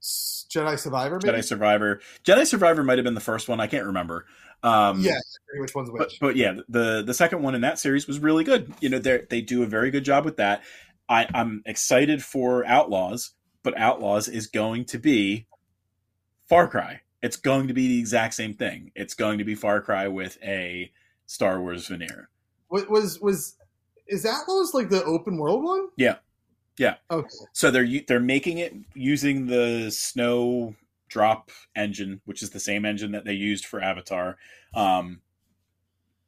[0.01, 1.19] Jedi Survivor.
[1.23, 1.39] Maybe?
[1.39, 2.01] Jedi Survivor.
[2.25, 4.27] Jedi Survivor might have been the first one, I can't remember.
[4.63, 5.19] Um yeah,
[5.59, 6.21] which one's but, which.
[6.21, 8.73] but yeah, the the second one in that series was really good.
[8.81, 10.63] You know, they they do a very good job with that.
[11.09, 13.33] I, I'm excited for Outlaws,
[13.63, 15.47] but Outlaws is going to be
[16.49, 17.01] Far Cry.
[17.23, 18.93] It's going to be the exact same thing.
[18.95, 20.93] It's going to be Far Cry with a
[21.27, 22.29] Star Wars veneer.
[22.71, 23.57] was was, was
[24.07, 25.89] is Atlas like the open world one?
[25.97, 26.17] Yeah.
[26.79, 26.97] Yeah.
[27.11, 27.29] Okay.
[27.53, 30.75] So they're they're making it using the Snow
[31.09, 34.37] Drop engine, which is the same engine that they used for Avatar.
[34.75, 35.21] Um,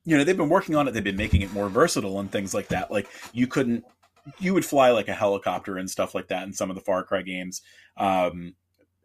[0.05, 0.93] you know, they've been working on it.
[0.93, 2.91] They've been making it more versatile and things like that.
[2.91, 3.85] Like you couldn't,
[4.39, 7.05] you would fly like a helicopter and stuff like that in some of the Far
[7.05, 7.62] Cry games.
[7.97, 8.55] Um,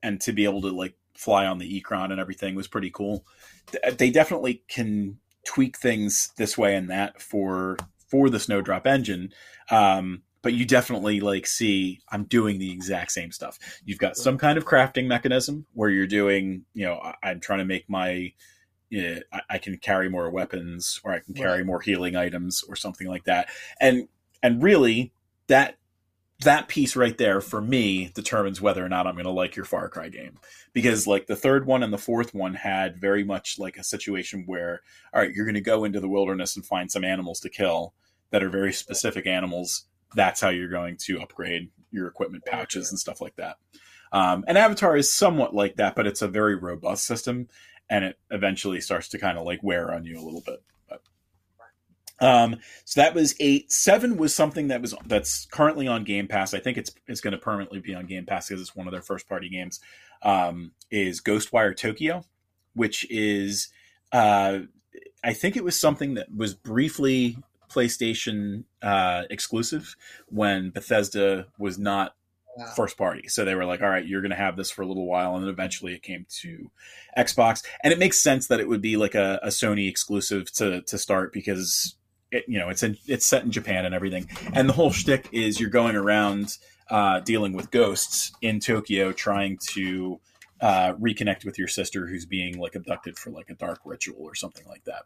[0.02, 3.26] and to be able to like fly on the Ikran and everything was pretty cool.
[3.98, 9.34] They definitely can tweak things this way and that for for the Snowdrop engine.
[9.72, 13.58] Um, but you definitely like see I'm doing the exact same stuff.
[13.84, 17.58] You've got some kind of crafting mechanism where you're doing, you know, I, I'm trying
[17.60, 18.32] to make my
[18.94, 23.08] I, I can carry more weapons or I can carry more healing items or something
[23.08, 23.50] like that.
[23.82, 24.08] And
[24.44, 25.14] and really
[25.48, 25.78] that
[26.42, 29.66] that piece right there for me determines whether or not I'm going to like your
[29.66, 30.38] Far Cry game
[30.74, 34.44] because like the third one and the fourth one had very much like a situation
[34.46, 34.82] where
[35.12, 37.96] all right, you're going to go into the wilderness and find some animals to kill
[38.30, 39.88] that are very specific animals.
[40.16, 43.58] That's how you're going to upgrade your equipment pouches and stuff like that.
[44.12, 47.48] Um, and Avatar is somewhat like that, but it's a very robust system,
[47.90, 50.64] and it eventually starts to kind of like wear on you a little bit.
[50.88, 51.02] But,
[52.26, 53.72] um, so that was eight.
[53.72, 56.54] Seven was something that was that's currently on Game Pass.
[56.54, 58.92] I think it's it's going to permanently be on Game Pass because it's one of
[58.92, 59.80] their first party games.
[60.22, 62.24] Um, is Ghostwire Tokyo,
[62.74, 63.70] which is
[64.14, 64.60] uh,
[65.24, 67.38] I think it was something that was briefly
[67.70, 69.96] PlayStation uh, exclusive
[70.28, 72.16] when Bethesda was not
[72.58, 72.74] Yeah.
[72.74, 73.28] first party.
[73.28, 75.36] So they were like, all right, you're going to have this for a little while.
[75.36, 76.72] And then eventually it came to
[77.18, 77.64] Xbox.
[77.84, 80.98] And it makes sense that it would be like a, a Sony exclusive to, to
[80.98, 81.96] start because
[82.32, 84.30] it, you know, it's in, it's set in Japan and everything.
[84.54, 86.58] And the whole shtick is you're going around
[86.90, 90.20] uh, dealing with ghosts in Tokyo, trying to
[90.62, 94.34] uh, reconnect with your sister who's being like abducted for like a dark ritual or
[94.36, 95.04] something like that.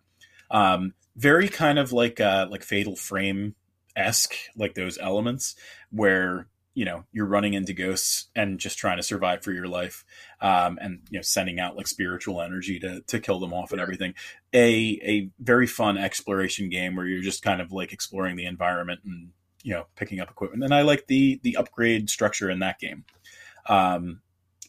[0.51, 3.55] Um, very kind of like uh, like Fatal Frame
[3.95, 5.55] esque, like those elements
[5.91, 10.05] where you know you're running into ghosts and just trying to survive for your life
[10.39, 13.81] um, and you know sending out like spiritual energy to to kill them off and
[13.81, 14.13] everything.
[14.53, 19.01] A a very fun exploration game where you're just kind of like exploring the environment
[19.03, 19.31] and
[19.63, 20.63] you know picking up equipment.
[20.63, 23.03] And i like the the upgrade structure in that game.
[23.67, 24.21] Um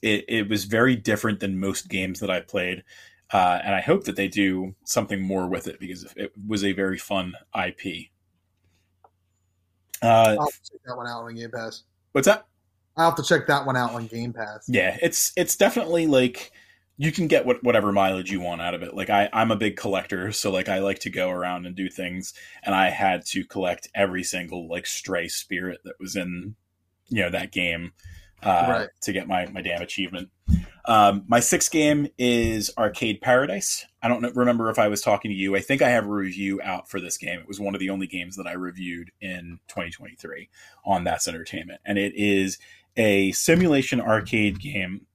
[0.03, 2.85] it, it was very different than most games that i played
[3.33, 6.73] uh, and i hope that they do something more with it because it was a
[6.73, 7.35] very fun
[7.67, 7.81] ip
[10.03, 11.83] uh, I'll have check that one out on Game Pass.
[12.13, 12.47] what's that
[12.97, 14.67] I'll have to check that one out on Game Pass.
[14.69, 16.53] Yeah, it's it's definitely like
[16.97, 18.95] you can get what, whatever mileage you want out of it.
[18.95, 21.89] Like I, I'm a big collector, so like I like to go around and do
[21.89, 26.57] things, and I had to collect every single like stray spirit that was in
[27.09, 27.93] you know that game
[28.43, 28.89] uh, Right.
[29.03, 30.31] to get my my damn achievement.
[30.87, 33.87] Um, my sixth game is Arcade Paradise.
[34.03, 35.55] I don't know, remember if I was talking to you.
[35.55, 37.39] I think I have a review out for this game.
[37.39, 40.49] It was one of the only games that I reviewed in 2023
[40.85, 42.59] on That's Entertainment, and it is
[42.97, 45.07] a simulation arcade game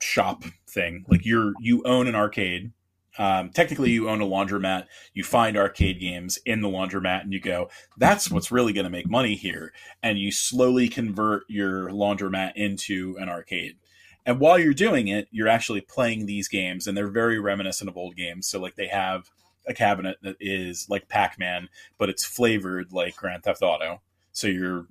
[0.00, 1.04] shop thing.
[1.08, 2.72] Like you're you own an arcade.
[3.18, 4.86] Um, technically, you own a laundromat.
[5.12, 8.90] You find arcade games in the laundromat, and you go, "That's what's really going to
[8.90, 13.76] make money here." And you slowly convert your laundromat into an arcade.
[14.24, 17.96] And while you're doing it, you're actually playing these games, and they're very reminiscent of
[17.96, 18.46] old games.
[18.46, 19.30] So, like, they have
[19.66, 24.00] a cabinet that is like Pac-Man, but it's flavored like Grand Theft Auto.
[24.32, 24.86] So you're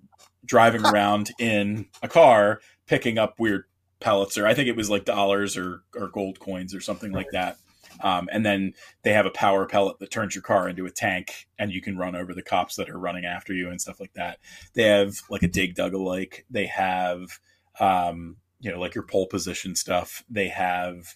[0.46, 3.66] driving around in a car, picking up weird
[4.00, 7.28] pellets, or I think it was like dollars or or gold coins or something like
[7.32, 7.58] that.
[8.00, 8.74] Um, and then
[9.04, 11.98] they have a power pellet that turns your car into a tank, and you can
[11.98, 14.40] run over the cops that are running after you and stuff like that.
[14.74, 16.46] They have like a dig dug alike.
[16.50, 17.40] They have
[17.80, 20.24] um, you know like your pole position stuff.
[20.30, 21.16] They have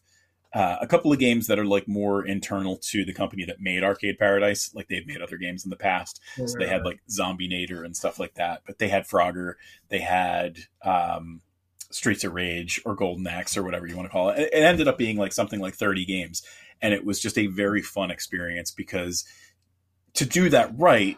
[0.56, 3.84] uh, a couple of games that are like more internal to the company that made
[3.84, 4.72] Arcade Paradise.
[4.74, 6.22] Like they've made other games in the past.
[6.48, 8.62] So they had like Zombie Nader and stuff like that.
[8.66, 9.56] But they had Frogger.
[9.90, 11.42] They had um,
[11.92, 14.40] Streets of Rage or Golden Axe or whatever you want to call it.
[14.40, 16.42] It it ended up being like something like 30 games.
[16.82, 19.26] And it was just a very fun experience because
[20.14, 21.18] to do that right,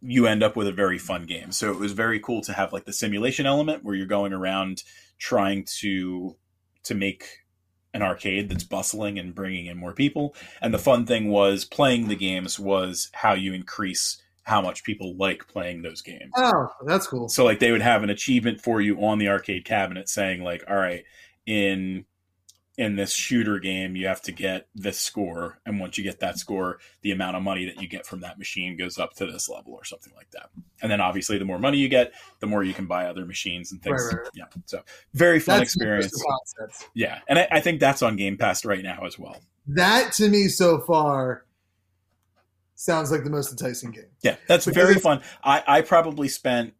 [0.00, 1.52] you end up with a very fun game.
[1.52, 4.82] So it was very cool to have like the simulation element where you're going around
[5.18, 6.36] trying to
[6.84, 7.24] to make
[7.94, 10.34] an arcade that's bustling and bringing in more people.
[10.60, 15.14] And the fun thing was playing the games was how you increase how much people
[15.16, 16.32] like playing those games.
[16.36, 17.28] Oh, that's cool.
[17.28, 20.64] So like they would have an achievement for you on the arcade cabinet saying like,
[20.68, 21.04] all right,
[21.44, 22.04] in
[22.78, 25.58] in this shooter game you have to get this score.
[25.66, 28.38] And once you get that score the amount of money that you get from that
[28.38, 30.50] machine goes up to this level or something like that.
[30.80, 33.72] And then obviously the more money you get the more you can buy other machines
[33.72, 34.00] and things.
[34.00, 34.30] Right, right, right.
[34.34, 34.62] yeah.
[34.66, 36.24] So very fun That's experience.
[36.94, 37.18] yeah.
[37.28, 39.36] And I, I think that's on game pass right now as well.
[39.66, 41.44] That to me so far
[42.76, 44.04] sounds like the most enticing game.
[44.22, 45.20] Yeah, that's Because very fun.
[45.42, 46.74] I, I probably spent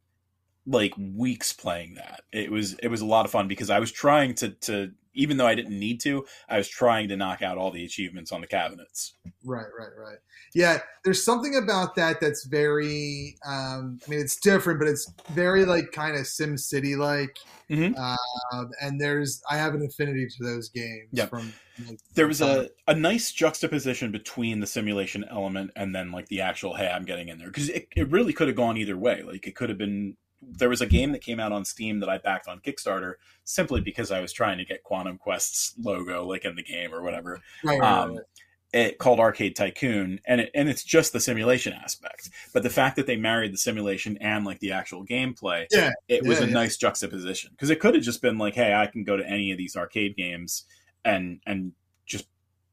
[0.65, 2.23] like weeks playing that.
[2.33, 5.37] It was it was a lot of fun because I was trying to to even
[5.37, 8.41] though I didn't need to, I was trying to knock out all the achievements on
[8.41, 9.15] the cabinets.
[9.45, 10.19] Right, right, right.
[10.55, 13.37] Yeah, there's something about that that's very.
[13.47, 17.37] Um, I mean, it's different, but it's very like kind of Sim City like.
[17.69, 17.99] Mhm.
[17.99, 21.09] Um, and there's, I have an affinity to those games.
[21.13, 21.27] Yeah.
[21.27, 21.53] From
[21.87, 26.41] like, There was a, a nice juxtaposition between the simulation element and then like the
[26.41, 29.23] actual hey I'm getting in there because it, it really could have gone either way.
[29.23, 32.09] Like it could have been there was a game that came out on Steam that
[32.09, 33.15] I backed on Kickstarter
[33.45, 37.03] simply because I was trying to get Quantum Quest's logo like in the game or
[37.03, 37.41] whatever.
[37.65, 38.25] right, um, right.
[38.73, 42.31] it called Arcade Tycoon, and it, and it's just the simulation aspect.
[42.55, 46.25] But the fact that they married the simulation and like the actual gameplay, Yeah, it
[46.25, 46.53] was a yeah.
[46.53, 49.51] nice juxtaposition because it could have just been like, hey, I can go to any
[49.53, 50.65] of these arcade games
[51.05, 51.73] and and
[52.07, 52.29] just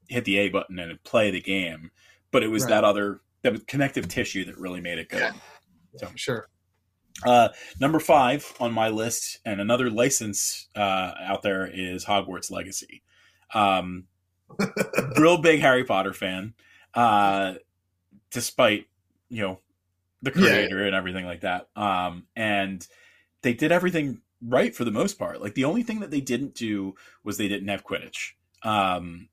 [0.08, 1.90] hit the A button and play the game.
[2.30, 2.70] But it was Right.
[2.70, 5.20] that other that connective tissue that really made it good.
[5.20, 5.32] Yeah.
[5.96, 6.48] So sure.
[7.24, 7.48] Uh,
[7.80, 13.02] number five on my list, and another license uh, out there is Hogwarts Legacy.
[13.54, 14.04] Um,
[15.18, 16.54] real big Harry Potter fan,
[16.94, 17.54] uh,
[18.30, 18.86] despite
[19.28, 19.60] you know
[20.22, 20.40] the Yeah.
[20.40, 21.68] creator and everything like that.
[21.76, 22.86] Um, and
[23.42, 25.40] they did everything right for the most part.
[25.40, 26.94] Like the only thing that they didn't do
[27.24, 28.32] was they didn't have Quidditch.
[28.62, 29.28] Um,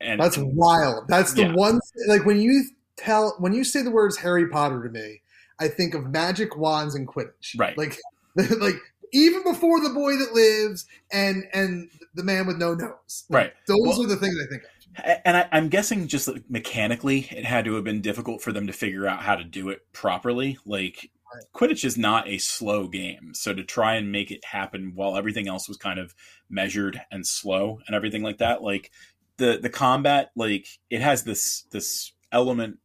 [0.00, 1.08] and That's wild.
[1.08, 1.52] That's the Yeah.
[1.54, 1.80] one.
[2.06, 2.64] Like when you
[2.96, 5.22] tell, when you say the words Harry Potter to me,
[5.58, 7.58] I think of magic wands and Quidditch.
[7.58, 7.76] Right.
[7.78, 7.98] Like,
[8.60, 8.76] like
[9.12, 13.24] even before the boy that lives and and the man with no nose.
[13.30, 13.52] right.
[13.66, 15.20] Those Well- are the things I think of.
[15.24, 18.66] and I, I'm guessing just like mechanically, it had to have been difficult for them
[18.66, 20.58] to figure out how to do it properly.
[20.66, 21.10] Like.
[21.54, 25.48] Quidditch is not a slow game, so to try and make it happen while everything
[25.48, 26.14] else was kind of
[26.48, 28.90] measured and slow and everything like that, like
[29.36, 32.78] the the combat, like it has this this element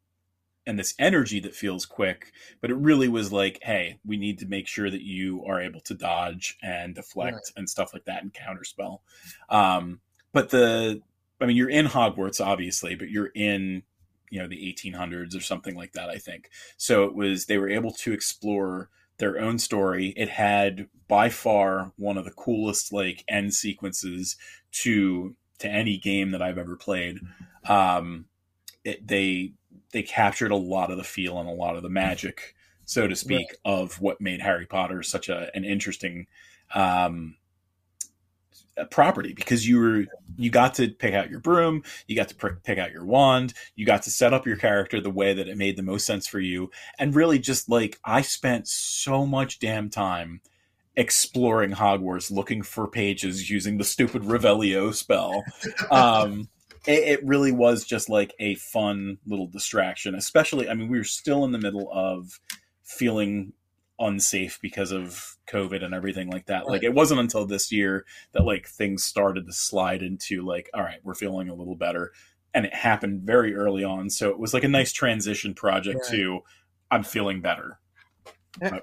[0.68, 2.32] and this energy that feels quick,
[2.62, 5.80] but it really was like, hey, we need to make sure that you are able
[5.82, 7.52] to dodge and deflect Right.
[7.56, 9.00] and stuff like that and counterspell.
[9.50, 10.02] Um,
[10.34, 11.02] but the,
[11.40, 13.84] I mean, you're in Hogwarts, obviously, but you're in,
[14.30, 16.50] you know, the 1800s or something like that, I think.
[16.78, 20.14] So it was, they were able to explore their own story.
[20.16, 24.38] It had by far one of the coolest, like, end sequences
[24.72, 27.20] to, to any game that I've ever played.
[27.68, 28.26] Um,
[28.84, 29.54] it, they,
[29.92, 33.16] they captured a lot of the feel and a lot of the magic, so to
[33.16, 36.28] speak, of what made Harry Potter such a an interesting
[36.74, 37.36] um,
[38.90, 40.06] property because you were
[40.38, 43.54] you got to pick out your broom, you got to pr- pick out your wand,
[43.76, 46.28] you got to set up your character the way that it made the most sense
[46.28, 50.42] for you, and really just like I spent so much damn time
[50.96, 55.44] exploring Hogwarts, looking for pages using the stupid Revelio spell.
[55.90, 56.48] Um,
[56.88, 60.16] it, it really was just like a fun little distraction.
[60.16, 62.40] Especially, I mean, we were still in the middle of
[62.84, 63.54] feeling
[64.00, 66.68] unsafe because of COVID and everything like that.
[66.68, 70.82] Like, it wasn't until this year that like things started to slide into like, all
[70.82, 72.12] right, we're feeling a little better,
[72.54, 74.10] and it happened very early on.
[74.10, 76.18] So it was like a nice transition project Right.
[76.18, 76.40] to
[76.90, 77.80] I'm feeling better.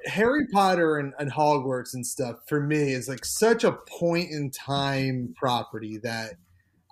[0.07, 4.51] Harry Potter and, and Hogwarts and stuff for me is like such a point in
[4.51, 6.35] time property that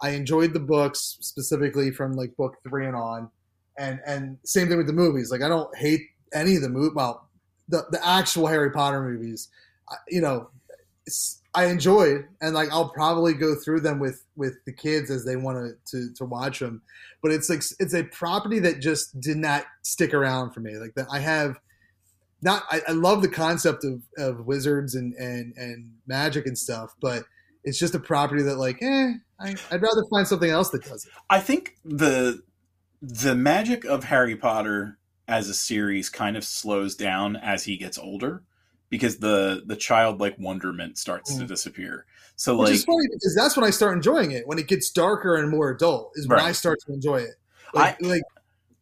[0.03, 3.31] I enjoyed the books specifically from like book three and on,
[3.79, 5.31] and and same thing with the movies.
[5.31, 6.95] Like I don't hate any of the movie.
[6.95, 7.29] Well,
[7.69, 9.49] the the actual Harry Potter movies,
[10.09, 10.51] you know,
[11.55, 15.37] I enjoyed and like I'll probably go through them with with the kids as they
[15.37, 16.83] want to to to watch them.
[17.23, 20.77] But it's like it's a property that just did not stick around for me.
[20.77, 21.59] Like that I have
[22.43, 26.95] not I, I love the concept of, of wizards and, and and magic and stuff,
[27.01, 27.25] but
[27.67, 31.05] it's just a property that like, eh, I, I'd rather find something else that does
[31.05, 31.12] it.
[31.29, 32.43] I think the
[33.03, 34.99] the magic of Harry Potter
[35.29, 38.43] as a series kind of slows down as he gets older
[38.89, 41.49] because the the childlike wonderment starts to Mm.
[41.49, 42.07] disappear.
[42.37, 44.47] So Which like is funny because that's when I start enjoying it.
[44.47, 46.49] When it gets darker and more adult is when Right.
[46.49, 47.35] I start to enjoy it.
[47.75, 48.23] Like, like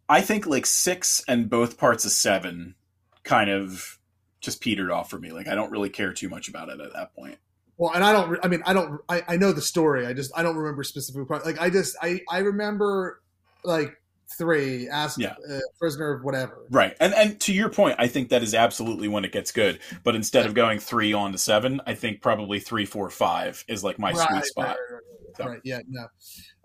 [0.09, 2.75] I think like 6 and both parts of 7
[3.23, 3.99] kind of
[4.41, 5.33] just petered off for me.
[5.33, 7.39] Like I don't really care too much about it at that point.
[7.77, 8.39] Well, and I don't.
[8.45, 9.01] I mean, I don't.
[9.09, 10.07] I, I know the story.
[10.07, 11.29] I just I don't remember specific.
[11.29, 13.21] Like I just I I remember
[13.65, 13.97] like
[14.37, 15.35] three ask Yeah.
[15.49, 16.67] uh, prisoner of whatever.
[16.71, 16.97] Right.
[17.01, 19.81] And and to your point, I think that is absolutely when it gets good.
[20.03, 23.85] But instead of going 3 on to 7, I think probably three, four, five is
[23.85, 24.67] like my Right, sweet spot.
[24.67, 25.45] Right, right, right, So.
[25.47, 25.61] right.
[25.65, 26.07] Yeah, no.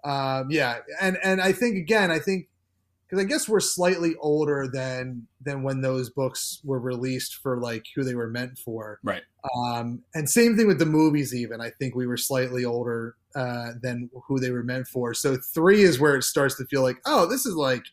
[0.09, 2.47] Um, yeah, and and I think again, I think
[3.09, 7.85] because I guess we're slightly older than than when those books were released for like
[7.95, 8.99] who they were meant for.
[9.03, 9.23] Right.
[9.55, 11.33] Um, and same thing with the movies.
[11.33, 15.13] Even I think we were slightly older uh, than who they were meant for.
[15.13, 17.83] So three is where it starts to feel like, oh, this is like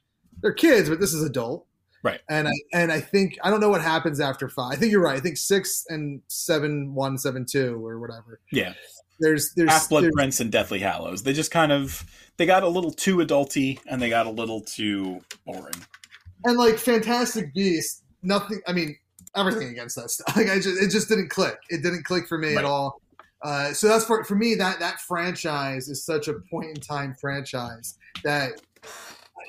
[0.42, 1.66] they're kids, but this is adult.
[2.02, 2.20] Right.
[2.28, 4.74] And I and I think I don't know what happens after five.
[4.74, 5.16] I think you're right.
[5.16, 8.40] I think six and seven, one, seven, two, or whatever.
[8.52, 8.74] Yeah.
[9.20, 11.22] There's there's, Half Blood Prince and Deathly Hallows.
[11.22, 12.04] They just kind of
[12.36, 15.74] they got a little too adulty and they got a little too boring.
[16.44, 18.60] and like Fantastic Beast, nothing.
[18.66, 18.96] I mean,
[19.34, 20.26] everything against that stuff.
[20.36, 21.56] Like I just, it just didn't click.
[21.70, 22.58] It didn't click for me Right.
[22.58, 23.00] at all.
[23.42, 24.54] Uh, so that's for for me.
[24.54, 28.52] That that franchise is such a point in time franchise that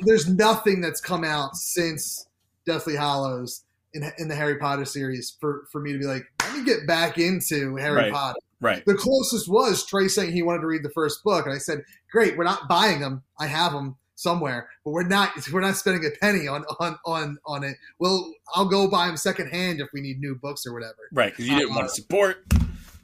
[0.01, 2.27] there's nothing that's come out since
[2.65, 3.63] Deathly Hallows
[3.93, 6.85] in in the Harry Potter series for for me to be like, let me get
[6.85, 8.13] back into Harry Right.
[8.13, 8.39] Potter.
[8.59, 8.83] Right.
[8.85, 11.83] The closest was Trey saying he wanted to read the first book, and I said,
[12.11, 13.23] "Great, we're not buying them.
[13.39, 15.31] I have them somewhere, but we're not.
[15.51, 17.77] We're not spending a penny on on on on it.
[17.99, 21.31] Well, I'll go buy them secondhand if we need new books or whatever." Right.
[21.31, 22.45] Because you didn't want to support.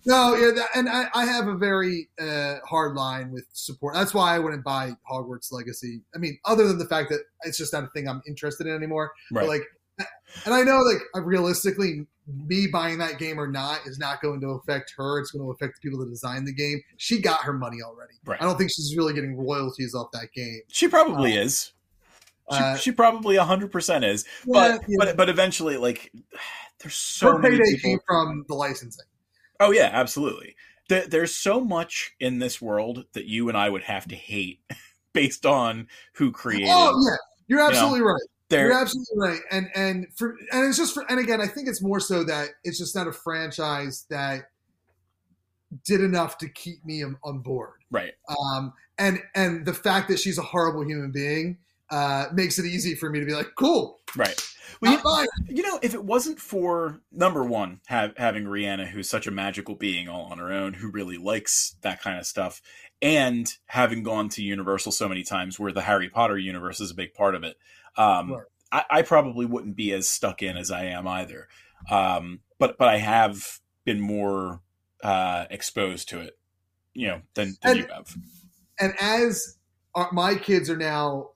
[0.06, 3.94] No, yeah, that, and I, I have a very uh, hard line with support.
[3.94, 6.02] That's why I wouldn't buy Hogwarts Legacy.
[6.14, 8.76] I mean, other than the fact that it's just not a thing I'm interested in
[8.76, 9.14] anymore.
[9.32, 9.44] Right.
[9.44, 9.64] But like,
[10.46, 14.52] and I know like realistically, me buying that game or not is not going to
[14.52, 15.20] affect her.
[15.20, 16.82] It's going to affect the people that designed the game.
[16.98, 18.14] She got her money already.
[18.26, 18.42] Right.
[18.42, 20.62] I don't think she's really getting royalties off that game.
[20.70, 21.74] she probably is.
[22.52, 24.26] She, Uh, she probably hundred percent is.
[24.46, 24.96] Yeah, But yeah.
[25.00, 26.12] but but eventually, like,
[26.80, 27.90] there's so her many payday people.
[27.90, 29.06] came from the licensing.
[29.60, 30.56] Oh yeah, absolutely.
[30.90, 34.60] There, there's so much in this world that you and I would have to hate
[35.14, 36.68] based on who created.
[36.70, 37.16] Oh yeah,
[37.48, 38.22] you're absolutely right.
[38.50, 41.82] You're absolutely right, and and for and it's just for and again, I think it's
[41.82, 44.50] more so that it's just not a franchise that
[45.86, 47.84] did enough to keep me on, on board.
[47.90, 48.14] right.
[48.30, 51.58] Um, and and the fact that she's a horrible human being
[51.90, 54.40] uh, makes it easy for me to be like, cool, Right.
[54.82, 59.28] Well, you, you know, if it wasn't for number one, have, having Rihanna, who's such
[59.28, 62.62] a magical being all on her own, who really likes that kind of stuff,
[63.04, 66.96] and having gone to Universal so many times, where the Harry Potter universe is a
[66.96, 67.58] big part of it,
[67.98, 68.44] um, Right.
[68.72, 71.48] I, I probably wouldn't be as stuck in as I am either.
[71.92, 74.62] Um, but but I have been more
[75.04, 76.38] uh, exposed to it,
[76.94, 78.16] you know, than, than And- you have.
[78.80, 79.58] and as
[79.94, 81.32] our, my kids are now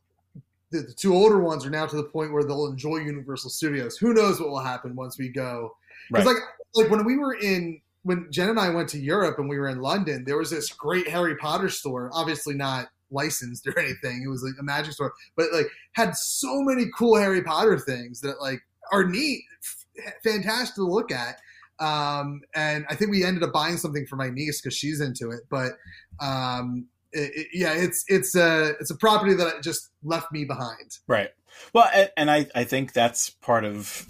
[0.72, 3.98] the, the two older ones are now to the point where they'll enjoy universal studios
[3.98, 5.76] who knows what will happen once we go
[6.12, 6.36] because Right.
[6.36, 6.44] like
[6.76, 9.68] like when we were in when jen and i went to europe and we were
[9.68, 14.30] in london there was this great harry potter store obviously not licensed or anything it
[14.30, 18.42] was like a magic store but like had so many cool harry potter things that
[18.42, 18.60] like
[18.92, 21.38] are neat f- fantastic to look at
[21.80, 25.30] um, and i think we ended up buying something for my niece because she's into
[25.32, 25.74] it but
[26.20, 30.98] um, it, it- yeah, it's it's a it's a property that just left me behind.
[31.08, 31.30] Right.
[31.74, 34.06] Well, and, and I, I think that's part of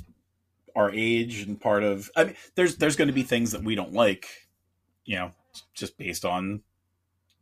[0.77, 3.75] our age and part of I mean there's there's going to be things that we
[3.75, 4.47] don't like,
[5.05, 5.31] you know,
[5.73, 6.61] just based on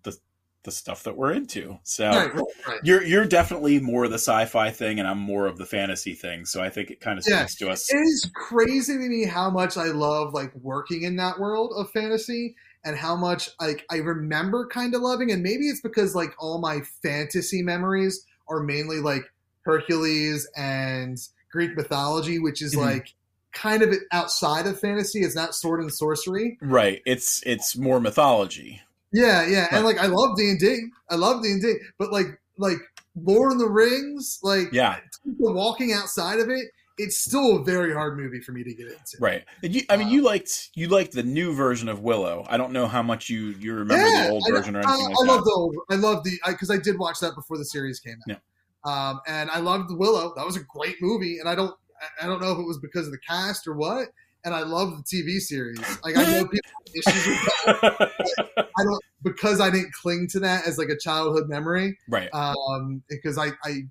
[0.04, 0.18] the
[0.64, 1.78] the stuff that we're into.
[1.84, 2.34] So Right,
[2.68, 6.14] right, you're you're definitely more of the sci-fi thing and I'm more of the fantasy
[6.14, 6.46] thing.
[6.46, 7.46] So I think it kind of Yeah.
[7.46, 7.94] speaks to us.
[7.94, 11.92] It is crazy to me how much I love like working in that world of
[11.92, 12.56] fantasy
[12.86, 16.60] and how much like I remember kind of loving and maybe it's because like all
[16.60, 19.24] my fantasy memories are mainly like
[19.64, 21.18] Hercules and
[21.52, 22.82] Greek mythology, which is Mhm.
[22.82, 23.14] like
[23.56, 25.22] kind of outside of fantasy.
[25.22, 26.58] It's not sword and sorcery.
[26.62, 27.02] Right.
[27.06, 28.82] It's it's more mythology.
[29.12, 30.88] Yeah, yeah, and like I love D and D.
[31.10, 32.26] I love D and D, but like
[32.58, 32.78] like
[33.16, 34.98] Lord of the Rings, like Yeah.
[35.24, 36.66] people walking outside of it,
[36.98, 39.18] it's still a very hard movie for me to get into.
[39.20, 39.44] Right.
[39.64, 42.46] And you, I mean, you liked you liked the new version of Willow.
[42.50, 45.06] I don't know how much you you remember the old I, version or I, anything
[45.06, 45.34] I like that.
[45.34, 45.76] love the old.
[45.90, 48.42] I love the because I, did watch that before the series came out.
[48.84, 50.34] Um, and I loved Willow.
[50.36, 51.74] That was a great movie, and I don't
[52.22, 54.10] I- don't know if it was because of the cast or what.
[54.44, 55.80] And I love the TV series.
[56.04, 58.68] Like I know people have issues with that.
[58.78, 61.98] I don't because I didn't cling to that as like a childhood memory.
[62.08, 62.30] right.
[62.32, 63.84] um, because I, I, I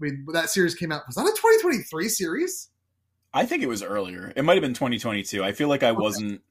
[0.00, 2.70] mean, that series came out, was that a 2023 series?
[3.32, 4.32] I think it was earlier.
[4.34, 5.44] It might have been 2022.
[5.44, 6.42] I feel like I wasn't.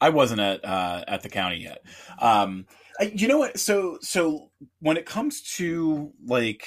[0.00, 1.82] I wasn't at uh, at the county yet.
[2.18, 2.66] Um,
[2.98, 3.60] I, you know what?
[3.60, 6.66] So so when it comes to like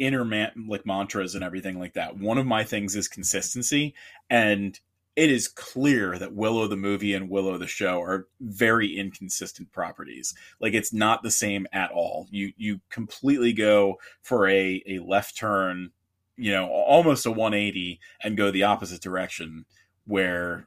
[0.00, 3.94] inner man, like mantras and everything like that, one of my things is consistency,
[4.28, 4.80] and
[5.14, 10.34] it is clear that Willow the movie and Willow the show are very inconsistent properties.
[10.60, 12.26] Like it's not the same at all.
[12.30, 15.90] You you completely go for a a left turn,
[16.36, 19.66] you know, almost a 180 and go the opposite direction
[20.06, 20.66] where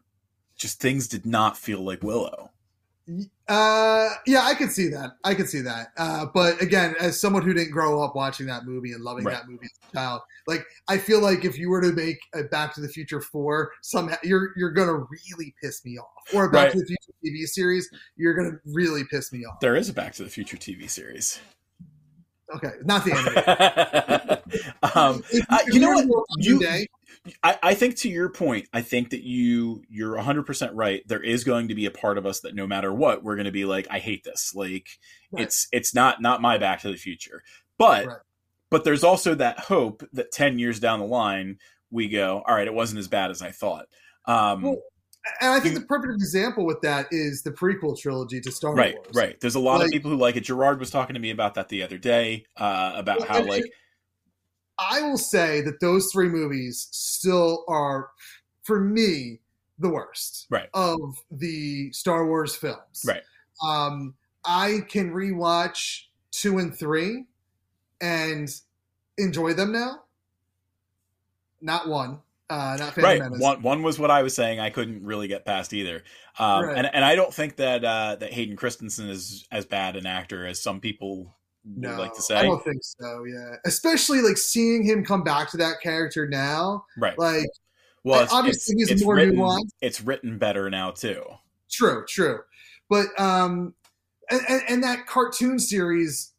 [0.56, 2.52] just things did not feel like Willow.
[3.50, 5.12] Uh, yeah, I could see that.
[5.24, 5.88] I could see that.
[5.98, 9.34] Uh, but again, as someone who didn't grow up watching that movie and loving Right.
[9.34, 12.44] that movie as a child, like I feel like if you were to make a
[12.44, 14.98] Back to the Future four, somehow you're you're gonna
[15.28, 16.72] really piss me off, or a Back Right.
[16.74, 19.60] to the Future TV series, you're gonna really piss me off.
[19.60, 21.40] There is a Back to the Future TV series.
[22.56, 24.64] Okay, not the animated.
[24.96, 26.26] um, uh, you know what?
[26.38, 26.86] You-
[27.42, 31.02] I, I think to your point, I think that you you're 100 percent right.
[31.08, 33.46] There is going to be a part of us that no matter what, we're going
[33.46, 34.54] to be like, I hate this.
[34.54, 34.88] Like
[35.32, 35.44] Right.
[35.44, 37.42] it's it's not not my Back to the Future,
[37.78, 38.18] but Right.
[38.70, 41.60] but there's also that hope that 10 years down the line
[41.92, 43.86] we go, all right, it wasn't as bad as I thought.
[44.26, 44.78] Um, Well,
[45.42, 48.96] and I think the perfect example with that is the prequel trilogy to Star right,
[48.96, 49.08] Wars.
[49.14, 49.24] right.
[49.28, 49.40] Right.
[49.40, 50.42] There's a lot Like- of people who like it.
[50.42, 53.64] Gerard was talking to me about that the other day uh, about Well, how like
[54.80, 58.10] I will say that those three movies still are,
[58.64, 59.40] for me,
[59.80, 60.70] the worst Right.
[60.74, 61.00] of
[61.32, 63.04] the Star Wars films.
[63.06, 63.22] Right.
[63.64, 67.26] Um, I can rewatch two and three
[68.02, 68.50] and
[69.18, 70.04] enjoy them now.
[71.62, 72.20] Not one.
[72.54, 73.40] Uh, not Phantom right Menace.
[73.42, 76.04] one one was what I was saying I couldn't really get past either
[76.40, 76.78] um, Right.
[76.78, 80.46] and and I don't think that uh, that Hayden Christensen is as bad an actor
[80.46, 81.36] as some people
[81.66, 82.36] would like to say.
[82.36, 83.24] I don't think so.
[83.24, 86.86] Yeah, especially like seeing him come back to that character now.
[86.98, 87.46] right Like,
[88.04, 89.70] well it's, obviously it's, he's it's more written, nuanced.
[89.82, 91.24] it's written better now too
[91.72, 92.40] True, true.
[92.90, 93.74] But um
[94.30, 96.33] and, and, and that cartoon series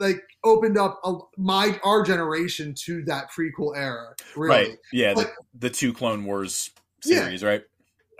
[0.00, 4.14] like opened up a, my our generation to that prequel era.
[4.36, 4.48] Really.
[4.68, 6.70] right yeah the, the two Clone Wars
[7.04, 7.24] Yeah.
[7.24, 7.62] series right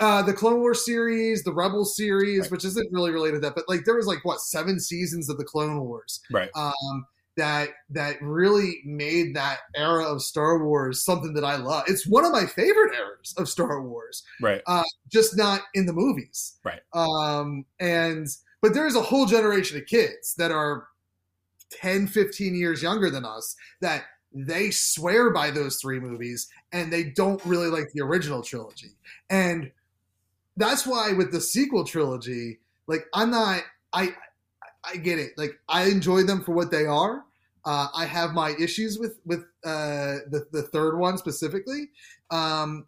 [0.01, 2.51] Uh the Clone Wars series, the Rebel series, Right.
[2.53, 5.39] which isn't really related to that, but like there was like what seven seasons of
[5.39, 6.21] the Clone Wars.
[6.31, 7.07] right Um
[7.39, 11.85] that that really made that era of Star Wars something that I love.
[11.87, 14.23] It's one of my favorite eras of Star Wars.
[14.41, 16.59] right Uh, just not in the movies.
[16.63, 16.81] Right.
[16.93, 18.27] Um, and
[18.61, 20.89] but there's a whole generation of kids that are
[21.73, 24.05] 10, 15 years younger than us that
[24.35, 28.93] they swear by those three movies and they don't really like the original trilogy.
[29.29, 29.71] And
[30.57, 33.63] that's why with the sequel trilogy, like I'm not
[33.93, 34.15] I
[34.85, 35.33] I get it.
[35.37, 37.25] Like I enjoy them for what they are.
[37.65, 41.91] Uh, I have my issues with with uh, the the third one specifically.
[42.31, 42.87] Um,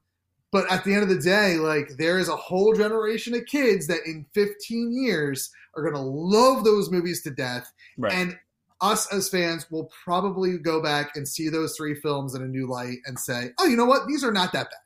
[0.51, 3.87] but at the end of the day, like there is a whole generation of kids
[3.89, 8.12] that in 15 years are going to love those movies to death, Right.
[8.12, 8.39] and
[8.81, 12.66] us as fans will probably go back and see those three films in a new
[12.66, 14.07] light and say, "Oh, you know what?
[14.07, 14.81] These are not that bad."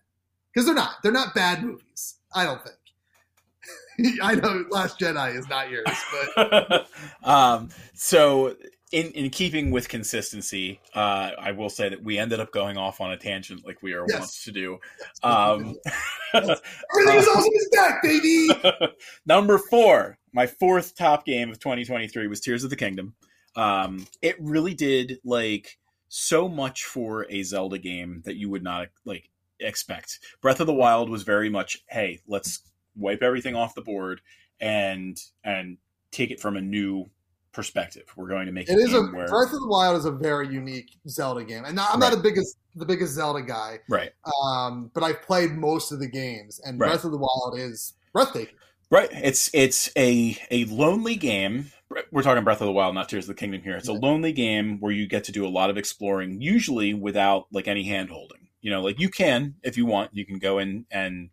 [0.52, 0.96] Because they're not.
[1.02, 2.16] They're not bad movies.
[2.34, 2.76] I don't think.
[4.22, 5.86] I know Last Jedi is not yours,
[6.36, 6.88] but
[7.24, 8.56] um, so
[8.92, 13.00] in in keeping with consistency, uh, I will say that we ended up going off
[13.00, 14.20] on a tangent like we are Yes.
[14.20, 14.78] wont to do.
[15.22, 15.74] Um,
[16.34, 18.48] everything is awesome is back, baby.
[19.26, 23.14] number four, my fourth top game of 2023 was Tears of the Kingdom.
[23.56, 25.78] Um, it really did like
[26.08, 29.30] so much for a Zelda game that you would not like
[29.60, 30.20] expect.
[30.40, 32.62] Breath of the Wild was very much, hey, let's
[32.96, 34.20] wipe everything off the board
[34.60, 35.78] and and
[36.10, 37.06] take it from a new
[37.52, 38.04] perspective.
[38.16, 40.48] We're going to make It is a where Breath of the Wild is a very
[40.48, 44.12] unique Zelda game, and I'm not the biggest the biggest Zelda guy, right.
[44.44, 46.90] um, but I've played most of the games, and Right.
[46.90, 48.54] Breath of the Wild is breathtaking.
[48.90, 49.08] Right.
[49.12, 51.72] It's it's a a lonely game.
[52.10, 53.76] We're talking Breath of the Wild, not Tears of the Kingdom here.
[53.76, 57.46] It's a lonely game where you get to do a lot of exploring, usually without
[57.50, 58.48] like any hand holding.
[58.60, 61.30] You know, like you can if you want, you can go in and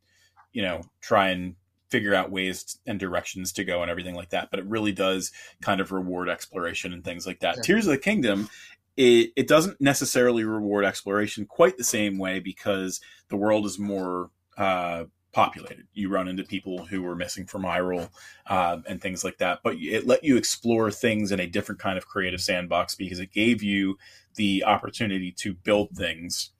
[0.52, 1.56] you know try and
[1.90, 4.50] figure out ways and directions to go and everything like that.
[4.52, 5.32] But it really does
[5.62, 7.58] kind of reward exploration and things like that.
[7.58, 7.64] Yeah.
[7.64, 8.50] Tears of the Kingdom.
[8.98, 14.30] It, it doesn't necessarily reward exploration quite the same way because the world is more
[14.58, 15.06] uh,
[15.36, 15.86] populated.
[15.94, 18.10] You run into people who were missing from Hyrule
[18.48, 19.60] um, and things like that.
[19.64, 23.34] But it let you explore things in a different kind of creative sandbox because it
[23.34, 23.98] gave you
[24.36, 26.52] the opportunity to build things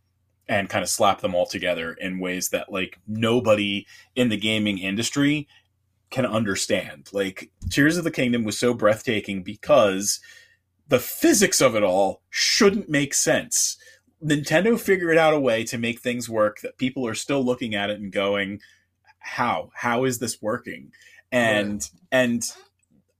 [0.50, 4.78] and kind of slap them all together in ways that like nobody in the gaming
[4.78, 5.48] industry
[6.12, 7.08] can understand.
[7.14, 10.20] Like Tears of the Kingdom was so breathtaking because
[10.90, 13.78] the physics of it all shouldn't make sense.
[14.24, 17.90] Nintendo figured out a way to make things work that people are still looking at
[17.90, 18.62] it and going,
[19.20, 19.72] "How?
[19.76, 20.92] How is this working?"
[21.32, 22.44] And and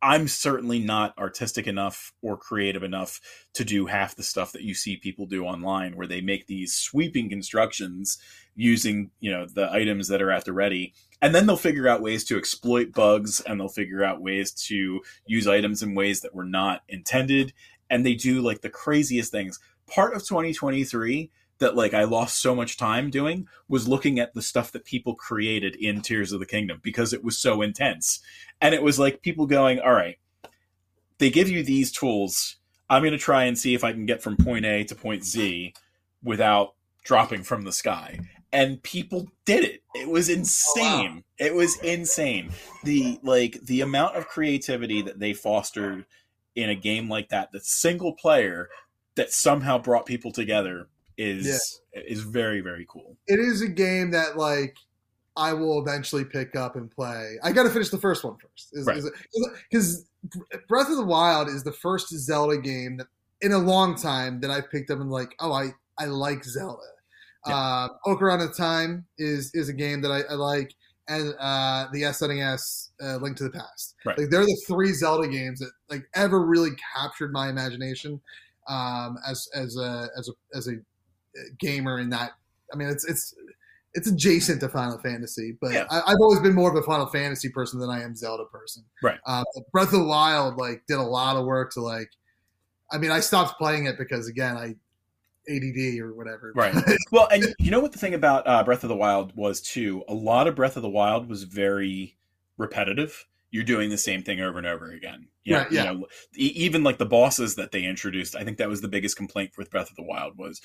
[0.06, 3.20] I'm certainly not artistic enough or creative enough
[3.54, 6.74] to do half the stuff that you see people do online where they make these
[6.74, 8.20] sweeping constructions
[8.56, 10.94] using, you know, the items that are at the ready.
[11.24, 15.02] And then they'll figure out ways to exploit bugs and they'll figure out ways to
[15.26, 17.52] use items in ways that were not intended.
[17.90, 19.60] And they do like the craziest things.
[19.88, 21.30] Part of 2023
[21.60, 25.16] that like I lost so much time doing was looking at the stuff that people
[25.16, 28.20] created in Tears of the Kingdom because it was so intense.
[28.62, 30.18] And it was like people going, "All right,
[31.18, 32.58] they give you these tools.
[32.90, 35.24] I'm going to try and see if I can get from point A to point
[35.24, 35.74] Z
[36.24, 36.74] without
[37.04, 38.20] dropping from the sky."
[38.52, 39.84] And people did it.
[39.94, 41.24] It was insane.
[41.26, 42.52] Oh, it was insane.
[42.84, 46.06] The like the amount of creativity that they fostered
[46.56, 48.70] in a game like that that's single player
[49.16, 50.88] that somehow brought people together
[51.18, 53.16] is is very very cool.
[53.28, 54.76] It is a game that like
[55.38, 57.38] I will eventually pick up and play.
[57.44, 59.04] I got to finish the first one first, Right.
[59.70, 60.08] because
[60.70, 63.08] Breath of the Wild is the first Zelda game that
[63.42, 66.82] in a long time that I've picked up and like, oh, I I like Zelda.
[67.46, 70.74] Uh, Ocarina of Time is is a game that I, I like,
[71.08, 73.94] and uh, the SNES uh, Link to the Past.
[74.04, 74.18] Right.
[74.18, 78.20] Like they're the three Zelda games that like ever really captured my imagination
[78.68, 80.74] um, as as a as a as a
[81.60, 82.32] gamer in that.
[82.74, 83.34] I mean, it's it's
[83.94, 85.86] it's adjacent to Final Fantasy, but Yeah.
[85.90, 88.84] I, I've always been more of a Final Fantasy person than I am Zelda person.
[89.02, 89.20] Right.
[89.26, 92.10] Uh, Breath of the Wild like did a lot of work to like.
[92.92, 94.76] I mean, I stopped playing it because again, I
[95.50, 96.52] ADD or whatever.
[96.56, 96.76] Right.
[97.12, 100.04] well, and you know what the thing about uh, Breath of the Wild was too?
[100.08, 102.18] A lot of Breath of the Wild was very
[102.58, 103.26] repetitive.
[103.52, 105.28] You're doing the same thing over and over again.
[105.44, 105.92] You know, Right, yeah.
[105.92, 109.16] You know, even like the bosses that they introduced, I think that was the biggest
[109.16, 110.62] complaint with Breath of the Wild was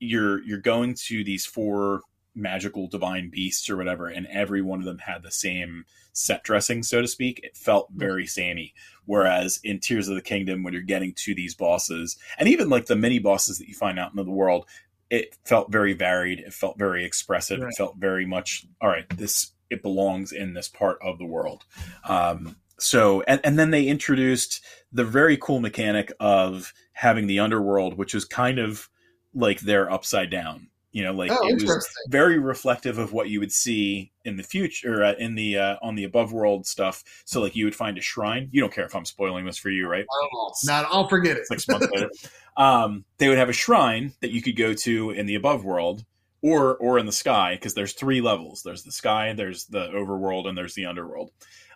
[0.00, 2.00] you're you're going to these four
[2.34, 6.82] magical divine beasts or whatever, and every one of them had the same set dressing,
[6.82, 7.40] so to speak.
[7.42, 7.98] It felt mm.
[7.98, 8.74] very samey.
[9.06, 12.86] Whereas in Tears of the Kingdom, when you're getting to these bosses, and even like
[12.86, 14.66] the mini bosses that you find out in the world,
[15.10, 16.40] it felt very varied.
[16.40, 17.60] It felt very expressive.
[17.60, 17.68] Right.
[17.68, 19.08] It felt very much all right.
[19.16, 21.64] This it belongs in this part of the world.
[22.08, 27.96] Um, so and, and then they introduced the very cool mechanic of having the underworld,
[27.96, 28.88] which is kind of
[29.34, 30.68] like they're upside down.
[30.92, 34.44] You know, like oh, it was very reflective of what you would see in the
[34.44, 37.02] future uh, in the uh, on the above world stuff.
[37.24, 38.48] So like you would find a shrine.
[38.52, 40.06] You don't care if I'm spoiling this for you, right?
[40.08, 41.48] Oh, not, I'll forget it.
[41.48, 42.10] six months later,
[42.56, 46.04] um, they would have a shrine that you could go to in the above world
[46.44, 48.62] or or in the sky because there's three levels.
[48.62, 51.30] There's the sky, there's the overworld, and there's the underworld.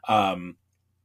[0.06, 0.56] Um,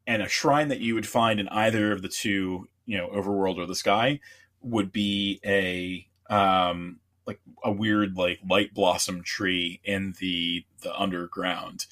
[0.05, 3.57] and a shrine that you would find in either of the two, you know, overworld
[3.57, 4.19] or the sky,
[4.61, 11.85] would be a um like a weird like light blossom tree in the the underground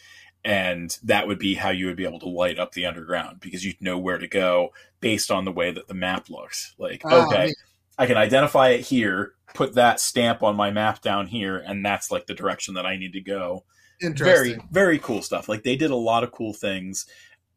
[0.44, 3.64] and that would be how you would be able to light up the underground because
[3.64, 7.28] you'd know where to go based on the way that the map looks like Ah,
[7.28, 7.54] okay.
[8.02, 12.12] I can identify it here put that stamp on my map down here and that's
[12.12, 13.64] like the direction that i need to go.
[14.02, 14.56] Interesting.
[14.56, 15.48] very very cool stuff.
[15.48, 17.06] Like they did a lot of cool things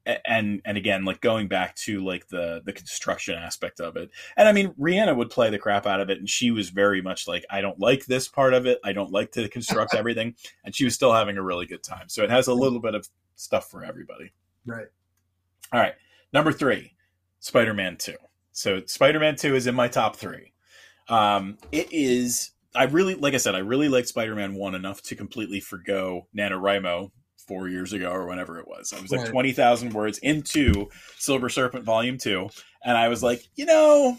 [0.06, 4.10] and and again like going back to like the the construction aspect of it.
[4.36, 7.00] And i mean rihanna would play the crap out of it and she was very
[7.00, 8.78] much like i don't like this part of it.
[8.84, 10.34] I don't like to construct everything.
[10.64, 12.08] And she was still having a really good time.
[12.08, 14.32] So it has a little bit of stuff for everybody.
[14.66, 14.86] Right.
[15.72, 15.94] all right.
[16.32, 16.92] Number three
[17.40, 18.14] spider-man 2
[18.54, 20.52] so spider-man 2 is in my top three
[21.08, 25.14] um it is i really like i said i really liked spider-man 1 enough to
[25.14, 27.10] completely forgo nanowrimo
[27.46, 29.30] four years ago or whenever it was i was like Right.
[29.32, 30.88] 20000 words into
[31.18, 32.48] silver serpent volume 2
[32.84, 34.16] and i was like you know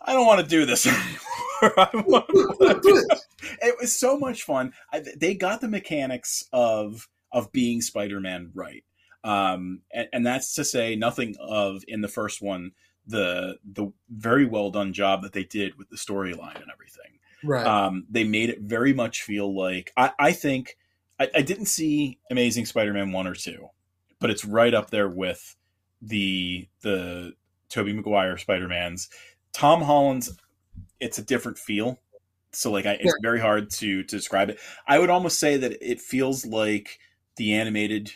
[0.00, 1.18] i don't want to do this anymore
[1.62, 2.26] I want
[2.82, 3.18] Do it.
[3.62, 4.72] it was so much fun.
[4.92, 8.82] I, they got the mechanics of of being Spider-Man right,
[9.24, 12.72] um, and, and that's to say nothing of in the first one
[13.06, 17.18] the the very well done job that they did with the storyline and everything.
[17.44, 17.66] Right.
[17.66, 20.76] Um, they made it very much feel like I, I think
[21.18, 23.68] I, I didn't see Amazing Spider-Man one or two,
[24.20, 25.56] but it's right up there with
[26.00, 27.34] the the
[27.68, 29.08] Tobey Maguire Spider-Mans.
[29.52, 30.36] Tom Holland's
[31.00, 32.00] it's a different feel.
[32.52, 33.12] So like I, it's Yeah.
[33.20, 34.58] very hard to to describe it.
[34.86, 37.00] I would almost say that it feels like
[37.36, 38.12] the animated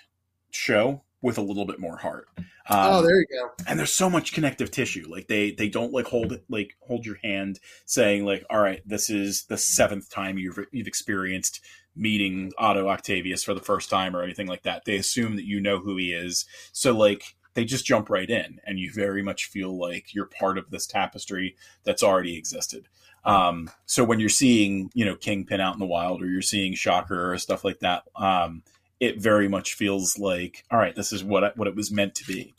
[0.56, 2.28] show with a little bit more heart.
[2.38, 3.50] Um, oh, there you go.
[3.66, 7.06] and there's so much connective tissue like they they don't like hold it like hold
[7.06, 11.60] your hand saying like all right this is the seventh time you've you've experienced
[11.94, 15.60] meeting otto octavius for the first time or anything like that they assume that you
[15.60, 19.46] know who he is so like they just jump right in and you very much
[19.46, 22.88] feel like you're part of this tapestry that's already existed
[23.24, 26.74] um, so when you're seeing you know kingpin out in the wild or you're seeing
[26.74, 28.62] shocker or stuff like that um,
[29.00, 32.14] it very much feels like all right this is what it, what it was meant
[32.16, 32.54] to be.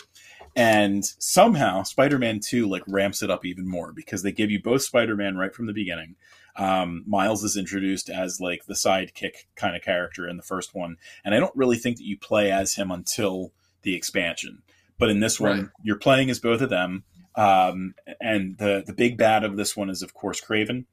[0.56, 4.82] And somehow spider-man 2 like ramps it up even more because they give you both
[4.82, 6.16] spider-man right from the beginning.
[6.56, 10.98] Um, miles is introduced as like the sidekick kind of character in the first one.
[11.24, 13.52] And i don't really think that you play as him until
[13.84, 14.64] the expansion.
[14.98, 15.68] But in this one Right.
[15.84, 17.04] you're playing as both of them.
[17.36, 20.86] Um, and the the big bad of this one is of course Kraven.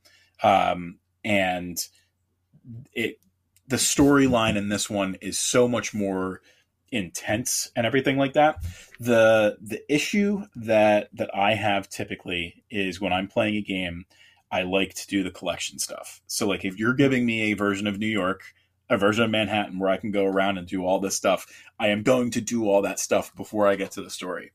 [0.43, 1.79] Um, and
[2.93, 3.19] it
[3.69, 6.41] the storyline in this one is so much more
[6.93, 8.57] intense and everything like that.
[9.01, 14.05] The the issue that that i have typically is when i'm playing a game
[14.53, 16.21] i like to do the collection stuff.
[16.27, 18.43] So like if you're giving me a version of new york
[18.91, 21.47] a version of manhattan where i can go around and do all this stuff
[21.81, 24.53] i am going to do all that stuff before i get to the story.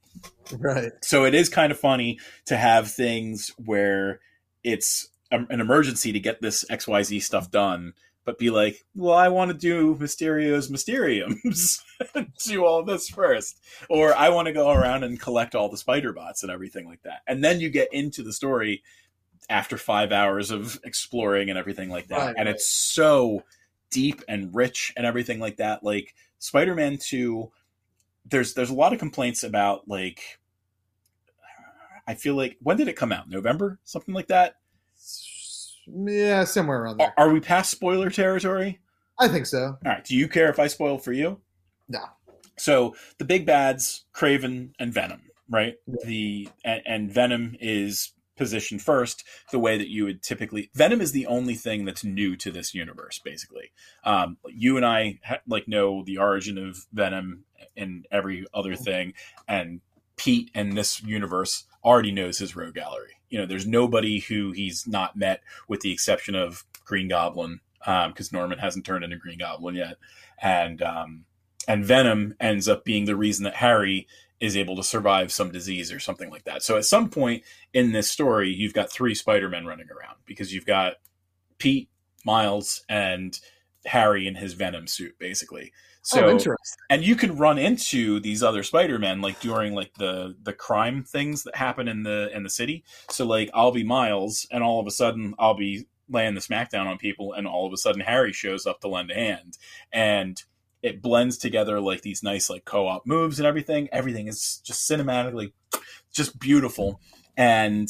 [0.58, 0.92] Right.
[1.02, 4.20] so it is kind of funny to have things where
[4.64, 7.94] it's a- an emergency to get this xyz stuff done
[8.30, 11.84] but be like well i want to do mysterio's mysteriums
[12.46, 13.60] do all this first
[13.90, 17.02] or i want to go around and collect all the spider bots and everything like
[17.02, 18.84] that and then you get into the story
[19.50, 22.56] after five hours of exploring and everything like that Right, and right.
[22.56, 23.42] it's so
[23.90, 27.50] deep and rich and everything like that like spider-man 2
[28.26, 30.22] there's there's a lot of complaints about like
[32.06, 33.30] I feel like when did it come out?
[33.30, 34.56] November, something like that.
[35.94, 37.14] Yeah, somewhere around there.
[37.18, 38.80] are we past spoiler territory?
[39.20, 39.78] I think so.
[39.86, 40.04] All right.
[40.04, 41.42] Do you care if I spoil for you?
[41.88, 42.04] No.
[42.58, 45.76] So the big bads, Kraven and Venom, right?
[45.88, 45.96] Yeah.
[46.06, 50.72] The and, and Venom is positioned first, the way that you would typically.
[50.74, 53.72] Venom is the only thing that's new to this universe, basically.
[54.06, 57.44] Um, you and I ha- like know the origin of Venom
[57.76, 59.14] and every other thing,
[59.48, 59.82] and
[60.16, 63.19] Pete and this universe already knows his rogue gallery.
[63.30, 68.32] You know, there's nobody who he's not met, with the exception of Green Goblin, because
[68.32, 69.98] Norman hasn't turned into Green Goblin yet,
[70.42, 71.26] and um,
[71.68, 74.08] and Venom ends up being the reason that Harry
[74.40, 76.64] is able to survive some disease or something like that.
[76.64, 77.44] So at some point
[77.74, 80.94] in this story, you've got three Spider-Men running around because you've got
[81.58, 81.90] Pete,
[82.24, 83.38] Miles, and
[83.86, 85.74] Harry in his Venom suit, basically.
[86.02, 86.78] Oh, so oh, interesting.
[86.90, 91.44] and you can run into these other spider-men like during like the the crime things
[91.44, 92.84] that happen in the in the city.
[93.10, 96.88] So like i'll be miles and all of a sudden i'll be laying the smackdown
[96.88, 99.58] on people and all of a sudden harry shows up to lend a hand.
[99.92, 100.42] And
[100.82, 103.90] it blends together like these nice like co-op moves and everything.
[103.92, 105.52] Everything is just cinematically
[106.12, 107.02] just beautiful.
[107.38, 107.90] And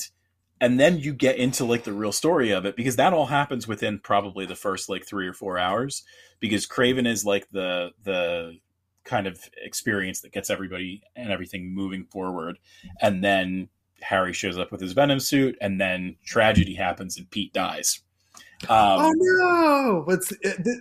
[0.62, 3.68] and then you get into like the real story of it because that all happens
[3.68, 6.04] within probably the first like three or four hours
[6.40, 8.58] because Kraven is like the the
[9.04, 12.60] kind of experience that gets everybody and everything moving forward,
[13.02, 13.70] and then
[14.02, 18.02] Harry shows up with his Venom suit, and then tragedy happens and Pete dies.
[18.64, 20.04] Um, oh no!
[20.06, 20.78] But it, th-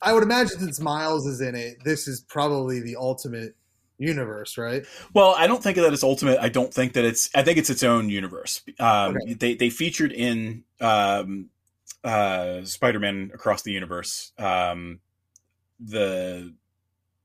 [0.00, 3.54] I would imagine since Miles is in it, this is probably the ultimate
[3.98, 4.84] universe, right?
[5.12, 6.38] Well, I don't think that it's ultimate.
[6.40, 7.28] I don't think that it's.
[7.34, 8.62] I think it's its own universe.
[8.78, 9.34] Um, Okay.
[9.34, 11.50] They they featured in um,
[12.04, 15.00] uh, Spider-Man Across the Universe, um,
[15.80, 16.54] the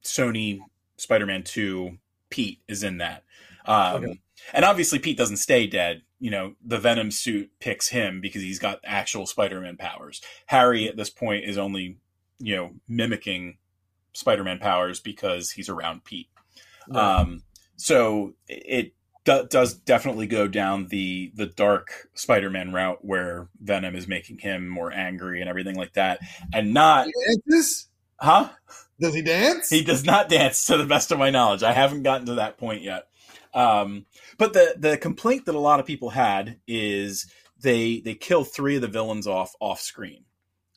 [0.03, 0.59] Sony
[0.97, 1.97] Spider-Man Two.
[2.29, 3.23] Pete is in that,
[3.67, 4.19] um, Okay.
[4.53, 6.01] and obviously Pete doesn't stay dead.
[6.19, 10.19] You know, the Venom suit picks him because he's got actual Spider-Man powers.
[10.47, 11.97] Harry at this point is only,
[12.39, 13.57] you know, mimicking
[14.13, 16.27] Spider-Man powers because he's around Pete.
[16.91, 17.43] Um,
[17.75, 18.93] so it
[19.25, 24.67] do, does definitely go down the the dark Spider-Man route where Venom is making him
[24.67, 26.19] more angry and everything like that,
[26.53, 27.87] and not, He dances?
[28.19, 28.49] huh?
[28.99, 29.69] Does he dance?
[29.69, 31.63] He does not dance, to the best of my knowledge.
[31.63, 33.07] I haven't gotten to that point yet.
[33.53, 34.05] Um,
[34.37, 37.25] but the the complaint that a lot of people had is
[37.61, 40.25] they they kill three of the villains off off screen,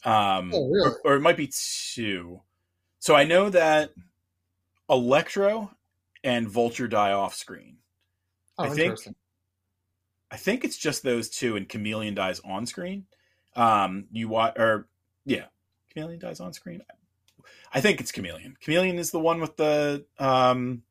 [0.05, 0.91] um, Oh, really?
[1.05, 1.51] or, or it might be
[1.95, 2.41] two.
[2.99, 3.91] So I know that
[4.89, 5.71] Electro
[6.27, 7.79] and Vulture die off screen.
[8.59, 8.99] oh, I think-
[10.31, 13.07] I think it's just those two, and Chameleon dies on screen.
[13.55, 14.89] Um, you watch, or
[15.25, 15.45] yeah,
[15.95, 16.83] Chameleon dies on screen.
[17.73, 18.57] I think it's Chameleon.
[18.61, 20.83] Chameleon is the one with the um,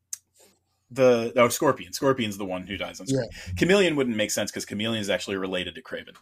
[0.90, 1.92] the oh Scorpion.
[1.92, 3.28] Scorpion's the one who dies on screen.
[3.56, 6.16] Chameleon wouldn't make sense because Chameleon is actually related to Kraven,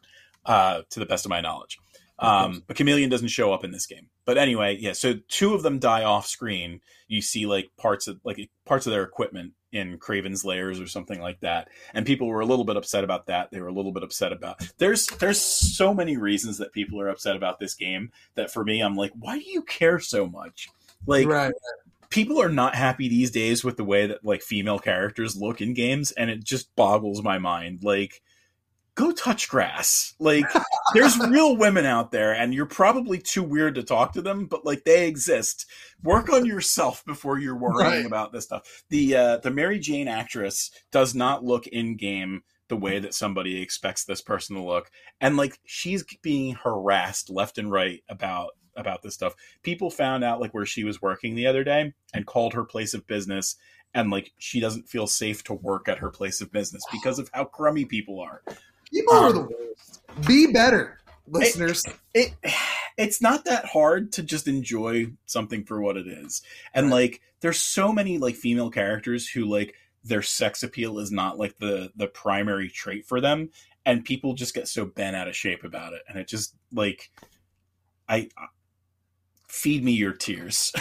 [0.44, 1.78] uh, to the best of my knowledge.
[2.18, 4.08] Um, but Chameleon doesn't show up in this game.
[4.24, 4.92] But anyway, yeah.
[4.92, 6.80] So two of them die off screen.
[7.08, 11.20] You see like parts of like parts of their equipment in Kraven's layers or something
[11.20, 11.68] like that.
[11.92, 13.50] And people were a little bit upset about that.
[13.50, 14.62] They were a little bit upset about.
[14.78, 18.80] There's there's so many reasons that people are upset about this game that for me
[18.80, 20.68] I'm like, why do you care so much?
[21.06, 21.52] Like right.
[22.08, 25.74] people are not happy these days with the way that like female characters look in
[25.74, 28.22] games and it just boggles my mind like
[28.94, 30.14] go touch grass.
[30.18, 30.44] Like
[30.94, 34.64] there's real women out there and you're probably too weird to talk to them but
[34.64, 35.66] like they exist.
[36.02, 38.06] Work on yourself before you're worrying Right.
[38.06, 38.84] about this stuff.
[38.90, 43.60] The uh the mary jane actress does not look in game the way that somebody
[43.60, 44.90] expects this person to look
[45.20, 49.34] and like she's being harassed left and right about about this stuff.
[49.62, 52.94] People found out like where she was working the other day and called her place
[52.94, 53.56] of business
[53.92, 57.30] and like she doesn't feel safe to work at her place of business because of
[57.32, 58.42] how crummy people are
[58.92, 60.02] People are Um, the worst.
[60.26, 61.84] Be better, listeners.
[62.12, 62.34] it
[62.96, 66.42] it's not that hard to just enjoy something for what it is
[66.74, 69.74] and like there's so many like female characters who like
[70.04, 73.50] their sex appeal is not like the the primary trait for them
[73.84, 77.10] and people just get so bent out of shape about it and it just like
[78.08, 78.28] i
[79.48, 80.72] feed me your tears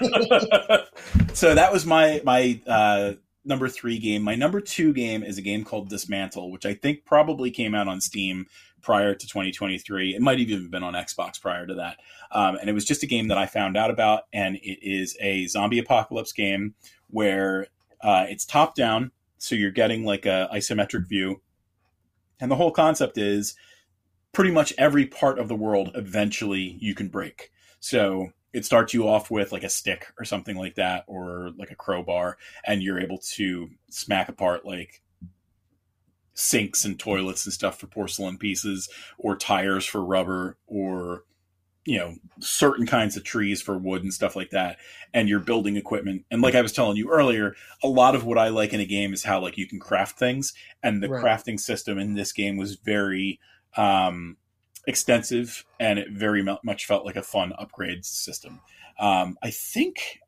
[1.32, 3.12] so that was my my uh
[3.48, 4.22] number three game.
[4.22, 7.88] My number two game is a game called dismantle which i think probably came out
[7.88, 8.46] on steam
[8.80, 11.96] prior to 2023 it might even have even been on xbox prior to that.
[12.30, 15.16] Um, and it was just a game that i found out about and it is
[15.20, 16.74] a zombie apocalypse game
[17.08, 17.66] where
[18.00, 21.40] uh, it's top down so you're getting like a isometric view.
[22.40, 23.56] And the whole concept is
[24.32, 27.50] pretty much every part of the world eventually you can break.
[27.80, 31.70] So it starts you off with like a stick or something like that or like
[31.70, 35.02] a crowbar and you're able to smack apart like
[36.34, 38.88] sinks and toilets and stuff for porcelain pieces
[39.18, 41.24] or tires for rubber or
[41.84, 44.76] you know certain kinds of trees for wood and stuff like that
[45.14, 48.38] and you're building equipment and like i was telling you earlier a lot of what
[48.38, 50.52] i like in a game is how like you can craft things
[50.82, 51.24] and the Right.
[51.24, 53.40] crafting system in this game was very
[53.76, 54.36] um
[54.88, 58.60] extensive and it very much felt like a fun upgrade system.
[58.98, 60.18] Um i think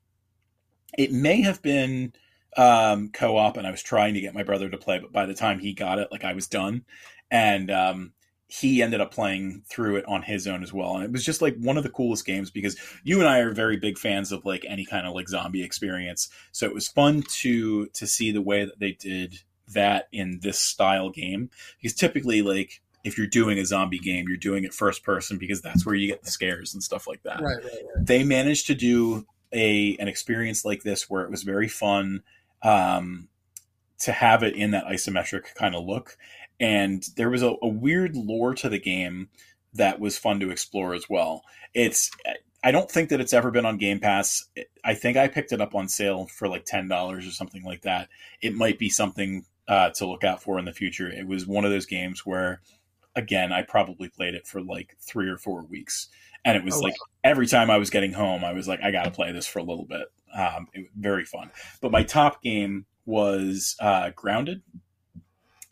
[0.96, 2.12] it may have been
[2.56, 5.34] um co-op and i was trying to get my brother to play but by the
[5.34, 6.84] time he got it like i was done.
[7.30, 8.12] And um
[8.48, 10.96] he ended up playing through it on his own as well.
[10.96, 13.52] And it was just like one of the coolest games because you and i are
[13.52, 16.28] very big fans of like any kind of like zombie experience.
[16.52, 19.36] So it was fun to to see the way that they did
[19.68, 21.48] that in this style game.
[21.80, 25.60] Because typically like if you're doing a zombie game you're doing it first person because
[25.60, 27.40] that's where you get the scares and stuff like that.
[27.40, 28.06] Right, right, right.
[28.06, 32.22] they managed to do a an experience like this where it was very fun
[32.62, 33.28] um,
[34.00, 36.16] to have it in that isometric kind of look.
[36.58, 39.28] And there was a, a weird lore to the game
[39.74, 41.42] that was fun to explore as well.
[41.74, 42.10] It's
[42.62, 44.44] i don't think that it's ever been on game pass.
[44.84, 48.08] I think i picked it up on sale for like $10 or something like that.
[48.42, 51.08] It might be something uh, to look out for in the future.
[51.08, 52.60] It was one of those games where
[53.16, 56.08] again i probably played it for like three or four weeks
[56.44, 58.90] and it was Oh, like every time I was getting home, I was like, I
[58.90, 60.10] got to play this for a little bit.
[60.34, 61.50] Um, it was very fun.
[61.82, 64.62] But my top game was uh, Grounded,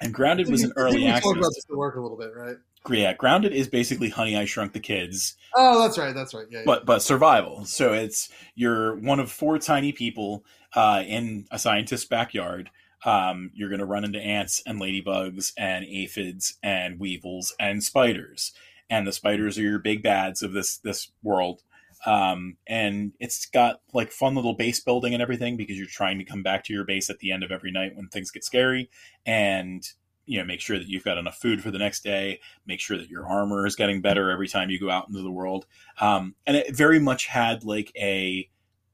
[0.00, 1.32] And Grounded was an early we access.
[1.32, 2.56] about this at work a little bit, right?
[2.90, 6.14] Yeah, Grounded is basically Honey I Shrunk the Kids, Oh, that's right.
[6.14, 6.46] That's right.
[6.50, 6.58] Yeah.
[6.58, 6.64] yeah.
[6.66, 7.64] but but survival.
[7.64, 10.44] So it's you're one of four tiny people
[10.74, 12.70] uh, in a scientist's backyard.
[13.04, 18.52] Um, you're going to run into ants and ladybugs and aphids and weevils and spiders,
[18.90, 21.62] and the spiders are your big bads of this this world.
[22.06, 26.24] Um, and it's got like fun little base building and everything because you're trying to
[26.24, 28.90] come back to your base at the end of every night when things get scary,
[29.26, 29.84] and
[30.26, 32.40] you know make sure that you've got enough food for the next day.
[32.66, 35.30] Make sure that your armor is getting better every time you go out into the
[35.30, 35.66] world.
[36.00, 38.48] Um, and it very much had like a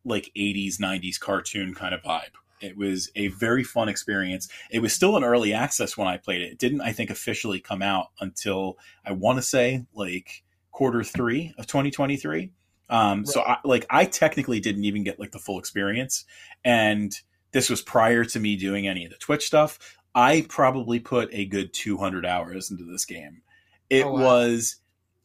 [0.05, 4.49] like 80s 90s cartoon kind of vibe it was a very fun experience.
[4.71, 6.53] It was still in early access when i played it.
[6.53, 10.43] It didn't i think officially come out until i want to say like
[10.73, 12.51] quarter three of 2023
[12.91, 16.25] um, so I, like i technically didn't even get like the full experience.
[16.65, 17.13] And
[17.53, 19.79] this was prior to me doing any of the twitch stuff.
[20.15, 23.43] I probably put a good 200 hours into this game.
[23.91, 24.21] It Oh, wow.
[24.23, 24.77] was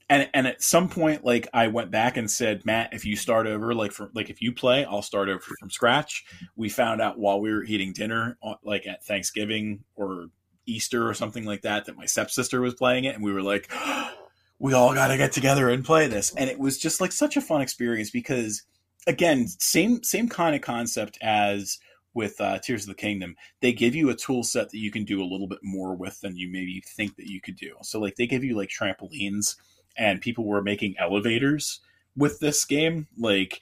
[0.10, 3.48] and and at some point like i went back and said matt if you start
[3.48, 6.26] over like for like if you play i'll start over from scratch.
[6.56, 10.28] We found out while we were eating dinner uh, like at thanksgiving or
[10.66, 13.72] easter or something like that that my stepsister was playing it and we were like
[14.60, 16.36] we all got to get together and play this.
[16.36, 18.64] And it was just like such a fun experience because
[19.08, 21.80] again same same kind of concept as
[22.14, 23.36] with uh, tears of the kingdom.
[23.62, 26.20] They give you a tool set that you can do a little bit more with
[26.22, 27.76] than you maybe think that you could do.
[27.82, 29.56] So like they give you like trampolines
[30.00, 31.82] and people were making elevators
[32.16, 33.08] with this game.
[33.18, 33.60] Like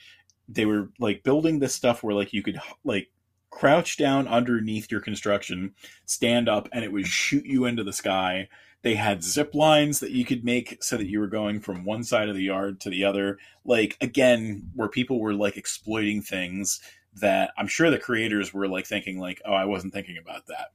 [0.47, 3.09] they were like building this stuff where like you could like
[3.49, 5.73] crouch down underneath your construction
[6.05, 8.47] stand up and it would shoot you into the sky.
[8.83, 12.03] They had zip lines that you could make so that you were going from one
[12.03, 13.39] side of the yard to the other.
[13.65, 16.79] Like again where people were like exploiting things
[17.19, 20.67] that i'm sure the creators were like thinking like oh i wasn't thinking about that.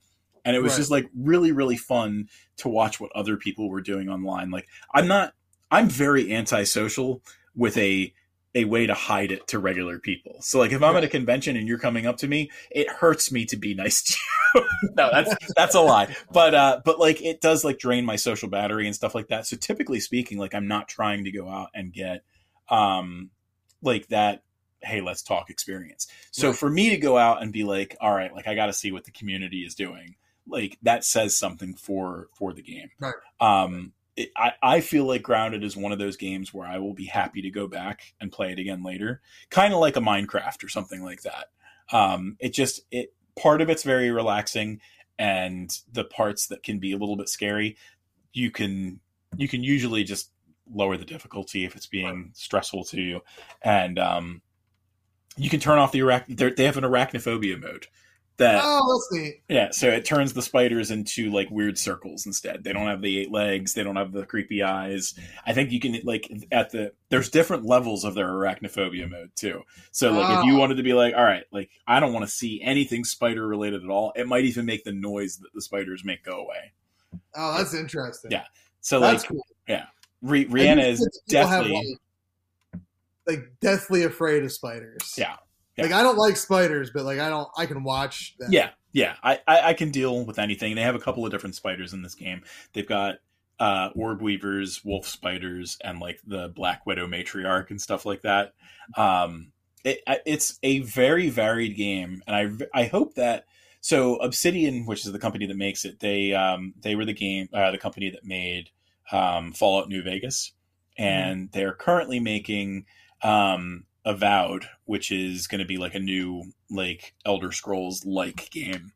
[0.44, 0.78] And it was Right.
[0.78, 4.50] just like really really fun to watch what other people were doing online.
[4.50, 5.34] Like i'm not
[5.72, 7.22] i'm very antisocial
[7.56, 8.12] with a
[8.54, 10.36] a way to hide it to regular people.
[10.40, 13.32] So like if i'm at a convention and you're coming up to me it hurts
[13.32, 14.18] me to be nice to you.
[14.94, 16.14] No that's that's a lie.
[16.30, 19.46] But uh but like it does like drain my social battery and stuff like that.
[19.46, 22.22] So typically speaking like i'm not trying to go out and get
[22.68, 23.30] um
[23.82, 24.42] like that
[24.82, 26.06] hey let's talk experience.
[26.32, 26.56] So Right.
[26.58, 28.92] for me to go out and be like all right like i got to see
[28.92, 30.16] what the community is doing
[30.46, 32.90] like that says something for for the game.
[33.00, 33.14] Right.
[33.40, 36.94] um it, I, I feel like grounded is one of those games where i will
[36.94, 39.20] be happy to go back and play it again later.
[39.50, 41.46] Kind of like a minecraft or something like that.
[41.90, 44.80] Um it just it part of it's very relaxing
[45.18, 47.76] and the parts that can be a little bit scary
[48.32, 49.00] you can
[49.36, 50.30] you can usually just
[50.72, 53.20] lower the difficulty if it's being stressful to you.
[53.62, 54.42] And um
[55.36, 57.86] you can turn off the arach- they have an arachnophobia mode
[58.42, 59.42] that oh, that's neat.
[59.48, 62.64] yeah, so it turns the spiders into like weird circles instead.
[62.64, 65.14] They don't have the eight legs, they don't have the creepy eyes.
[65.46, 69.62] I think you can like at the there's different levels of their arachnophobia mode too.
[69.90, 70.58] So like if you Oh.
[70.58, 73.84] wanted to be like, all right, like I don't want to see anything spider related
[73.84, 76.72] at all, it might even make the noise that the spiders make go away.
[77.34, 78.30] Oh, that's interesting.
[78.30, 78.44] Yeah.
[78.80, 79.44] So that's like cool.
[80.22, 81.98] Re- Rihanna is definitely
[82.72, 82.82] like,
[83.26, 85.14] like deathly afraid of spiders.
[85.18, 85.36] Yeah.
[85.76, 85.84] Yeah.
[85.84, 87.48] Like I don't like spiders, but like I don't.
[87.56, 88.34] I can watch.
[88.38, 88.52] Them.
[88.52, 89.16] Yeah, yeah.
[89.22, 90.74] I, I, I can deal with anything.
[90.74, 92.42] They have a couple of different spiders in this game.
[92.72, 93.16] They've got
[93.58, 98.52] uh, orb weavers, wolf spiders, and like the Black Widow matriarch and stuff like that.
[98.96, 99.52] Um,
[99.84, 103.46] it, it's a very varied game, and I I hope that
[103.80, 107.48] so Obsidian, which is the company that makes it, they um, they were the game
[107.52, 108.70] uh, the company that made
[109.10, 110.52] um, Fallout New Vegas,
[110.96, 112.86] and they're currently making
[113.22, 118.92] um, Avowed, which is going to be like a new like Elder Scrolls like game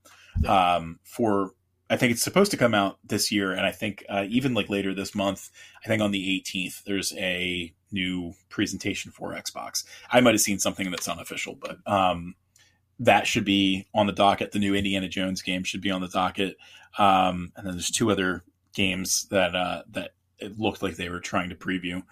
[0.46, 1.52] um, for.
[1.88, 4.68] I think it's supposed to come out this year, and I think uh, even like
[4.68, 5.50] later this month.
[5.84, 9.84] I think on the 18th, there's a new presentation for Xbox.
[10.10, 12.34] I might have seen something that's unofficial, but um,
[12.98, 14.50] that should be on the docket.
[14.50, 16.56] The new Indiana Jones game should be on the docket,
[16.98, 18.42] um, and then there's two other
[18.74, 22.02] games that uh, that it looked like they were trying to preview.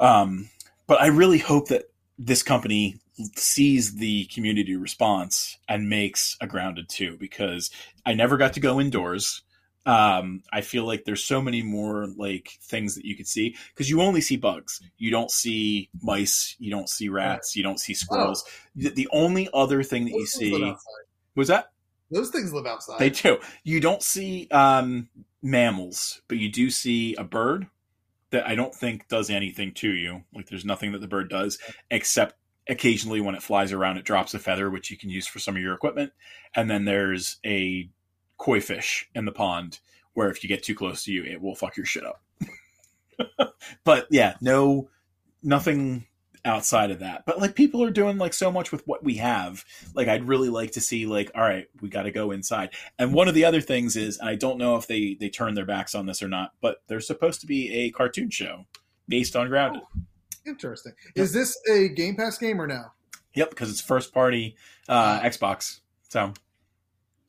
[0.00, 0.48] Um,
[0.86, 1.84] but I really hope that
[2.18, 2.96] this company
[3.36, 7.70] sees the community response and makes a grounded 2 because
[8.06, 9.42] I never got to go indoors.
[9.84, 13.90] Um, I feel like there's so many more like things that you could see because
[13.90, 14.80] you only see bugs.
[14.96, 18.44] You don't see mice, you don't see rats, you don't see squirrels.
[18.76, 20.74] The, the only other thing that you Those live see
[21.34, 21.72] was that
[22.12, 23.00] Those things live outside.
[23.00, 23.38] they do.
[23.64, 25.08] You don't see um,
[25.42, 27.66] mammals, but you do see a bird
[28.32, 30.24] that I don't think does anything to you.
[30.34, 31.58] Like there's nothing that the bird does
[31.90, 32.34] except
[32.68, 35.56] occasionally when it flies around, it drops a feather, which you can use for some
[35.56, 36.12] of your equipment.
[36.54, 37.88] And then there's a
[38.38, 39.80] koi fish in the pond,
[40.14, 42.22] where if you get too close to you, it will fuck your shit up.
[43.84, 44.88] but yeah, no,
[45.42, 46.06] nothing
[46.44, 47.24] outside of that.
[47.26, 49.64] But like people are doing like so much with what we have.
[49.94, 52.70] Like I'd really like to see like, all right, we got to go inside.
[52.98, 55.54] And one of the other things is, and I don't know if they they turn
[55.54, 58.66] their backs on this or not, but there's supposed to be a cartoon show
[59.08, 59.82] based on Grounded.
[60.46, 60.92] Interesting.
[61.14, 62.86] Is this a Game Pass game or no?
[63.34, 64.56] Yep, because it's first party
[64.88, 65.80] uh, Xbox.
[66.08, 66.32] So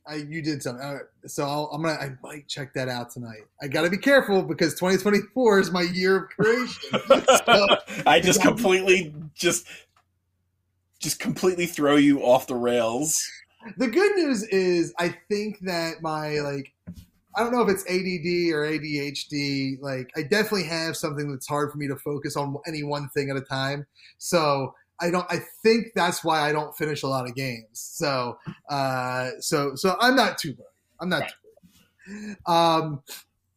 [0.07, 0.85] I, you did something.
[0.85, 1.01] Right.
[1.27, 1.93] So I'll, I'm gonna.
[1.93, 3.43] I might check that out tonight.
[3.61, 6.99] I got to be careful because 2024 is my year of creation.
[7.45, 7.67] So,
[8.05, 9.67] I just completely just
[10.99, 13.23] just completely throw you off the rails.
[13.77, 16.71] the good news is, I think that my like,
[17.35, 19.81] I don't know if it's ADD or ADHD.
[19.81, 23.29] Like, I definitely have something that's hard for me to focus on any one thing
[23.29, 23.85] at a time.
[24.17, 24.73] So
[25.03, 25.25] I don't.
[25.29, 27.67] I think that's why I don't finish a lot of games.
[27.73, 28.37] So,
[28.69, 30.67] uh, so so I'm not too worried.
[31.01, 31.21] I'm not.
[31.21, 31.29] Right.
[32.07, 32.37] Too worried.
[32.47, 33.01] Um,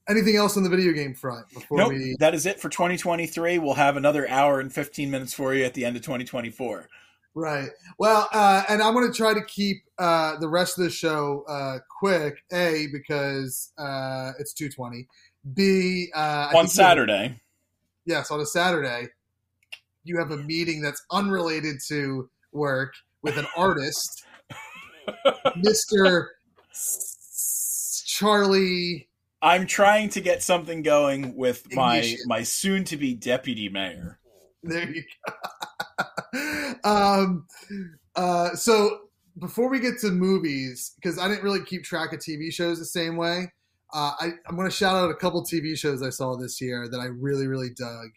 [0.09, 2.16] anything else on the video game front before Nope, we?
[2.20, 3.59] that is it for 2023.
[3.59, 6.89] We'll have another hour and 15 minutes for you at the end of 2024.
[7.35, 7.68] Right.
[7.98, 11.44] Well, uh, and I'm going to try to keep uh, the rest of the show
[11.48, 12.39] uh, quick.
[12.52, 15.06] A because uh, it's 2:20.
[15.55, 17.40] B uh, On think you have- Saturday,
[18.05, 19.09] yes, on a Saturday,
[20.06, 24.24] you have a meeting that's unrelated to work with an artist,
[25.56, 26.30] Mister
[28.06, 29.08] Charlie.
[29.42, 34.18] I'm trying to get something going with my my soon to be deputy mayor.
[34.62, 36.74] There you go.
[36.84, 37.46] um,
[38.14, 38.98] uh, so
[39.38, 42.86] before we get to movies, because I didn't really keep track of TV shows the
[42.86, 43.52] same way,
[43.92, 46.88] uh, I, I'm going to shout out a couple TV shows I saw this year
[46.88, 48.08] that I really, really dug.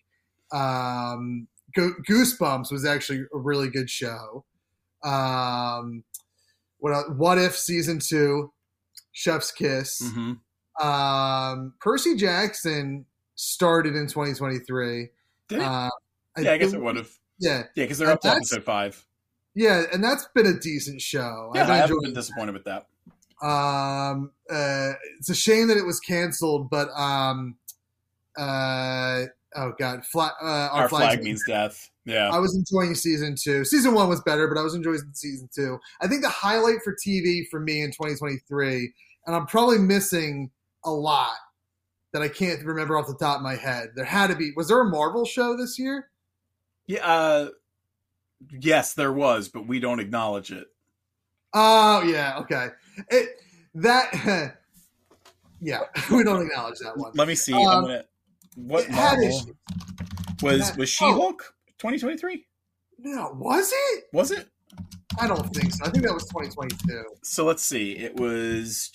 [0.52, 4.46] Um, Go- Goosebumps was actually a really good show.
[5.04, 6.04] Um,
[6.80, 7.06] what else?
[7.16, 8.52] What if season two,
[9.12, 10.02] Chef's Kiss.
[10.02, 10.86] Mm-hmm.
[10.86, 13.06] Um, Percy Jackson
[13.36, 15.10] started in 2023.
[15.50, 15.60] Did?
[15.60, 15.90] Uh,
[16.38, 17.10] yeah, I guess it would have.
[17.40, 19.06] Yeah, Yeah, because they're up to episode five.
[19.56, 21.52] yeah, and that's been a decent show.
[21.56, 22.88] Yeah, I've I haven't been disappointed with that.
[23.42, 27.56] Um, uh, it's a shame that it was canceled, but um,
[28.38, 29.24] uh,
[29.56, 31.90] oh god, uh, our, Our flag, flag means death.
[32.06, 32.30] Yeah.
[32.30, 33.64] I was enjoying season two.
[33.66, 35.80] Season one was better, but I was enjoying season two.
[36.02, 38.92] I think the highlight for TV for me in 2023,
[39.28, 40.50] and I'm probably missing
[40.86, 41.38] a lot
[42.14, 43.90] that I can't remember off the top of my head.
[43.96, 44.52] There had to be.
[44.56, 46.10] Was there a Marvel show this year?
[46.88, 47.06] Yeah.
[47.06, 47.50] Uh,
[48.60, 50.68] yes, there was, but we don't acknowledge it.
[51.54, 52.68] Oh yeah, okay.
[53.10, 53.30] It
[53.76, 54.56] that
[55.62, 55.82] yeah,
[56.12, 57.12] we don't acknowledge that one.
[57.16, 57.54] Let me see.
[57.54, 58.04] Um, I'm gonna.
[58.68, 59.56] What It had Marvel issues.
[60.42, 62.46] was was She Hulk 2023?
[63.00, 64.04] No, was it?
[64.14, 64.48] Was it?
[65.20, 65.86] I don't think so.
[65.86, 67.04] I think that was 2022.
[67.24, 67.94] So let's see.
[67.94, 68.92] It was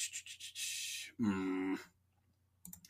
[1.18, 1.74] hmm,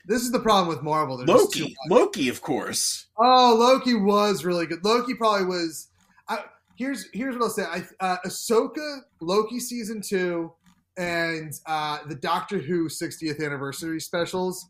[0.06, 1.18] This is the problem with Marvel.
[1.18, 1.76] Too Loki.
[1.88, 3.06] Loki, of course.
[3.16, 4.84] Oh, Loki was really good.
[4.84, 5.88] Loki probably was.
[6.28, 6.44] I,
[6.76, 7.64] here's here's what I'll say.
[7.64, 10.52] I, uh, Ahsoka, Loki season two,
[10.96, 14.66] and uh, the Doctor Who 60th anniversary specials.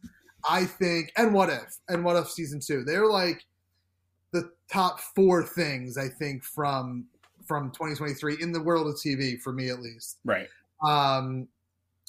[0.49, 2.85] I think, and What If, and What If season two.
[2.85, 3.45] They're like
[4.33, 7.07] the top four things I think from
[7.47, 10.19] from 2023 in the world of TV for me at least.
[10.25, 10.49] Right.
[10.83, 11.49] Um,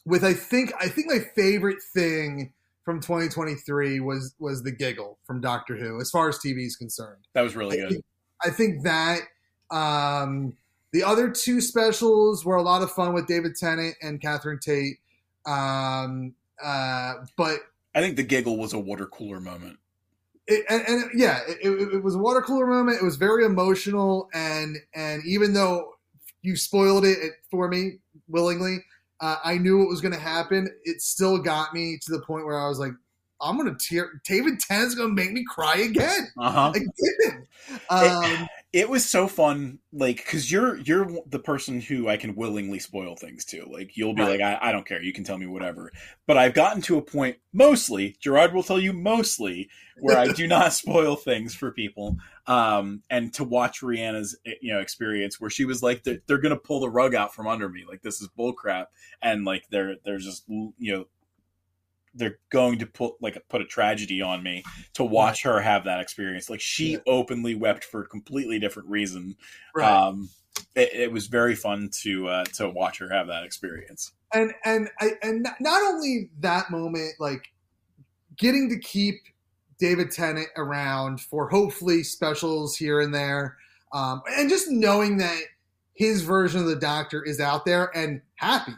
[0.06, 2.54] with I think I think my favorite thing
[2.84, 7.28] from 2023 was was the giggle from Doctor Who as far as TV is concerned.
[7.34, 7.92] That was really I good.
[7.92, 8.06] think,
[8.44, 9.20] I think that
[9.72, 10.56] um,
[10.94, 14.98] the other two specials were a lot of fun with David Tennant and Catherine Tate.
[15.46, 16.34] Um,
[16.64, 17.60] uh, but
[17.96, 19.80] I think the giggle was a water cooler moment.
[20.48, 22.98] it, and, and yeah, it, it, it was a water cooler moment.
[23.02, 25.94] It was very emotional, and and even though
[26.42, 27.18] you spoiled it
[27.50, 27.94] for me
[28.28, 28.78] willingly,
[29.22, 30.70] uh, I knew what was going to happen.
[30.84, 32.92] It still got me to the point where I was like,
[33.42, 34.22] I'm going to tear.
[34.28, 36.28] David Tennant's going to make me cry again.
[36.38, 36.74] Uh huh.
[36.76, 37.48] Again.
[37.90, 38.50] Um, It
[38.90, 43.46] was so fun, like because you're you're the person who I can willingly spoil things
[43.46, 43.66] to.
[43.66, 44.26] Like you'll be Right.
[44.26, 45.92] like, I, I don't care, you can tell me whatever.
[46.28, 49.70] But I've gotten to a point, mostly Gerard will tell you mostly,
[50.00, 52.18] where I do not spoil things for people.
[52.48, 56.58] Um, and to watch Rihanna's you know experience, where she was like, they're, they're gonna
[56.58, 58.88] pull the rug out from under me, like this is bullcrap,
[59.22, 61.06] and like they're they're just you know
[62.16, 64.64] they're going to put like put a tragedy on me
[64.94, 66.50] to watch her have that experience.
[66.50, 66.98] Like she Yeah.
[67.08, 69.36] openly wept for a completely different reason.
[69.76, 69.90] right.
[69.92, 70.30] Um,
[70.76, 74.14] it, it was very fun to uh, to watch her have that experience.
[74.34, 77.52] and and I, and not- not only that moment, like
[78.38, 79.16] getting to keep
[79.78, 83.58] David Tennant around for hopefully specials here and there,
[83.92, 85.38] um, and just knowing that
[85.94, 88.74] his version of the Doctor is out there and happy,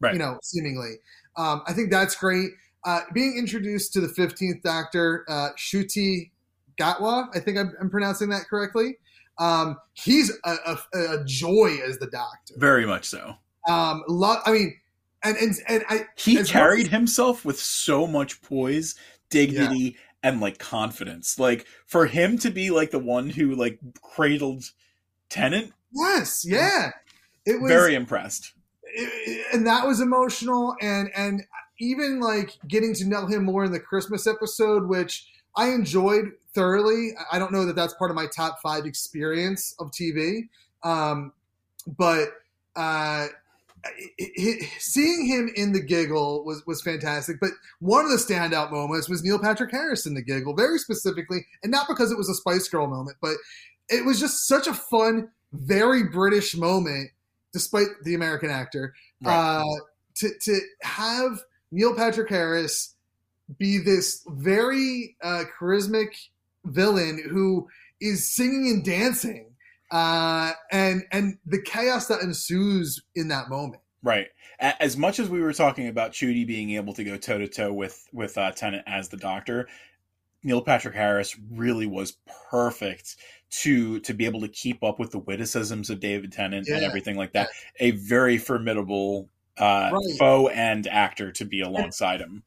[0.00, 0.12] Right.
[0.12, 0.96] you know, seemingly.
[1.36, 2.50] Um, I think that's great.
[2.84, 6.30] Uh, being introduced to the 15th Doctor, uh, Ncuti
[6.78, 8.98] Gatwa, I think I'm, I'm pronouncing that correctly.
[9.38, 10.56] Um, he's a,
[10.94, 12.54] a, a joy as the Doctor.
[12.56, 13.34] Very much so.
[13.68, 14.74] Um, lo- I mean,
[15.22, 18.96] and and and I He carried himself with so much poise,
[19.30, 21.38] dignity, and like confidence.
[21.38, 24.64] Like for him to be like the one who like cradled
[25.28, 26.90] Tennant, Yes, yeah.
[27.46, 28.52] It was very impressed.
[29.52, 31.42] and that was emotional and and
[31.78, 35.26] even like getting to know him more in the christmas episode which
[35.56, 39.90] i enjoyed thoroughly i don't know that that's part of my top five experience of
[39.90, 40.48] tv
[40.84, 41.32] um,
[41.98, 42.28] but
[42.76, 43.26] uh,
[43.96, 47.50] it, it- seeing him in the giggle was was fantastic but
[47.80, 51.72] one of the standout moments was neil patrick harris in the giggle very specifically and
[51.72, 53.34] not because it was a spice girl moment but
[53.88, 57.10] it was just such a fun very british moment
[57.52, 59.60] despite the american actor Right.
[59.60, 59.64] uh,
[60.16, 61.40] to to have
[61.72, 62.94] Neil Patrick Harris
[63.58, 66.14] be this very uh, charismatic
[66.66, 67.66] villain who
[68.00, 69.50] is singing and dancing,
[69.90, 73.82] uh, and and the chaos that ensues in that moment.
[74.02, 74.28] Right.
[74.58, 77.72] As much as we were talking about Ncuti being able to go toe to toe
[77.72, 79.68] with with uh, Tennant as the Doctor,
[80.44, 82.16] Neil Patrick Harris really was
[82.50, 83.16] perfect
[83.62, 87.16] to to be able to keep up with the witticisms of David Tennant and everything
[87.16, 87.48] like that.
[87.80, 90.18] A very formidable uh, Right.
[90.18, 92.42] foe and actor to be alongside him.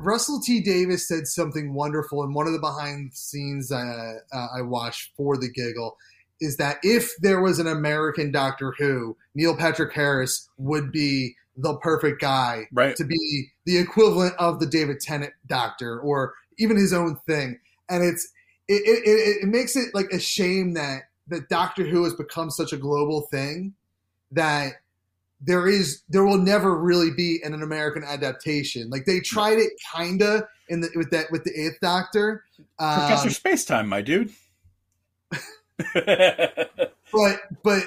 [0.00, 4.46] Russell T Davies said something wonderful in one of the behind the scenes uh, uh,
[4.56, 5.96] I watched for the giggle.
[6.40, 11.76] Is that if there was an American Doctor Who, Neil Patrick Harris would be the
[11.78, 12.94] perfect guy Right.
[12.94, 17.58] to be the equivalent of the David Tennant Doctor or even his own thing.
[17.88, 18.30] And it's
[18.68, 22.50] it, it, it, it makes it like a shame that that Doctor Who has become
[22.50, 23.74] such a global thing
[24.30, 24.74] that
[25.40, 28.90] there is there will never really be an, an American adaptation.
[28.90, 32.44] Like they tried it kinda in the with that with the Eighth Doctor,
[32.78, 34.32] um, Professor Spacetime, my dude.
[35.94, 37.82] but but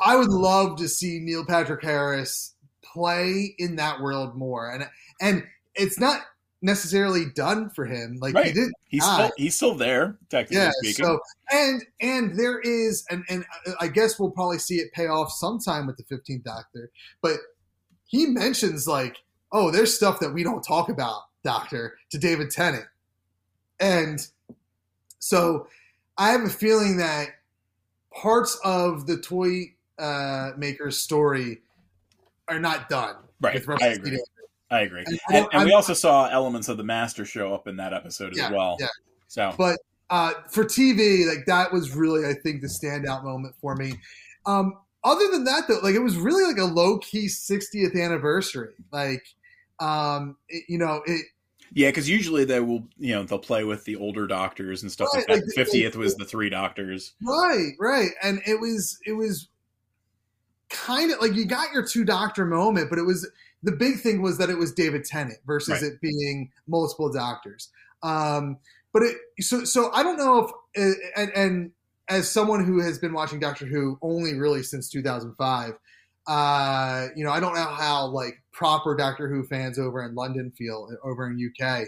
[0.00, 4.88] I would love to see Neil Patrick Harris play in that world more, and
[5.20, 5.44] and
[5.74, 6.20] it's not
[6.62, 8.16] necessarily done for him.
[8.20, 8.54] Like he Right.
[8.54, 10.70] did, he's still he's still there, technically yeah.
[10.78, 11.04] speaking.
[11.04, 11.20] So
[11.50, 13.44] and and there is, and and
[13.80, 16.90] I guess we'll probably see it pay off sometime with the Fifteenth Doctor.
[17.20, 17.38] But
[18.06, 19.18] he mentions like,
[19.50, 22.86] oh, there's stuff that we don't talk about, Doctor, to David Tennant,
[23.80, 24.26] and
[25.18, 25.66] so
[26.16, 27.28] I have a feeling that
[28.14, 31.62] parts of the toy uh, maker's story
[32.48, 33.16] are not done.
[33.40, 33.54] Right.
[33.54, 34.22] with Russell agree.
[34.72, 35.04] I agree.
[35.06, 37.92] And I And, and we also saw elements of the Master show up in that
[37.92, 38.76] episode Yeah, as well.
[38.80, 38.86] yeah.
[39.28, 39.78] So But
[40.10, 43.94] uh, for TV, like that was really, I think, the standout moment for me.
[44.46, 48.74] Um, other than that, though, like it was really like a low key 60th anniversary.
[48.92, 49.22] Like,
[49.80, 51.26] um, it- you know, it
[51.74, 55.08] yeah, because usually they will, you know, they'll play with the older doctors and stuff
[55.14, 55.54] Right, like like that.
[55.54, 57.14] Fiftieth was the three doctors.
[57.22, 59.48] right, right, and it was it was
[60.68, 63.26] kind of like you got your two doctor moment, but it was
[63.62, 65.92] the big thing was that it was David Tennant versus Right.
[65.92, 67.70] it being multiple doctors.
[68.02, 68.58] Um,
[68.92, 71.70] but it so so I don't know if and and
[72.08, 75.74] as someone who has been watching Doctor Who only really since 2005,
[76.26, 80.52] uh, you know, I don't know how like proper Doctor Who fans over in London
[80.56, 81.86] feel over in UK,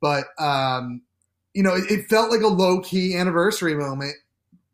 [0.00, 1.02] but um,
[1.54, 4.14] you know, it, it felt like a low key anniversary moment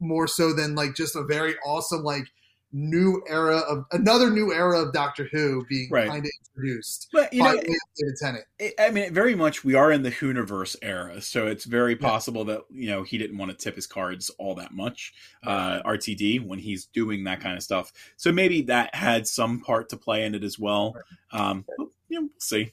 [0.00, 2.26] more so than like just a very awesome like
[2.72, 6.08] new era of another new era of Doctor Who being Right.
[6.08, 8.44] kind of introduced But you know, David Tennant.
[8.58, 12.44] it, I mean, very much we are in the Whoniverse era, so it's very possible
[12.44, 15.12] that you know he didn't want to tip his cards all that much.
[15.44, 19.88] Uh, RTD when he's doing that kind of stuff, so maybe that had some part
[19.88, 20.94] to play in it as well.
[21.32, 22.72] Um, but, you know, we'll see.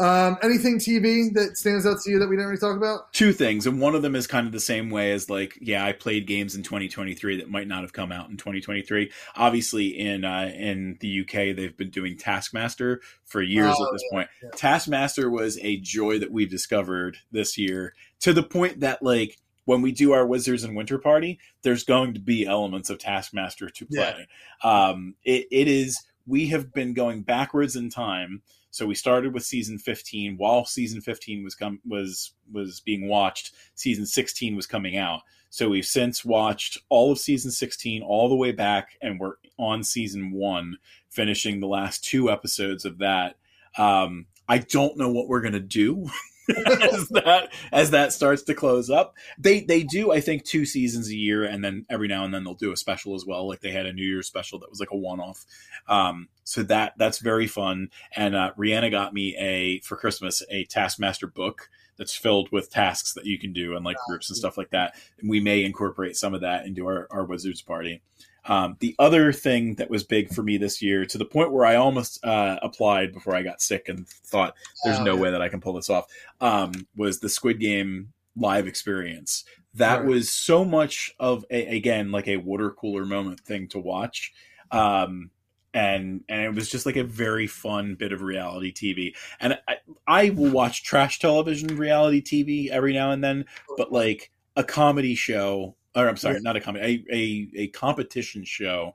[0.00, 3.12] Um, anything TV that stands out to you that we didn't really talk about?
[3.12, 5.84] two things and one of them is kind of the same way as like yeah
[5.84, 10.24] i played games in 2023 that might not have come out in 2023 obviously in
[10.24, 14.48] uh in the uk they've been doing taskmaster for years Oh, at this point yeah.
[14.56, 19.36] taskmaster was a joy that we've discovered this year to the point that like
[19.66, 23.68] when we do our wizards and winter party there's going to be elements of taskmaster
[23.68, 24.26] to play
[24.62, 28.40] um it, it is we have been going backwards in time
[28.70, 33.52] so we started with season 15 while season 15 was com- was was being watched.
[33.74, 35.22] Season 16 was coming out.
[35.50, 39.82] So we've since watched all of season 16 all the way back and we're on
[39.82, 40.76] season 1
[41.08, 43.36] finishing the last two episodes of that.
[43.76, 46.08] Um I don't know what we're going to do
[46.92, 49.14] as that as that starts to close up.
[49.38, 52.44] They they do I think two seasons a year, and then every now and then
[52.44, 53.48] they'll do a special as well.
[53.48, 55.44] Like they had a New Year's special that was like a one off.
[55.88, 57.90] Um, so that that's very fun.
[58.14, 61.68] And uh, Rihanna got me a for Christmas a Taskmaster book
[62.00, 64.94] that's filled with tasks that you can do and like groups and stuff like that.
[65.20, 68.00] And we may incorporate some of that into our, our Wizards party.
[68.46, 71.66] Um, the other thing that was big for me this year, to the point where
[71.66, 75.42] I almost uh, applied before I got sick and thought, "There's Oh, no way that
[75.42, 76.06] I can pull this off,"
[76.40, 79.44] um, was the Squid Game live experience.
[79.74, 80.04] That Right.
[80.04, 84.32] was so much of a, again like a water cooler moment thing to watch,
[84.70, 85.30] um,
[85.72, 89.14] and and it was just like a very fun bit of reality TV.
[89.38, 89.76] And I,
[90.06, 93.44] I will watch trash television reality TV every now and then,
[93.76, 98.44] but like a comedy show or I'm sorry, not a comedy, a, a, a competition
[98.44, 98.94] show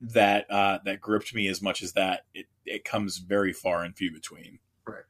[0.00, 2.24] that uh, that gripped me as much as that.
[2.34, 4.58] It, it comes very far and few between.
[4.86, 5.04] Right.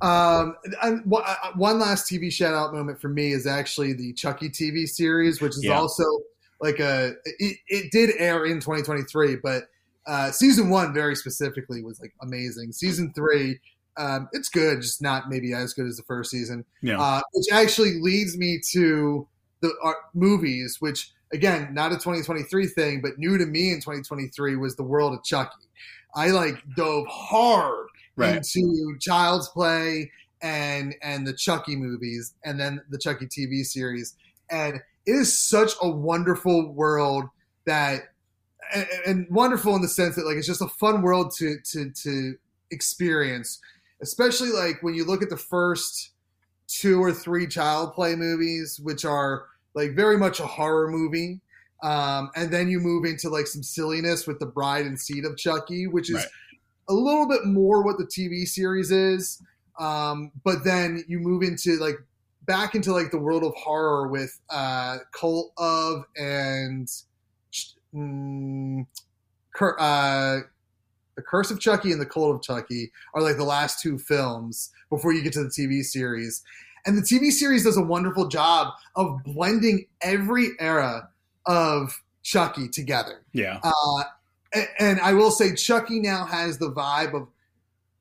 [0.00, 4.12] Um, and one uh, one last TV shout out moment for me is actually the
[4.14, 5.78] Chucky TV series, which is Yeah.
[5.78, 6.04] also
[6.60, 9.64] like a it, it did air in 2023, but
[10.06, 12.72] uh, season one very specifically was like amazing.
[12.72, 13.58] Season three,
[13.96, 16.64] um, it's good, just not maybe as good as the first season.
[16.80, 17.00] Yeah.
[17.00, 19.26] Uh, which actually leads me to
[19.60, 24.56] the uh, movies, which again, not a 2023 thing, but new to me in 2023
[24.56, 25.50] was the world of Chucky.
[26.14, 28.36] I like dove hard Right.
[28.36, 30.10] into Child's Play
[30.40, 34.14] and and the Chucky movies, and then the Chucky TV series,
[34.50, 37.24] and it is such a wonderful world
[37.66, 38.04] that,
[38.74, 41.90] and, and wonderful in the sense that like it's just a fun world to to
[41.90, 42.36] to
[42.70, 43.60] experience,
[44.00, 46.12] especially like when you look at the first
[46.68, 51.40] two or three Child Play movies, which are like very much a horror movie.
[51.82, 55.36] Um, and then you move into like some silliness with the Bride and Seed of
[55.36, 56.26] Chucky, which is Right.
[56.88, 59.42] a little bit more what the TV series is.
[59.78, 61.96] Um, but then you move into like
[62.46, 66.88] back into like the world of horror with uh, Cult of and
[67.94, 68.86] mm,
[69.60, 70.38] uh,
[71.16, 74.70] the Curse of Chucky and the Cult of Chucky are like the last two films
[74.90, 76.42] before you get to the TV series.
[76.84, 81.08] And the TV series does a wonderful job of blending every era
[81.46, 83.22] of Chucky together.
[83.32, 83.58] Yeah.
[83.64, 84.04] Uh,
[84.54, 87.28] a- and I will say, Chucky now has the vibe of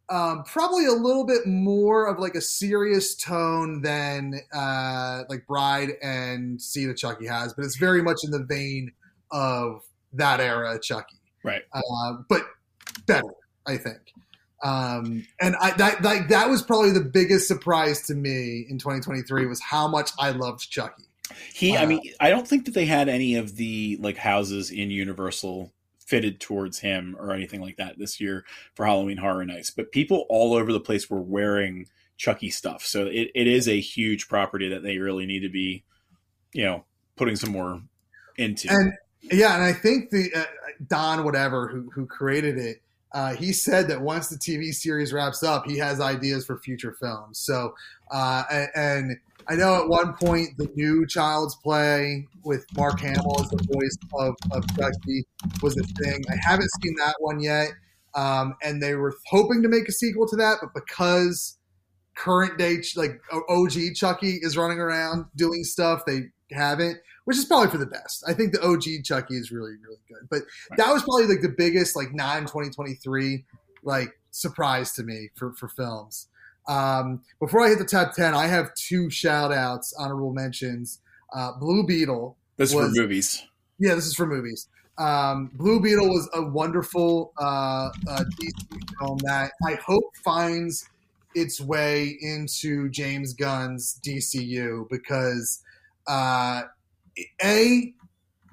[0.08, 5.94] um, probably a little bit more of like a serious tone than uh, like Bride
[6.04, 8.92] and Seed of Chucky has, but it's very much in the vein
[9.32, 9.82] of
[10.14, 11.18] that era Chucky.
[11.44, 11.64] Right.
[11.74, 12.42] Uh, but
[13.00, 13.34] better,
[13.68, 14.00] I think.
[14.64, 19.46] Um, and I that, that that was probably the biggest surprise to me in 2023
[19.46, 21.04] was how much I loved Chucky.
[21.54, 24.72] He, I Uh, mean, I don't think that they had any of the like houses
[24.72, 28.46] in Universal fitted towards him or anything like that this year
[28.76, 32.86] for Halloween Horror Nights, but people all over the place were wearing Chucky stuff.
[32.86, 35.84] So it, it is a huge property that they really need to be,
[36.54, 36.86] you know,
[37.18, 37.82] putting some more
[38.38, 38.70] into.
[38.70, 38.94] And
[39.24, 40.44] yeah, and I think the uh,
[40.88, 42.82] Don whatever who who created it,
[43.16, 46.96] uh, he said that once the TV series wraps up, he has ideas for future
[47.00, 47.40] films.
[47.40, 47.74] So,
[48.12, 48.44] uh,
[48.76, 49.18] and,
[49.48, 53.98] I know at one point the new Child's Play with Mark Hamill as the voice
[54.16, 55.24] of, of Chucky
[55.62, 56.24] was a thing.
[56.32, 57.70] I haven't seen that one yet,
[58.16, 61.60] um, and they were hoping to make a sequel to that, but because
[62.16, 67.70] current day like OG Chucky is running around doing stuff, they haven't which is probably
[67.70, 68.24] for the best.
[68.28, 70.28] I think the OG Chucky is really, really good.
[70.30, 70.44] But
[70.78, 73.44] that was probably like the biggest like non 2023
[73.84, 76.28] like surprise to me for, for films.
[76.68, 81.00] Um, before I hit the top 10, I have two shout outs, honorable mentions.
[81.34, 82.38] Uh, Blue Beetle.
[82.58, 83.46] this is for movies.
[83.80, 84.68] Yeah, this is for movies.
[84.98, 90.90] Um, Blue Beetle was a wonderful uh, uh, DC film that I hope finds
[91.36, 95.62] its way into James Gunn's DCU because
[96.08, 96.64] uh,
[97.44, 97.94] a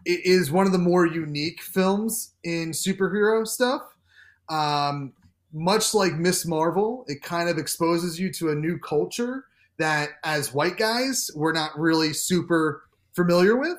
[0.05, 3.83] it is one of the more unique films in superhero stuff.
[4.49, 5.13] Um,
[5.53, 9.45] much like Miss Marvel, it kind of exposes you to a new culture
[9.79, 12.83] that, as white guys, we're not really super
[13.15, 13.79] familiar with.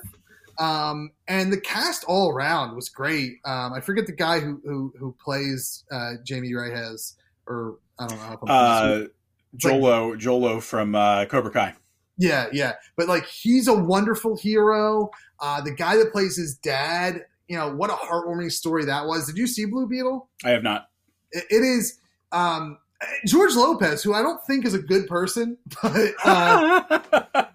[0.60, 3.39] Um, and the cast all around was great.
[3.43, 7.15] Um, I forget the guy who who, who plays uh, Jamie Reyes,
[7.47, 8.39] or I don't know.
[8.43, 9.07] I'm Uh,
[9.55, 11.73] Jolo, Jolo from uh, Cobra Kai.
[12.18, 12.73] Yeah, yeah.
[12.95, 15.11] But like he's a wonderful hero.
[15.40, 19.27] Uh, the guy that plays his dad, you know, what a heartwarming story that was.
[19.27, 20.30] Did you see Blue Beetle?
[20.44, 20.90] I have not.
[21.31, 21.99] It, it is
[22.31, 22.77] um,
[23.26, 27.45] George Lopez, who I don't think is a good person, but uh,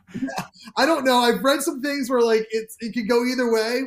[0.77, 1.19] I don't know.
[1.19, 3.85] I've read some things where like it's it could go either way.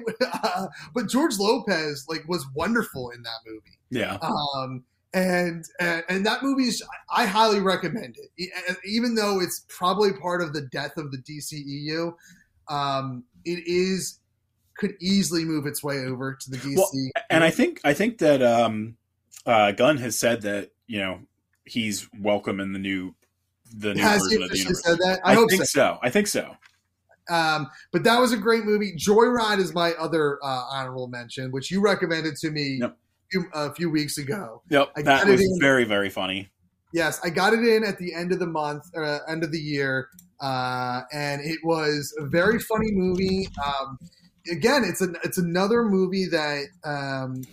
[0.94, 3.78] but George Lopez like was wonderful in that movie.
[3.90, 4.18] yeah.
[4.22, 4.84] Um,
[5.14, 6.84] and and, and that movie is
[7.14, 8.52] I highly recommend it, E-
[8.86, 12.14] even though it's probably part of the death of the DCEU.
[12.68, 14.20] Um, it is
[14.78, 16.76] could easily move its way over to the DC.
[16.76, 16.90] Well,
[17.30, 18.96] and I think I think that um,
[19.46, 21.20] uh, Gunn has said that you know
[21.66, 23.14] he's welcome in the new
[23.76, 24.84] the new Has version of the universe.
[24.84, 25.20] said that?
[25.24, 25.66] I, I, hope think so.
[25.66, 26.00] so.
[26.02, 26.56] I think so.
[27.30, 28.94] Um, but that was a great movie.
[28.98, 32.98] Joyride is my other uh, honorable mention, which you recommended to me Yep.
[33.34, 34.62] A, few, a few weeks ago.
[34.70, 36.50] Yep, I that was very very funny.
[36.94, 39.60] Yes, I got it in at the end of the month, uh, end of the
[39.60, 40.10] year,
[40.42, 43.48] uh, and it was a very funny movie.
[43.66, 43.98] Um,
[44.52, 47.44] again, it's an it's another movie that um,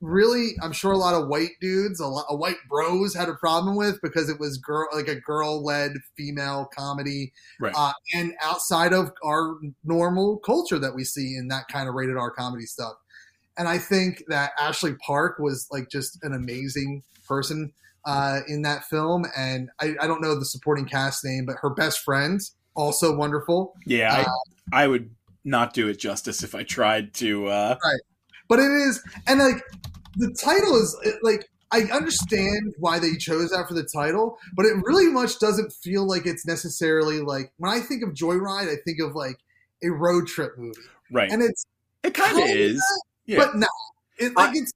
[0.00, 3.34] really, I'm sure a lot of white dudes, a lot of white bros had a
[3.34, 7.74] problem with because it was girl like a girl led female comedy, Right.
[7.76, 12.16] uh, and outside of our normal culture that we see in that kind of rated
[12.16, 12.94] R comedy stuff.
[13.58, 17.72] And I think that Ashley Park was like just an amazing person
[18.06, 19.26] uh, in that film.
[19.36, 22.40] And I, I don't know the supporting cast name, but her best friend,
[22.74, 23.74] also wonderful.
[23.84, 24.30] Yeah, Uh,
[24.72, 25.10] I, I would
[25.44, 27.48] not do it justice if I tried to.
[27.48, 27.76] Uh,
[28.48, 29.62] But it is, and like
[30.16, 34.74] the title is like, I understand why they chose that for the title, but it
[34.84, 39.00] really much doesn't feel like it's necessarily like when I think of Joyride, I think
[39.00, 39.36] of like
[39.84, 40.80] a road trip movie.
[41.12, 41.66] right, And it's,
[42.02, 42.82] it kind of is.
[43.28, 43.66] Yeah, but no,
[44.18, 44.72] it, like I- it's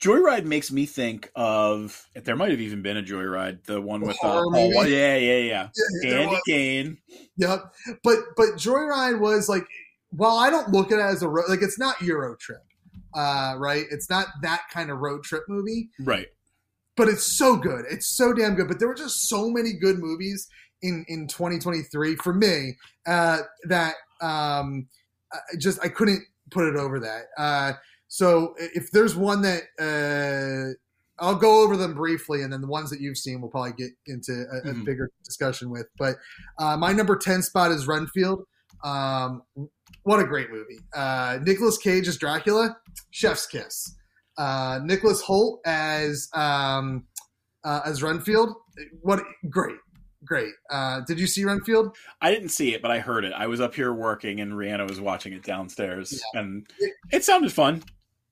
[0.00, 2.06] Joyride makes me think of.
[2.14, 4.86] There might have even been a Joyride, the one with uh, Paul.
[4.86, 5.68] Yeah, yeah, yeah.
[6.02, 6.98] there Andy Kane.
[7.36, 7.72] Yep.
[8.04, 9.66] But but Joyride was like
[10.10, 12.62] while I don't look at it as a road like it's not Euro Trip.
[13.14, 13.84] Uh, right?
[13.90, 16.26] It's not that kind of road trip movie, Right.
[16.98, 17.86] but it's so good.
[17.90, 18.68] It's so damn good.
[18.68, 20.46] But there were just so many good movies
[20.82, 22.76] in in 2023 for me
[23.06, 24.86] uh, that um,
[25.32, 27.22] I just I couldn't put it over that.
[27.38, 27.72] Uh,
[28.08, 30.72] so if there's one that uh,
[31.24, 33.90] I'll go over them briefly, and then the ones that you've seen we'll probably get
[34.06, 34.84] into a, a Mhm.
[34.84, 35.86] bigger discussion with.
[35.98, 36.16] But
[36.58, 38.44] uh, my number ten spot is Renfield.
[38.84, 39.42] Um,
[40.02, 40.78] what a great movie!
[40.94, 42.76] Uh, Nicolas Cage as Dracula,
[43.10, 43.94] Chef's Kiss.
[44.38, 47.06] Uh, Nicholas Hoult as um,
[47.64, 48.54] uh, as Renfield.
[49.00, 49.76] What great,
[50.26, 50.52] great.
[50.70, 51.96] Uh, did you see Renfield?
[52.20, 53.32] I didn't see it, but I heard it.
[53.32, 57.50] I was up here working, and Rihanna was watching it downstairs, and It- it sounded
[57.52, 57.82] fun.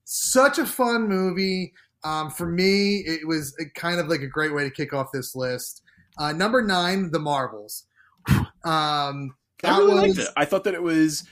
[0.05, 1.73] Such a fun movie.
[2.05, 5.09] Um, for me, it was a, kind of like a great way to kick off
[5.13, 5.83] this list.
[6.19, 7.87] Uh, number nine, The Marvels.
[8.65, 10.29] Um, I really was liked it.
[10.37, 11.27] I thought that it was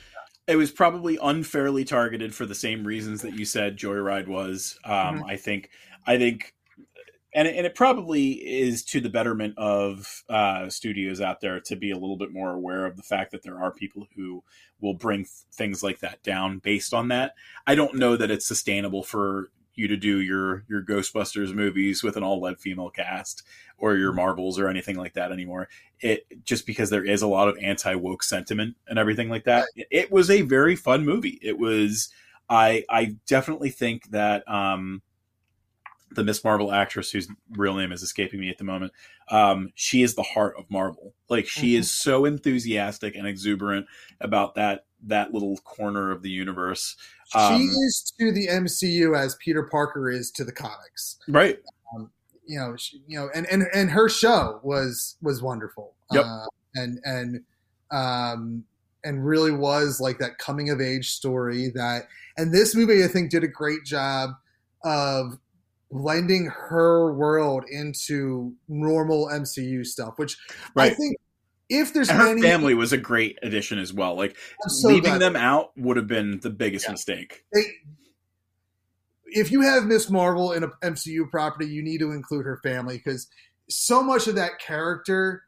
[0.46, 4.78] it was probably unfairly targeted for the same reasons that you said Joyride was.
[4.84, 5.24] Um, Mm-hmm.
[5.24, 5.70] I think
[6.06, 6.54] I think
[7.34, 11.76] and it, and it probably is to the betterment of uh, studios out there to
[11.76, 14.42] be a little bit more aware of the fact that there are people who
[14.80, 17.34] will bring th- things like that down based on that.
[17.66, 22.16] I don't know that it's sustainable for you to do your your Ghostbusters movies with
[22.16, 23.42] an all led female cast
[23.78, 25.68] or your Marvels or anything like that anymore.
[26.00, 29.66] It just because there is a lot of anti woke sentiment and everything like that.
[29.74, 31.38] It, it was a very fun movie.
[31.42, 32.10] It was.
[32.50, 35.00] I I definitely think that um,
[36.14, 38.92] the Miss Marvel actress, whose real name is escaping me at the moment,
[39.30, 41.14] um, she is the heart of Marvel.
[41.28, 41.78] Like she Mhm.
[41.80, 43.86] is so enthusiastic and exuberant
[44.20, 46.96] about that that little corner of the universe.
[47.32, 51.18] she Um, is to the MCU as Peter Parker is to the comics.
[51.26, 51.58] Right.
[52.46, 55.94] You know, she, you know, and, and and her show was was wonderful.
[56.12, 56.24] Yep.
[56.24, 57.44] Uh, and and
[57.90, 58.64] um
[59.04, 62.02] and really was like that coming of age story that
[62.36, 64.30] and this movie I think did a great job
[64.84, 65.38] of
[65.92, 70.36] blending her world into normal MCU stuff, which
[70.74, 71.16] I think
[71.68, 74.14] if there's And her any family was a great addition as well.
[74.16, 74.36] Like
[74.66, 76.92] so leaving them out would have been the biggest Yeah.
[76.92, 77.44] mistake.
[77.52, 77.62] they,
[79.34, 82.98] if you have Miss Marvel in a MCU property, you need to include her family
[82.98, 83.28] because
[83.68, 85.44] so much of that character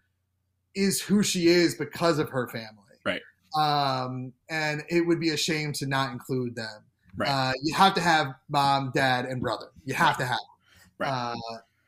[0.74, 2.70] is who she is because of her family.
[3.04, 3.20] Right.
[3.58, 6.84] Um, and it would be a shame to not include them.
[7.16, 7.28] Right.
[7.28, 9.66] Uh, you have to have mom, dad, and brother.
[9.84, 10.38] You have to have.
[10.38, 10.98] them.
[10.98, 11.08] Right.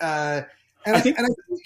[0.00, 0.42] Uh, uh,
[0.86, 1.62] and I I, think- and I think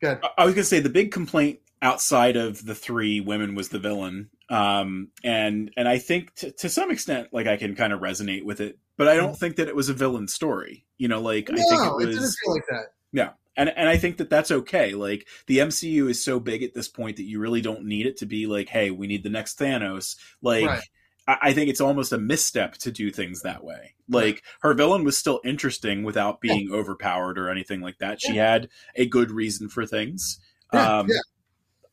[0.00, 0.18] good.
[0.22, 3.78] I- I was gonna say the big complaint outside of the three women was the
[3.78, 8.00] villain, um, and and I think to, to some extent, like I can kind of
[8.00, 10.84] resonate with it, but I don't think that it was a villain story.
[10.98, 12.16] You know, like I think no, it it, was.
[12.16, 12.92] didn't feel like that.
[13.12, 13.30] Yeah.
[13.56, 14.92] And and I think that that's okay.
[14.94, 18.18] Like the MCU is so big at this point that you really don't need it
[18.18, 20.16] to be like, hey, we need the next Thanos.
[20.40, 20.82] Like Right.
[21.26, 23.94] I, I think it's almost a misstep to do things that way.
[24.08, 28.20] Like her villain was still interesting without being overpowered or anything like that.
[28.20, 30.38] She had a good reason for things.
[30.72, 31.20] Yeah, um, yeah.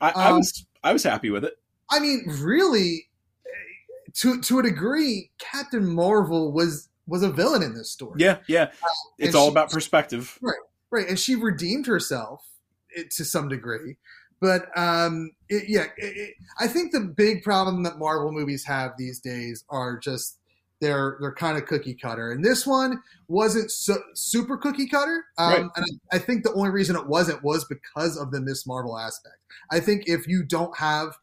[0.02, 1.54] I, I Um, was I was happy with it.
[1.90, 3.10] I mean, really,
[4.16, 8.16] to to a degree, Captain Marvel was was a villain in this story.
[8.20, 8.72] Yeah, yeah.
[9.18, 10.38] It's all she- about perspective.
[10.42, 10.56] right,
[10.92, 11.08] right.
[11.08, 12.46] and she redeemed herself
[13.12, 13.98] to some degree.
[14.40, 18.92] But um, it, yeah, it, it, I think the big problem that Marvel movies have
[18.98, 20.40] these days are just
[20.80, 25.26] they're they're kind of cookie cutter, and this one wasn't so, super cookie cutter.
[25.38, 25.66] Um, Right.
[25.76, 28.98] And I, I think the only reason it wasn't was because of the Miss Marvel
[28.98, 29.38] aspect.
[29.72, 31.18] I think if you don't have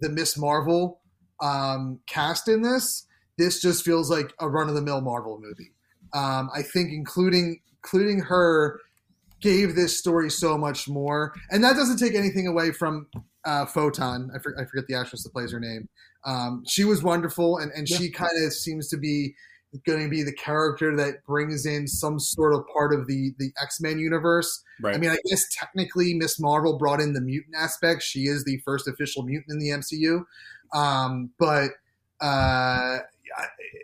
[0.00, 1.00] the Miss Marvel
[1.40, 3.06] um, cast in this,
[3.36, 5.72] this just feels like a run of the mill Marvel movie.
[6.12, 8.80] Um, I think including including her
[9.44, 13.06] gave this story so much more, and that doesn't take anything away from
[13.44, 14.30] uh, Photon.
[14.34, 15.88] I, for, I forget the actress that plays her name.
[16.24, 19.34] Um, she was wonderful, and, and she kind of seems to be
[19.86, 23.50] going to be the character that brings in some sort of part of the the
[23.60, 24.62] X Men universe.
[24.80, 24.94] Right.
[24.94, 28.02] I mean, I guess technically Miss Marvel brought in the mutant aspect.
[28.02, 30.24] She is the first official mutant in the MCU.
[30.72, 31.70] Um, but
[32.20, 32.98] uh,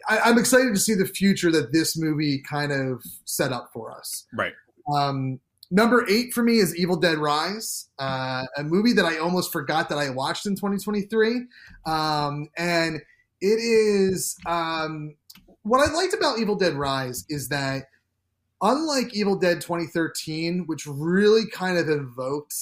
[0.08, 3.92] I, I'm excited to see the future that this movie kind of set up for
[3.92, 4.26] us.
[4.32, 4.54] right.
[4.92, 5.38] Um,
[5.70, 9.88] number eight for me is Evil Dead Rise, uh, a movie that I almost forgot
[9.88, 11.47] that I watched in 2023.
[11.86, 13.01] Um, and
[13.40, 15.14] it is um,
[15.62, 17.84] what I liked about Evil Dead Rise is that
[18.62, 22.55] unlike Evil Dead 2013, which really kind of evoked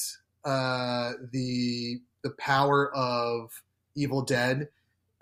[0.45, 3.51] uh, the the power of
[3.95, 4.69] Evil Dead,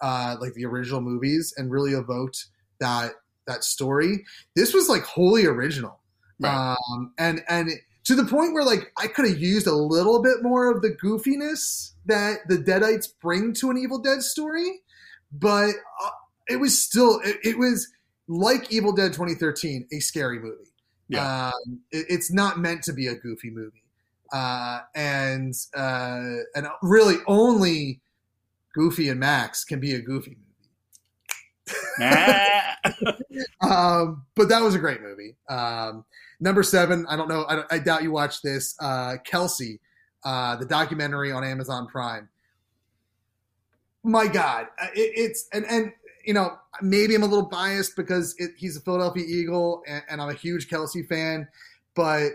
[0.01, 2.47] uh, like the original movies, and really evoked
[2.81, 3.13] that
[3.47, 4.25] that story.
[4.55, 6.01] This was like wholly original,
[6.39, 6.77] Right.
[6.93, 7.71] um, and and
[8.05, 10.91] to the point where like I could have used a little bit more of the
[10.91, 14.81] goofiness that the Deadites bring to an Evil Dead story,
[15.33, 15.71] but
[16.03, 16.11] uh,
[16.49, 17.89] it was still it, it was
[18.29, 20.71] like Evil Dead 2013, a scary movie.
[21.09, 21.49] Yeah.
[21.49, 23.85] Um, it, it's not meant to be a goofy movie,
[24.33, 28.01] uh, and uh, and really only
[28.75, 30.43] Goofy and Max can be a goofy movie.
[33.61, 35.37] Um, but that was a great movie.
[35.49, 36.05] Um,
[36.41, 38.75] number seven, I don't know, I, I doubt you watched this.
[38.81, 39.79] Uh, Kelce,
[40.25, 42.29] uh, the documentary on Amazon Prime.
[44.03, 45.93] My God, uh, it, it's and and
[46.25, 50.23] you know maybe I'm a little biased because it, he's a Philadelphia Eagle and, and
[50.23, 51.49] I'm a huge Kelce fan,
[51.95, 52.33] but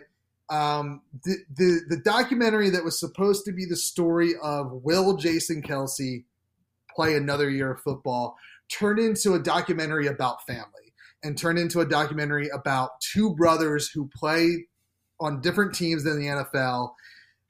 [0.50, 5.62] um, the, the the documentary that was supposed to be the story of will Jason
[5.62, 6.26] Kelce
[6.94, 8.36] play another year of football
[8.68, 10.81] turned into a documentary about family
[11.24, 14.66] and turned into a documentary about two brothers who play
[15.20, 16.94] on different teams than the NFL,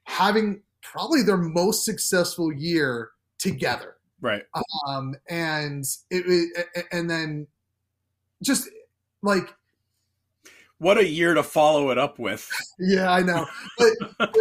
[0.04, 3.96] having probably their most successful year together.
[4.20, 4.42] right.
[4.86, 7.46] Um, and it, and then
[8.42, 8.68] just
[9.22, 9.54] like
[10.78, 12.50] What a year to follow it up with.
[12.78, 13.46] yeah, I know,
[13.78, 13.88] but,
[14.18, 14.36] but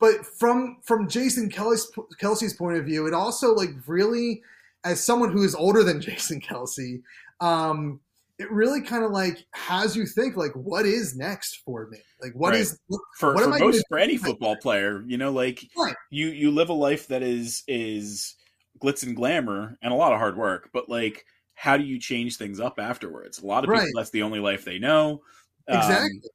[0.00, 1.90] but from from Jason Kelce's
[2.20, 4.42] Kelce's point of view, it also like really,
[4.84, 7.00] as someone who is older than Jason Kelce,
[7.40, 8.00] um,
[8.38, 11.98] it really kind of like has you think like, what is next for me?
[12.20, 12.60] Like, what Right.
[12.60, 12.78] is
[13.18, 15.94] for, What for most for any football player you know like Right.
[16.10, 18.34] you you live a life that is is
[18.82, 21.24] glitz and glamour and a lot of hard work but like
[21.54, 23.86] how do you change things up afterwards a lot of Right.
[23.86, 25.22] people that's the only life they know
[25.68, 26.30] Um, exactly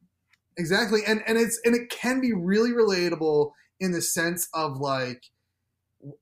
[0.58, 5.22] exactly and and it's and it can be really relatable in the sense of like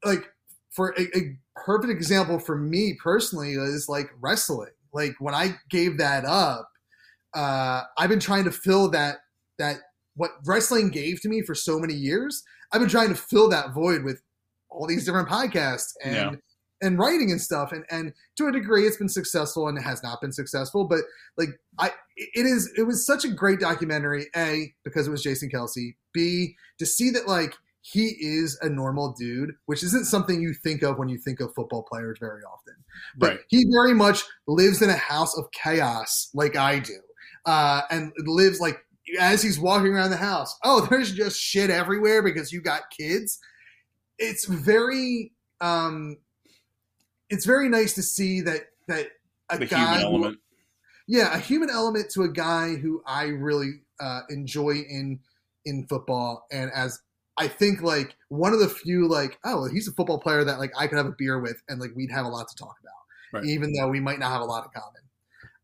[0.03, 0.31] like
[0.71, 5.97] for a, a perfect example for me personally is like wrestling like when i gave
[5.97, 6.69] that up
[7.35, 9.17] uh i've been trying to fill that
[9.59, 9.77] that
[10.15, 13.73] what wrestling gave to me for so many years i've been trying to fill that
[13.73, 14.21] void with
[14.69, 16.31] all these different podcasts and Yeah.
[16.81, 20.03] and writing and stuff and and to a degree it's been successful and it has
[20.03, 20.99] not been successful but
[21.37, 21.49] like
[21.79, 25.95] i it is it was such a great documentary a because it was jason kelce
[26.13, 27.53] b to see that like
[27.91, 31.53] he is a normal dude which isn't something you think of when you think of
[31.53, 32.73] football players very often.
[33.17, 33.39] But right.
[33.47, 36.99] he very much lives in a house of chaos like i do
[37.45, 38.79] uh, and lives like
[39.19, 43.39] as he's walking around the house oh there's just shit everywhere because you got kids.
[44.19, 46.17] It's very um
[47.29, 49.07] it's very nice to see that that
[49.49, 50.37] a the guy human who-
[51.07, 55.19] yeah, a human element to a guy who I really uh, enjoy in
[55.65, 56.99] in football, and as
[57.37, 60.71] I think like one of the few like oh he's a football player that like
[60.77, 63.39] I could have a beer with and like we'd have a lot to talk about,
[63.41, 63.45] Right.
[63.49, 65.01] even though we might not have a lot in common.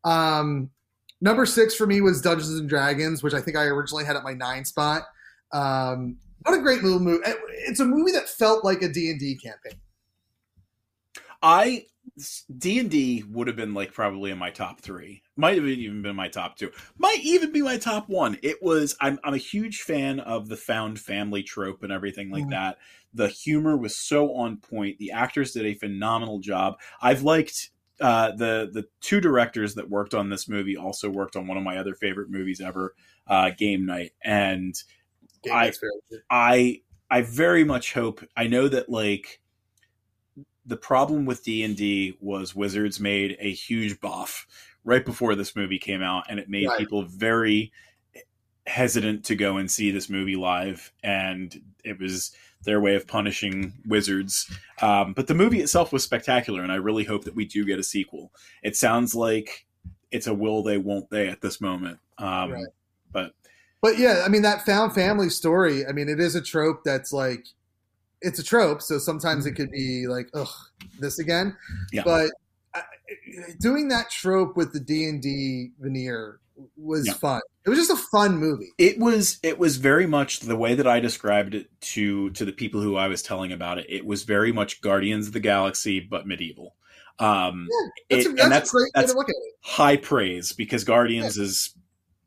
[0.04, 0.70] Um,
[1.20, 4.22] number six for me was Dungeons and Dragons, which I think I originally had at
[4.22, 5.02] my nine spot.
[5.52, 7.22] Um, what a great little movie!
[7.66, 9.80] It's a movie that felt like a D and D campaign.
[11.42, 11.84] i
[12.58, 15.22] d&d would have been like probably in my top three.
[15.36, 16.70] Might have even been my top two.
[16.96, 18.38] Might even be my top one.
[18.42, 22.44] It was i'm, I'm a huge fan of the found family trope and everything like
[22.44, 22.50] Mhm.
[22.50, 22.78] that.
[23.12, 24.98] The humor was so on point.
[24.98, 26.78] The actors did a phenomenal job.
[27.00, 27.70] I've liked
[28.00, 31.62] uh, the the two directors that worked on this movie also worked on one of
[31.62, 32.94] my other favorite movies ever,
[33.28, 34.74] uh, Game Night, and
[35.44, 36.20] Game I- Night's very good.
[36.30, 39.40] I I very much hope I know that like
[40.66, 44.46] the problem with D and D was Wizards made a huge buff
[44.84, 46.78] right before this movie came out, and it made Right.
[46.78, 47.72] people very
[48.66, 52.32] hesitant to go and see this movie live, and it was
[52.62, 54.50] their way of punishing Wizards.
[54.80, 57.78] Um, but the movie itself was spectacular, and I really hope that we do get
[57.78, 58.32] a sequel.
[58.62, 59.66] It sounds like
[60.10, 61.98] it's a will they, won't they at this moment.
[62.16, 62.66] Um, Right.
[63.12, 63.34] But
[63.82, 65.86] But yeah, I mean that found family story.
[65.86, 67.46] I mean, it is a trope that's like,
[68.24, 68.82] it's a trope.
[68.82, 70.48] So sometimes it could be like, ugh,
[70.98, 71.56] this again.
[71.92, 72.02] Yeah.
[72.04, 72.30] But
[72.74, 72.80] uh,
[73.60, 76.40] doing that trope with the D and D veneer
[76.76, 77.14] was Yeah.
[77.14, 77.40] fun.
[77.66, 78.68] It was just a fun movie.
[78.78, 82.52] it was it was very much the way that I described it to to the
[82.52, 83.86] people who I was telling about it.
[83.88, 86.74] It was very much Guardians of the Galaxy but medieval.
[87.20, 87.68] Um,
[88.10, 89.54] That's, it- a, and that's, that's a great way that's to look at it.
[89.62, 91.74] high praise because Guardians is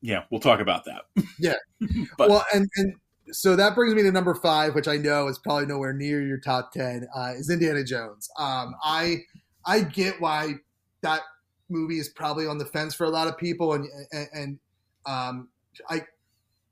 [0.02, 0.24] yeah.
[0.32, 1.02] We'll talk about that.
[1.40, 1.56] Yeah.
[2.18, 2.94] But- well, and and
[3.32, 6.38] so that brings me to number five, which I know is probably nowhere near your
[6.38, 7.08] top ten.
[7.16, 8.30] Uh, is Indiana Jones.
[8.38, 9.18] Um, I
[9.66, 10.56] I get why
[11.02, 11.22] that
[11.70, 14.60] movie is probably on the fence for a lot of people, and and, and
[15.06, 15.50] um,
[15.90, 16.02] I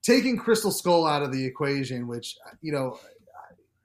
[0.01, 2.99] taking Crystal Skull out of the equation, which you know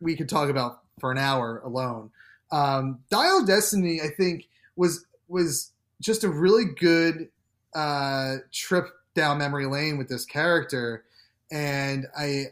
[0.00, 2.10] we could talk about for an hour alone.
[2.52, 7.28] Um, Dial Destiny, I think, was was just a really good
[7.74, 11.04] uh, trip down memory lane with this character,
[11.50, 12.46] and I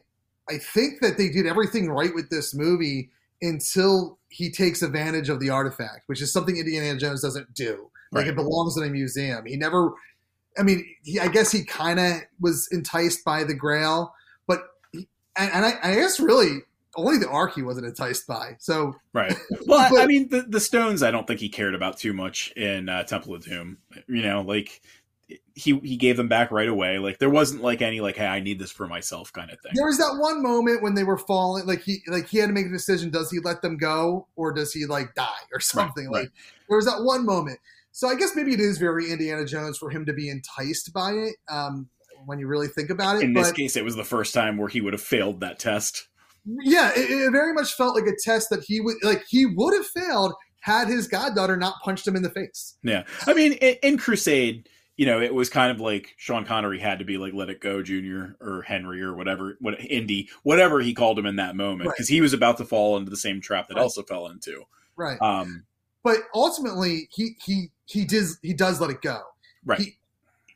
[0.50, 3.10] I think that they did everything right with this movie
[3.42, 7.90] until he takes advantage of the artifact, which is something Indiana Jones doesn't do.
[8.12, 8.28] Like Right.
[8.28, 9.44] it belongs in a museum.
[9.46, 9.92] He never.
[10.58, 14.12] I mean, he, I guess he kind of was enticed by the Grail,
[14.46, 14.60] but
[14.92, 15.06] he,
[15.36, 16.58] and, and I, I guess really
[16.96, 18.56] only the Ark he wasn't enticed by.
[18.58, 19.36] So Right.
[19.66, 21.02] Well, I, But- I mean, the the stones.
[21.02, 23.76] I don't think he cared about too much in uh, Temple of Doom.
[24.08, 24.80] You know, like
[25.54, 26.98] he he gave them back right away.
[26.98, 29.72] Like there wasn't like any like, hey, I need this for myself kind of thing.
[29.74, 32.52] There was that one moment when they were falling, like he like he had to
[32.52, 36.10] make a decision: does he let them go or does he like die or something?
[36.10, 36.22] right.
[36.22, 36.32] Like
[36.68, 37.58] there was that one moment.
[37.92, 41.10] So I guess maybe it is very Indiana Jones for him to be enticed by
[41.12, 41.88] it um,
[42.26, 43.22] when you really think about it.
[43.22, 45.58] In but this case, it was the first time where he would have failed that
[45.58, 46.08] test.
[46.62, 49.74] yeah, it, it very much felt like a test that he would like he would
[49.74, 52.76] have failed had his goddaughter not punched him in the face.
[52.82, 54.68] Yeah, I mean, in, in Crusade,
[54.98, 57.60] you know, it was kind of like Sean Connery had to be like, "Let it
[57.60, 61.86] go, Junior," or Henry, or whatever, what Indy, whatever he called him in that moment,
[61.88, 61.94] Right.
[61.96, 63.82] because he was about to fall into the same trap that Right.
[63.84, 64.64] Elsa fell into.
[64.96, 65.16] Right.
[65.22, 65.64] Um,
[66.02, 69.20] but ultimately he he he does he does let it go.
[69.64, 69.96] right, He,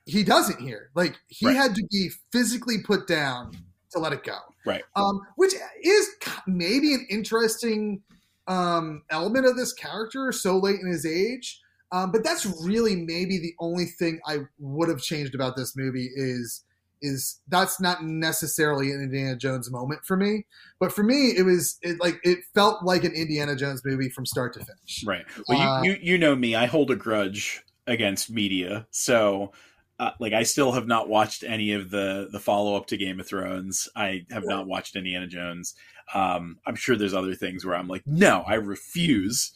[0.07, 0.91] he doesn't here.
[0.97, 1.57] Like he Right.
[1.57, 3.53] had to be physically put down
[3.93, 4.39] to let it go.
[4.67, 4.83] Right.
[4.97, 5.53] Um, which
[5.85, 6.09] is
[6.49, 8.03] maybe an interesting
[8.49, 11.61] um, element of this character so late in his age.
[11.93, 16.09] Um, but that's really maybe the only thing I would have changed about this movie
[16.15, 16.65] is
[17.03, 20.47] is that's not necessarily an Indiana Jones moment for me.
[20.79, 24.25] But for me, it was it, like it felt like an Indiana Jones movie from
[24.25, 25.05] start to finish.
[25.05, 25.25] right.
[25.49, 29.53] Well, Uh, you, you you know me, I hold a grudge against media, so.
[29.99, 33.21] Uh, like I still have not watched any of the the follow up to Game
[33.21, 33.89] of Thrones.
[33.95, 35.75] I have not watched Indiana Jones.
[36.13, 39.53] Um, I'm sure there's other things where I'm like, no, I refuse.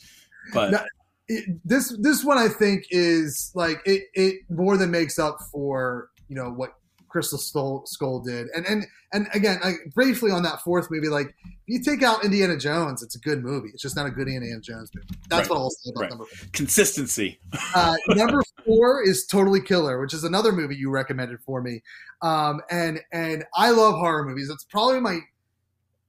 [0.53, 0.85] But No,
[1.29, 6.11] it, this this one I think is like it it more than makes up for
[6.29, 6.75] you know what
[7.09, 11.29] Crystal Skull, Skull did, and and and again, like, briefly on that fourth movie, like
[11.45, 13.69] if you take out Indiana Jones, it's a good movie.
[13.73, 15.07] It's just not a good Indiana Jones movie.
[15.31, 15.51] That's Right.
[15.55, 16.11] what I'll say about Right.
[16.11, 16.49] number four.
[16.53, 17.39] consistency.
[17.75, 21.81] Uh, number four is Totally Killer, which is another movie you recommended for me,
[22.23, 24.51] um, and and I love horror movies.
[24.51, 25.21] It's probably my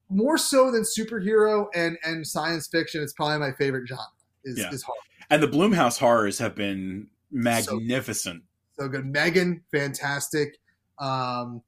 [0.10, 3.02] more so than superhero and and science fiction.
[3.02, 4.03] It's probably my favorite genre.
[4.48, 4.72] Is, Yeah.
[4.72, 4.98] is horror.
[5.30, 8.44] And the Blumhouse horrors have been magnificent.
[8.80, 9.06] so good.
[9.06, 10.57] Megan, fantastic.
[10.99, 11.61] Um,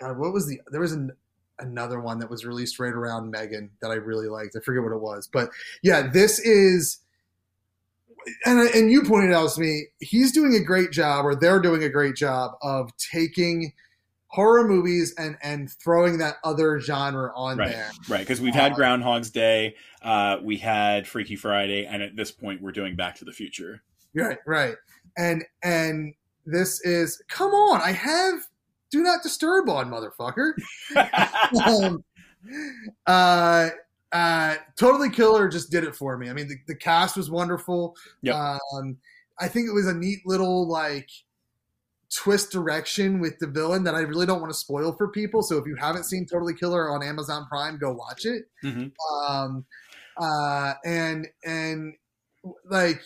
[0.00, 0.60] God, what was the?
[0.70, 1.10] There was an,
[1.58, 4.54] another one that was released right around Megan that I really liked.
[4.56, 5.50] I forget what it was, but
[5.82, 6.98] yeah, this is.
[8.44, 11.82] And and you pointed out to me, he's doing a great job, or they're doing
[11.82, 13.72] a great job of taking
[14.32, 17.70] horror movies and and throwing that other genre on Right.
[17.72, 17.90] there.
[18.08, 18.20] right?
[18.20, 22.62] Because we've had Uh, Groundhog's Day, uh, we had Freaky Friday, and at this point,
[22.62, 23.82] we're doing Back to the Future.
[24.14, 24.76] Right, right.
[25.18, 26.14] And and
[26.46, 28.40] this is come on, I have
[28.90, 30.52] do not disturb on motherfucker.
[31.66, 32.04] um,
[33.06, 33.68] uh,
[34.12, 36.28] uh, totally killer just did it for me.
[36.28, 37.96] I mean, the, the cast was wonderful.
[38.22, 38.34] Yep.
[38.34, 38.96] Um,
[39.38, 41.08] I think it was a neat little like
[42.14, 45.42] twist direction with the villain that I really don't want to spoil for people.
[45.42, 48.44] So if you haven't seen Totally Killer on Amazon Prime, go watch it.
[48.64, 48.92] Mhm.
[49.28, 49.64] Um,
[50.16, 51.94] uh, and and
[52.68, 53.00] like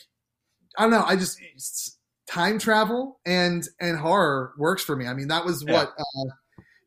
[0.78, 1.05] I don't know.
[1.05, 5.06] I just it's- time travel and and horror works for me.
[5.06, 5.74] I mean, that was Yeah.
[5.74, 6.31] what uh,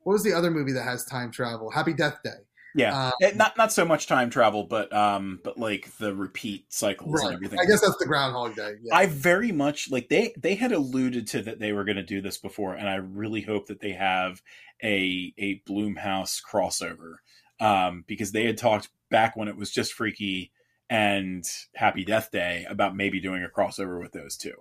[0.04, 1.70] what was the other movie that has time travel?
[1.70, 2.47] Happy Death Day.
[2.78, 6.72] Yeah, Um, Eh, not not so much time travel, but um, but like the repeat
[6.72, 7.60] cycles and everything.
[7.60, 8.76] I guess that's the Groundhog Day.
[8.82, 8.96] Yeah.
[8.96, 12.22] I very much like they they had alluded to that they were going to do
[12.22, 14.42] this before, and I really hope that they have
[14.84, 17.16] a a Blumhouse crossover
[17.60, 20.52] um, because they had talked back when it was just Freaky
[20.90, 21.44] and
[21.76, 24.54] Happy Death Day about maybe doing a crossover with those two.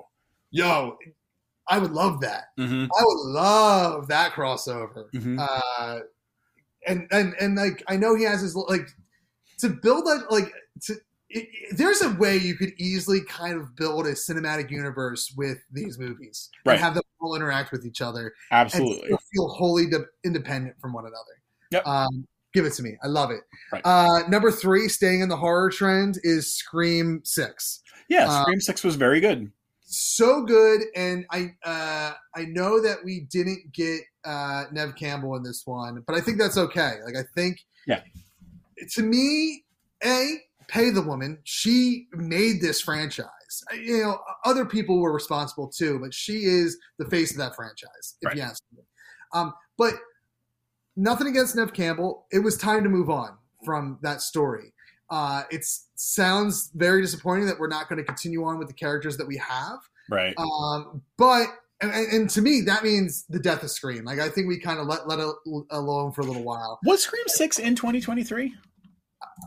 [0.51, 0.97] Yo,
[1.68, 2.47] I would love that.
[2.59, 2.84] Mm-hmm.
[2.84, 5.10] I would love that crossover.
[5.12, 5.38] Mhm.
[5.38, 6.01] Uh,
[6.86, 8.88] and and and like I know he has his like
[9.58, 10.52] to build that like
[10.84, 10.94] to.
[11.28, 15.58] It, it- there's a way you could easily kind of build a cinematic universe with
[15.72, 16.74] these movies Right.
[16.74, 19.08] and have them all interact with each other Absolutely.
[19.10, 21.42] and feel wholly de- independent from one another.
[21.72, 21.84] Yep.
[21.84, 22.96] Um, give it to me.
[23.02, 23.40] I love it.
[23.72, 23.82] Right.
[23.84, 27.82] Uh, number three, staying in the horror trend, is Scream Six.
[28.08, 29.50] Yeah, uh, Scream Six was very good.
[29.88, 35.44] So good, and I uh, I know that we didn't get uh, Neve Campbell in
[35.44, 36.94] this one, but I think that's okay.
[37.04, 38.00] Like I think, Yeah.
[38.94, 39.64] To me,
[40.04, 40.38] a
[40.68, 41.38] pay the woman.
[41.44, 43.28] She made this franchise.
[43.72, 48.16] You know, other people were responsible too, but she is the face of that franchise.
[48.20, 48.36] If Right.
[48.36, 48.82] you ask me.
[49.32, 49.94] Um, but
[50.96, 52.26] nothing against Neve Campbell.
[52.32, 54.72] It was time to move on from that story.
[55.10, 55.64] Uh, it
[55.94, 59.36] sounds very disappointing that we're not going to continue on with the characters that we
[59.36, 59.78] have.
[60.10, 60.34] Right.
[60.38, 61.46] Um, but
[61.80, 64.04] and, and to me, that means the death of Scream.
[64.04, 65.34] Like I think we kind of let let it
[65.70, 66.78] alone for a little while.
[66.84, 68.54] was Scream Six in 2023?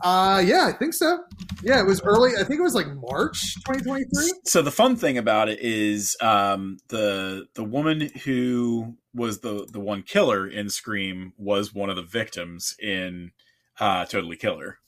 [0.04, 1.18] Uh, yeah, I think so.
[1.62, 2.32] Yeah, it was early.
[2.38, 4.32] I think it was like March 2023.
[4.44, 9.80] So the fun thing about it is um, the the woman who was the the
[9.80, 13.32] one killer in Scream was one of the victims in
[13.78, 14.78] uh, Totally Killer.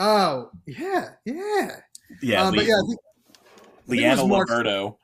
[0.00, 1.76] Oh, yeah, yeah.
[2.22, 2.98] Yeah, Uh, Le- but yeah, I think,
[3.86, 4.48] think it was Liana March.
[4.48, 4.96] Liberato.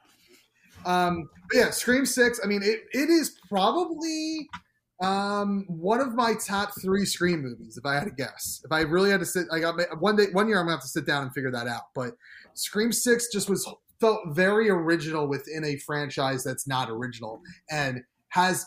[0.85, 2.41] Um, yeah, Scream Six.
[2.43, 4.49] I mean, it, it is probably
[5.03, 7.77] um, one of my top three Scream movies.
[7.77, 10.27] If I had to guess, if I really had to sit, I got one day,
[10.33, 11.83] one year, I'm gonna have to sit down and figure that out.
[11.95, 12.15] But
[12.55, 13.69] Scream Six just was
[14.01, 17.41] felt very original within a franchise that's not original
[17.71, 18.67] and has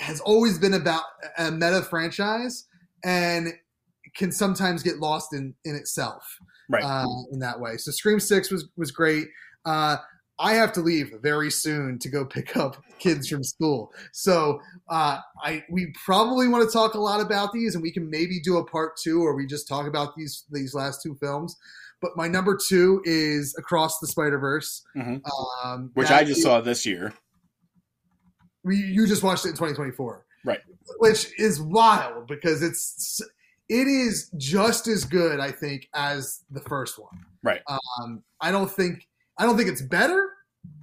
[0.00, 1.04] has always been about
[1.38, 2.66] a meta franchise
[3.04, 3.52] and
[4.16, 6.38] can sometimes get lost in in itself
[6.68, 6.82] Right.
[6.82, 7.76] uh, in that way.
[7.76, 9.28] So Scream Six was was great.
[9.64, 9.96] Uh,
[10.38, 15.18] I have to leave very soon to go pick up kids from school, so uh,
[15.42, 18.56] I we probably want to talk a lot about these, and we can maybe do
[18.58, 21.56] a part two, or we just talk about these these last two films.
[22.02, 25.22] But my number two is Across the Spider Verse, Mhm.
[25.64, 27.14] um, which I just is- saw this year.
[28.62, 30.60] we, you just watched it in 2024 Right.
[30.98, 33.20] which is wild because it's
[33.80, 37.16] it is just as good i think as the first one.
[37.42, 37.60] Right.
[38.00, 39.06] um i don't think
[39.38, 40.20] i don't think it's better.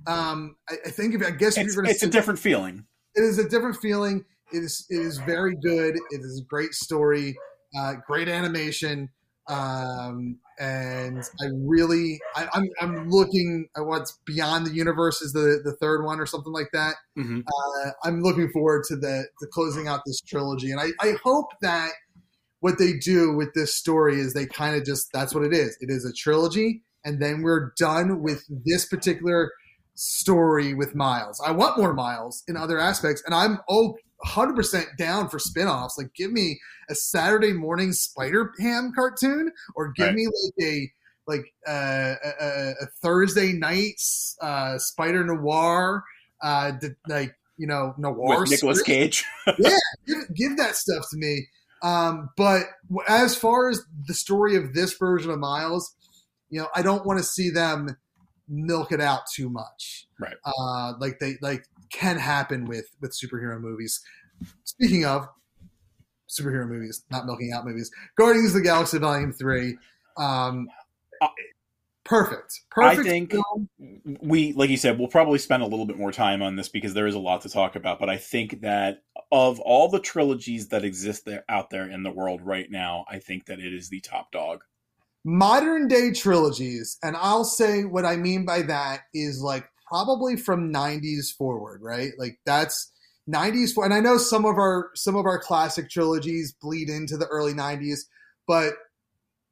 [0.07, 2.85] Um i, I think if i guess if It's, you're gonna it's a different feeling.
[3.15, 4.25] it is a different feeling.
[4.53, 5.95] It is it is very good.
[6.15, 7.37] It is a great story
[7.79, 9.09] uh great animation.
[9.47, 15.59] Um and i really I, i'm i'm looking at what's beyond the universe is the
[15.63, 16.95] the third one or something like that.
[17.15, 21.15] Hmm uh, I'm looking forward to the to closing out this trilogy, and I, I
[21.23, 21.89] hope that
[22.61, 25.77] what they do with this story is they kind of just that's what it is.
[25.81, 29.51] It is a trilogy, and then we're done with this particular
[29.95, 31.41] story with Miles.
[31.45, 35.97] I want more Miles in other aspects, and I'm oh 100% down for spin-offs.
[35.97, 36.59] Like give me
[36.89, 40.15] a Saturday morning Spider Ham cartoon or give Right.
[40.15, 40.91] me like a
[41.27, 46.03] like uh, a, a, Thursday nights uh, Spider Noir
[46.43, 48.81] uh, d- like you know noir With Nicolas.
[48.81, 49.23] Cage.
[50.07, 51.47] Give, give that stuff to me.
[51.81, 52.63] Um, but
[53.07, 55.95] as far as the story of this version of Miles,
[56.49, 57.97] you know, I don't want to see them
[58.47, 60.07] milk it out too much.
[60.19, 60.35] Right.
[60.45, 63.99] Uh, like they like can happen with with superhero movies.
[64.63, 65.27] Speaking of
[66.29, 69.77] superhero movies, not milking out movies, Guardians of the Galaxy Volume Three.
[70.17, 70.67] Um,
[72.05, 72.61] Uh, perfect.
[72.77, 73.69] I think- film.
[74.21, 76.93] we like you said we'll probably spend a little bit more time on this because
[76.93, 80.69] there is a lot to talk about but i think that of all the trilogies
[80.69, 83.89] that exist there out there in the world right now i think that it is
[83.89, 84.63] the top dog
[85.23, 90.73] modern day trilogies and i'll say what i mean by that is like probably from
[90.73, 92.91] 90s forward right like that's
[93.29, 97.17] 90s for and i know some of our some of our classic trilogies bleed into
[97.17, 98.05] the early 90s
[98.47, 98.73] but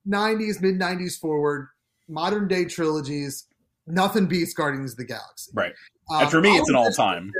[0.07, 1.67] 90s mid 90s forward
[2.09, 3.45] modern day trilogies
[3.87, 5.73] nothing beats guardians of the galaxy right
[6.11, 7.31] Um, and for me it's an all-time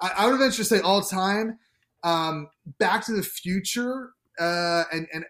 [0.00, 1.58] I, I would venture to say all time.
[2.02, 5.24] Um, Back to the Future uh, and and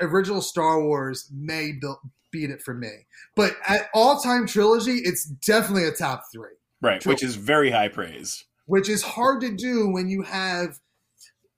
[0.00, 1.94] original Star Wars may be-
[2.30, 2.90] beat it for me.
[3.34, 7.10] But at all time trilogy, it's definitely a top three, right, True.
[7.10, 8.44] which is very high praise.
[8.66, 10.78] which is hard to do when you have.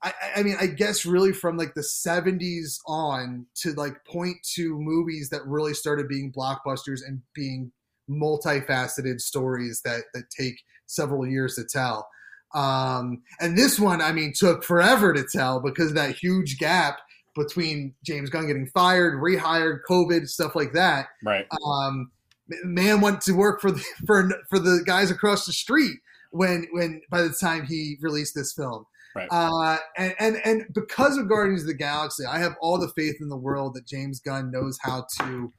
[0.02, 4.78] I, I- mean, I guess really from like the '70s on to like point to
[4.78, 7.72] movies that really started being blockbusters and being
[8.08, 12.08] multifaceted stories that that take several years to tell.
[12.54, 17.00] Um, and this one, I mean, took forever to tell because of that huge gap
[17.34, 21.08] between James Gunn getting fired, rehired, COVID, stuff like that.
[21.22, 21.46] Right.
[21.66, 22.10] Um,
[22.64, 25.96] man went to work for the for for the guys across the street
[26.30, 28.86] when when by the time he released this film.
[29.16, 29.28] Right.
[29.30, 33.16] Uh, and, and and because of Guardians of the Galaxy, I have all the faith
[33.20, 35.52] in the world that James Gunn knows how to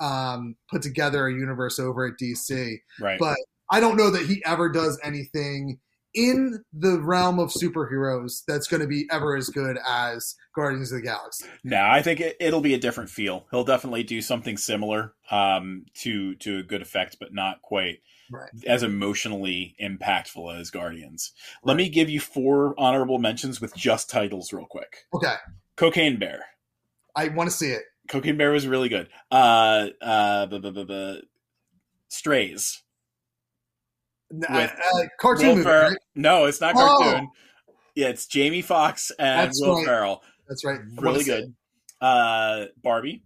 [0.00, 2.76] um, put together a universe over at DC.
[3.00, 3.18] Right.
[3.18, 3.36] But
[3.70, 5.78] I don't know that he ever does anything
[6.14, 10.98] in the realm of superheroes that's going to be ever as good as Guardians of
[10.98, 11.46] the Galaxy.
[11.64, 13.46] No, I think it, it'll be a different feel.
[13.50, 17.98] He'll definitely do something similar um, to to a good effect, but not quite
[18.30, 18.48] Right.
[18.66, 21.32] as emotionally impactful as Guardians.
[21.62, 25.04] Let me give you four honorable mentions with just titles, real quick.
[25.14, 25.34] Okay,
[25.76, 26.44] Cocaine Bear.
[27.16, 27.82] I want to see it.
[28.08, 29.08] Cocaine Bear was really good.
[29.30, 31.16] Uh, uh,
[32.08, 32.82] Strays.
[34.32, 35.96] Uh, With uh, cartoon movie, right?
[36.14, 36.98] No, it's not Oh.
[37.02, 37.30] cartoon.
[37.94, 39.86] Yeah, it's Jamie Foxx and That's Will right.
[39.86, 40.22] Ferrell.
[40.48, 40.80] That's right.
[40.80, 41.54] I Really good.
[42.00, 43.22] Uh, Barbie.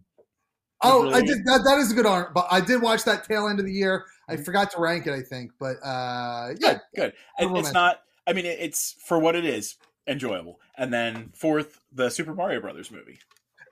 [0.83, 1.39] Oh, really I did.
[1.45, 3.73] That, that is a good art, but I did watch that tail end of the
[3.73, 4.05] year.
[4.29, 4.43] I Mm-hmm.
[4.45, 7.57] forgot to rank it, I think, but uh, yeah, good, good.
[7.57, 8.03] It's not.
[8.27, 9.77] I mean, it's for what it is,
[10.07, 10.61] enjoyable.
[10.77, 13.19] And then fourth, the Super Mario Brothers movie.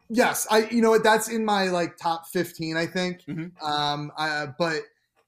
[0.08, 0.66] yes, I.
[0.70, 1.04] You know what?
[1.04, 3.22] That's in my like top fifteen, I think.
[3.26, 3.52] Mhm.
[3.62, 4.80] Um, I, but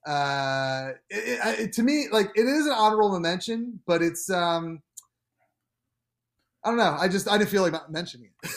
[0.06, 4.80] uh, it, it- to me, like it is an honorable mention, but it's um,
[6.64, 6.96] I don't know.
[6.98, 8.50] I just I didn't feel like mentioning it.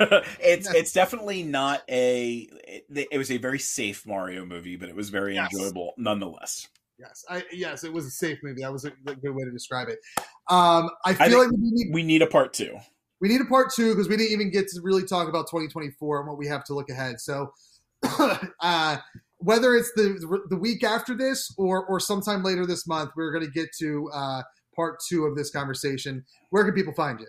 [0.40, 0.78] it's Yeah.
[0.78, 2.48] it's definitely not a.
[2.68, 5.52] It, it was a very safe Mario movie, but it was very Yes.
[5.52, 6.68] enjoyable nonetheless.
[6.98, 8.62] yes, I yes, it was a safe movie.
[8.62, 9.98] That was a, good way to describe it.
[10.48, 12.76] Um, I feel think- like we need We need a part two.
[13.20, 16.20] we need a part two because we didn't even get to really talk about 2024
[16.20, 17.20] and what we have to look ahead.
[17.20, 17.52] So,
[18.60, 18.96] uh,
[19.38, 23.44] whether it's the the week after this or or sometime later this month, we're going
[23.44, 24.42] to get to uh,
[24.74, 26.24] part two of this conversation.
[26.50, 27.26] Where can people find you?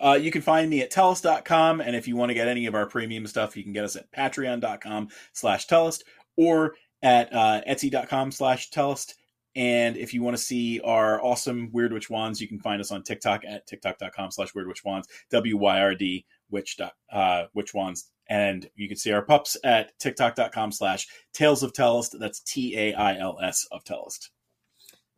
[0.00, 2.74] Uh, you can find me at tellest.com, and if you want to get any of
[2.74, 6.04] our premium stuff, you can get us at patreon.com slash tellest
[6.36, 9.16] or at uh, etsy.com slash tellest.
[9.56, 12.92] And if you want to see our awesome Wyrd Witch Wands, you can find us
[12.92, 16.76] on TikTok at tiktok.com slash Wyrd Witch Wands, W-Y-R-D, witch,
[17.12, 18.10] uh, witch wands.
[18.28, 22.16] And you can see our pups at tiktok.com slash Tales of Tellest.
[22.18, 24.30] That's T-A-I-L-S of Tellest.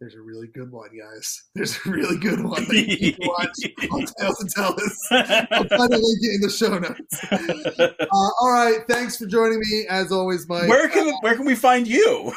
[0.02, 1.44] There's a really good one, guys.
[1.54, 3.56] There's a really good one that you to watch
[3.88, 5.08] on Tales and Tell Us.
[5.12, 7.24] I'll try to link in the show notes.
[8.12, 10.68] Uh, all right, thanks for joining me as always, Mike.
[10.68, 12.32] where can where can we find you?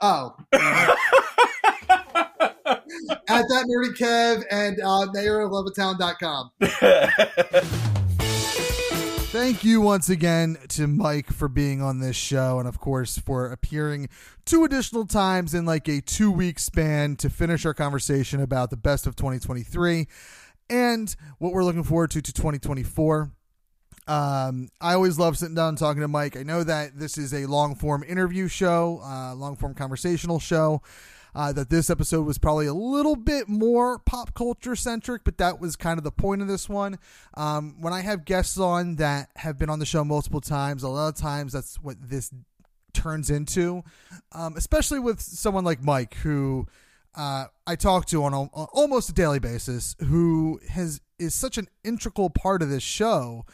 [0.00, 0.96] Oh, at
[3.26, 6.52] that nerdy Kev and uh, mayor of levittown.com.
[9.34, 13.50] Thank you once again to Mike for being on this show and, of course, for
[13.50, 14.08] appearing
[14.44, 18.76] two additional times in like a two week span to finish our conversation about the
[18.76, 20.06] best of 2023
[20.70, 23.32] and what we're looking forward to to 2024.
[24.06, 26.36] Um, I always love sitting down and talking to Mike.
[26.36, 30.80] I know that this is a long form interview show, uh, long form conversational show.
[31.34, 35.60] Uh, that this episode was probably a little bit more pop culture centric, but that
[35.60, 36.96] was kind of the point of this one.
[37.36, 40.88] Um, when I have guests on that have been on the show multiple times, a
[40.88, 42.30] lot of times that's what this
[42.92, 43.82] turns into,
[44.32, 46.66] um, especially with someone like Mike, who
[47.16, 51.58] uh, I talk to on, a, on almost a daily basis, who has is such
[51.58, 53.44] an integral part of this show,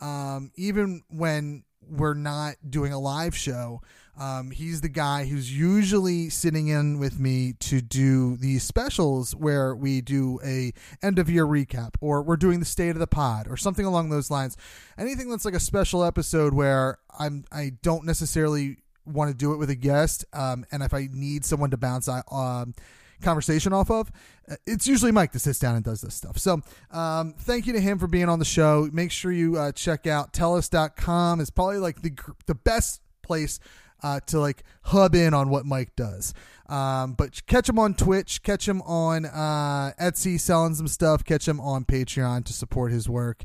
[0.00, 3.80] um, even when we're not doing a live show.
[4.18, 9.74] Um, he's the guy who's usually sitting in with me to do these specials where
[9.74, 10.72] we do a
[11.02, 14.10] end of year recap or we're doing the state of the pod or something along
[14.10, 14.56] those lines.
[14.98, 19.56] Anything that's like a special episode where I'm I don't necessarily want to do it
[19.56, 22.74] with a guest, um, and if I need someone to bounce um,
[23.22, 24.10] conversation off of,
[24.50, 26.38] uh, it's usually Mike that sits down and does this stuff.
[26.38, 26.60] So
[26.90, 28.88] um, thank you to him for being on the show.
[28.92, 31.40] Make sure you uh, check out tellest.com.
[31.40, 32.12] It's probably like the
[32.46, 33.60] the best place
[34.02, 36.34] uh, to like hub in on what Mike does.
[36.68, 41.48] Um, but catch him on Twitch, catch him on uh, Etsy selling some stuff, catch
[41.48, 43.42] him on Patreon to support his work.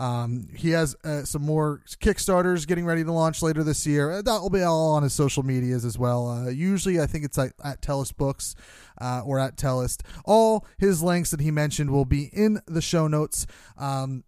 [0.00, 4.10] Um, he has uh, some more Kickstarters getting ready to launch later this year.
[4.10, 6.28] Uh, That will be all on his social medias as well.
[6.28, 8.56] Uh, usually, I think it's like at Tellest Books
[9.00, 10.02] uh, or at Tellest.
[10.24, 13.46] All his links that he mentioned will be in the show notes.
[13.78, 14.24] Um,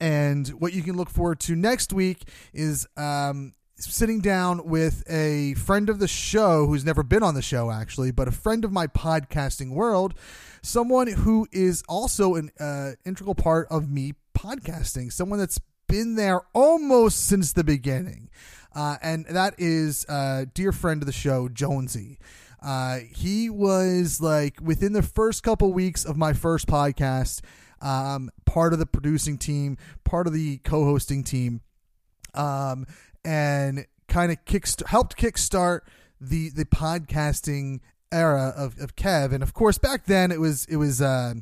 [0.00, 5.54] And what you can look forward to next week is um, sitting down with a
[5.54, 8.72] friend of the show who's never been on the show, actually, but a friend of
[8.72, 10.14] my podcasting world,
[10.62, 16.42] someone who is also an uh, integral part of me podcasting, someone that's been there
[16.52, 18.28] almost since the beginning.
[18.74, 22.18] Uh, and that is uh, dear friend of the show, Jonesy.
[22.60, 27.40] Uh, he was like within the first couple weeks of my first podcast,
[27.80, 31.60] um, part of the producing team, part of the co-hosting team,
[32.34, 32.86] um,
[33.24, 35.80] and kind of kick helped kickstart
[36.20, 37.80] the the podcasting
[38.10, 39.32] era of, of Kev.
[39.32, 41.00] And of course, back then it was it was.
[41.02, 41.34] Uh,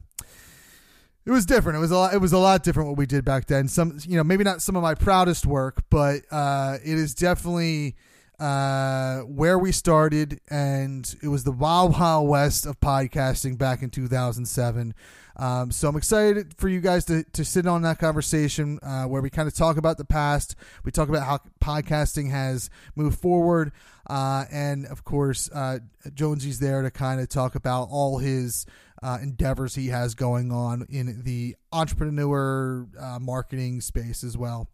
[1.25, 1.77] it was different.
[1.77, 2.15] It was a lot.
[2.15, 3.67] It was a lot different what we did back then.
[3.67, 7.97] Some, you know, maybe not some of my proudest work, but uh, it is definitely
[8.39, 13.91] uh, where we started, and it was the wild, wild west of podcasting back in
[13.91, 14.95] 2007.
[15.39, 19.21] Um, so I'm excited for you guys to, to sit on that conversation uh, where
[19.21, 20.57] we kind of talk about the past.
[20.85, 23.73] We talk about how podcasting has moved forward.
[24.09, 25.81] Uh, and of course, uh,
[26.15, 28.65] Jonesy's there to kind of talk about all his
[29.03, 34.69] uh, endeavors he has going on in the entrepreneur uh, marketing space as well.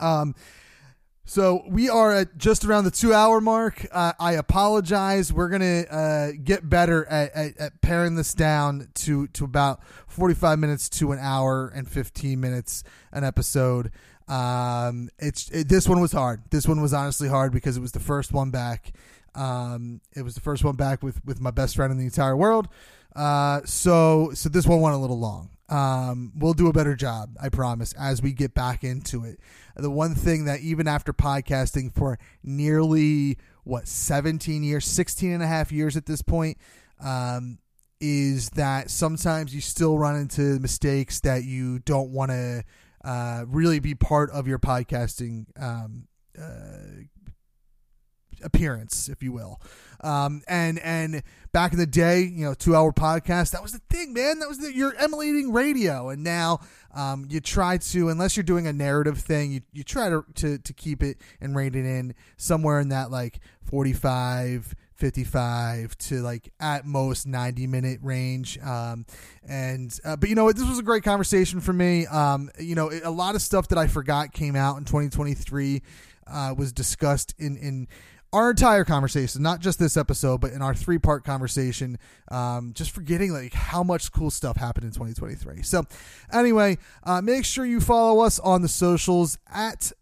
[0.00, 0.34] Um,
[1.24, 3.86] so we are at just around the two hour mark.
[3.90, 5.32] Uh, I apologize.
[5.32, 10.34] We're gonna uh, get better at, at, at, paring this down to to about forty
[10.34, 13.90] five minutes to an hour and fifteen minutes an episode.
[14.28, 16.42] Um, it's it, this one was hard.
[16.50, 18.92] This one was honestly hard because it was the first one back.
[19.34, 22.36] Um, it was the first one back with with my best friend in the entire
[22.36, 22.68] world.
[23.16, 25.50] Uh, so so this one went a little long.
[25.68, 29.40] Um, we'll do a better job, I promise, as we get back into it.
[29.76, 35.46] The one thing that even after podcasting for nearly what 17 years, 16 and a
[35.46, 36.58] half years at this point,
[37.02, 37.58] um,
[38.00, 42.62] is that sometimes you still run into mistakes that you don't want to
[43.02, 46.06] uh, really be part of your podcasting um,
[46.38, 47.04] uh,
[48.44, 49.60] appearance, if you will.
[50.04, 51.22] Um, and and
[51.52, 54.38] back in the day, you know, two hour podcast, that was the thing, man.
[54.40, 56.60] That was the, you're emulating radio, and now
[56.94, 60.58] um, you try to, unless you're doing a narrative thing, you, you try to, to
[60.58, 64.74] to keep it and rate it in somewhere in that like 45.
[64.96, 69.04] 55 to like at most 90 minute range um
[69.46, 72.92] and uh, but you know this was a great conversation for me um you know
[73.02, 75.82] a lot of stuff that i forgot came out in 2023
[76.28, 77.88] uh was discussed in in
[78.34, 81.98] our entire conversation, not just this episode, but in our three part conversation,
[82.32, 85.62] um, just forgetting like how much cool stuff happened in 2023.
[85.62, 85.84] So,
[86.32, 89.92] anyway, uh, make sure you follow us on the socials at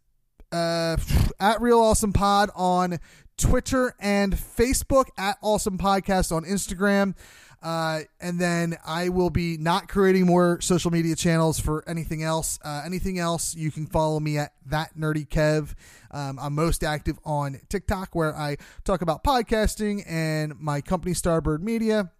[0.50, 0.96] uh,
[1.38, 2.98] at Real Awesome Pod on
[3.36, 7.14] Twitter and Facebook, at Awesome Podcast on Instagram.
[7.62, 12.58] Uh, and then I will be not creating more social media channels for anything else.
[12.64, 15.74] Uh, anything else, you can follow me at that nerdy Kev.
[16.10, 21.60] Um, I'm most active on TikTok, where I talk about podcasting and my company Starbird
[21.60, 22.10] Media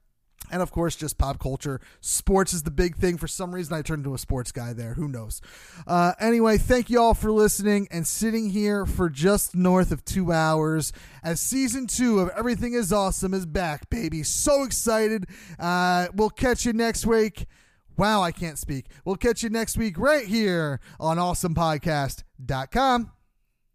[0.53, 1.81] and of course just pop culture.
[2.01, 3.16] Sports is the big thing.
[3.16, 4.95] For some reason i turned into a sports guy there.
[4.95, 5.41] Who knows?
[5.87, 10.33] Uh, anyway thank you all for listening and sitting here for just north of two
[10.33, 10.93] hours.
[11.24, 14.23] As season two of everything is awesome is back baby.
[14.23, 15.27] So excited.
[15.59, 17.47] Uh, we'll catch you next week.
[17.97, 18.87] Wow i can't speak.
[19.05, 23.22] We'll catch you next week right here on awesomepodcast.com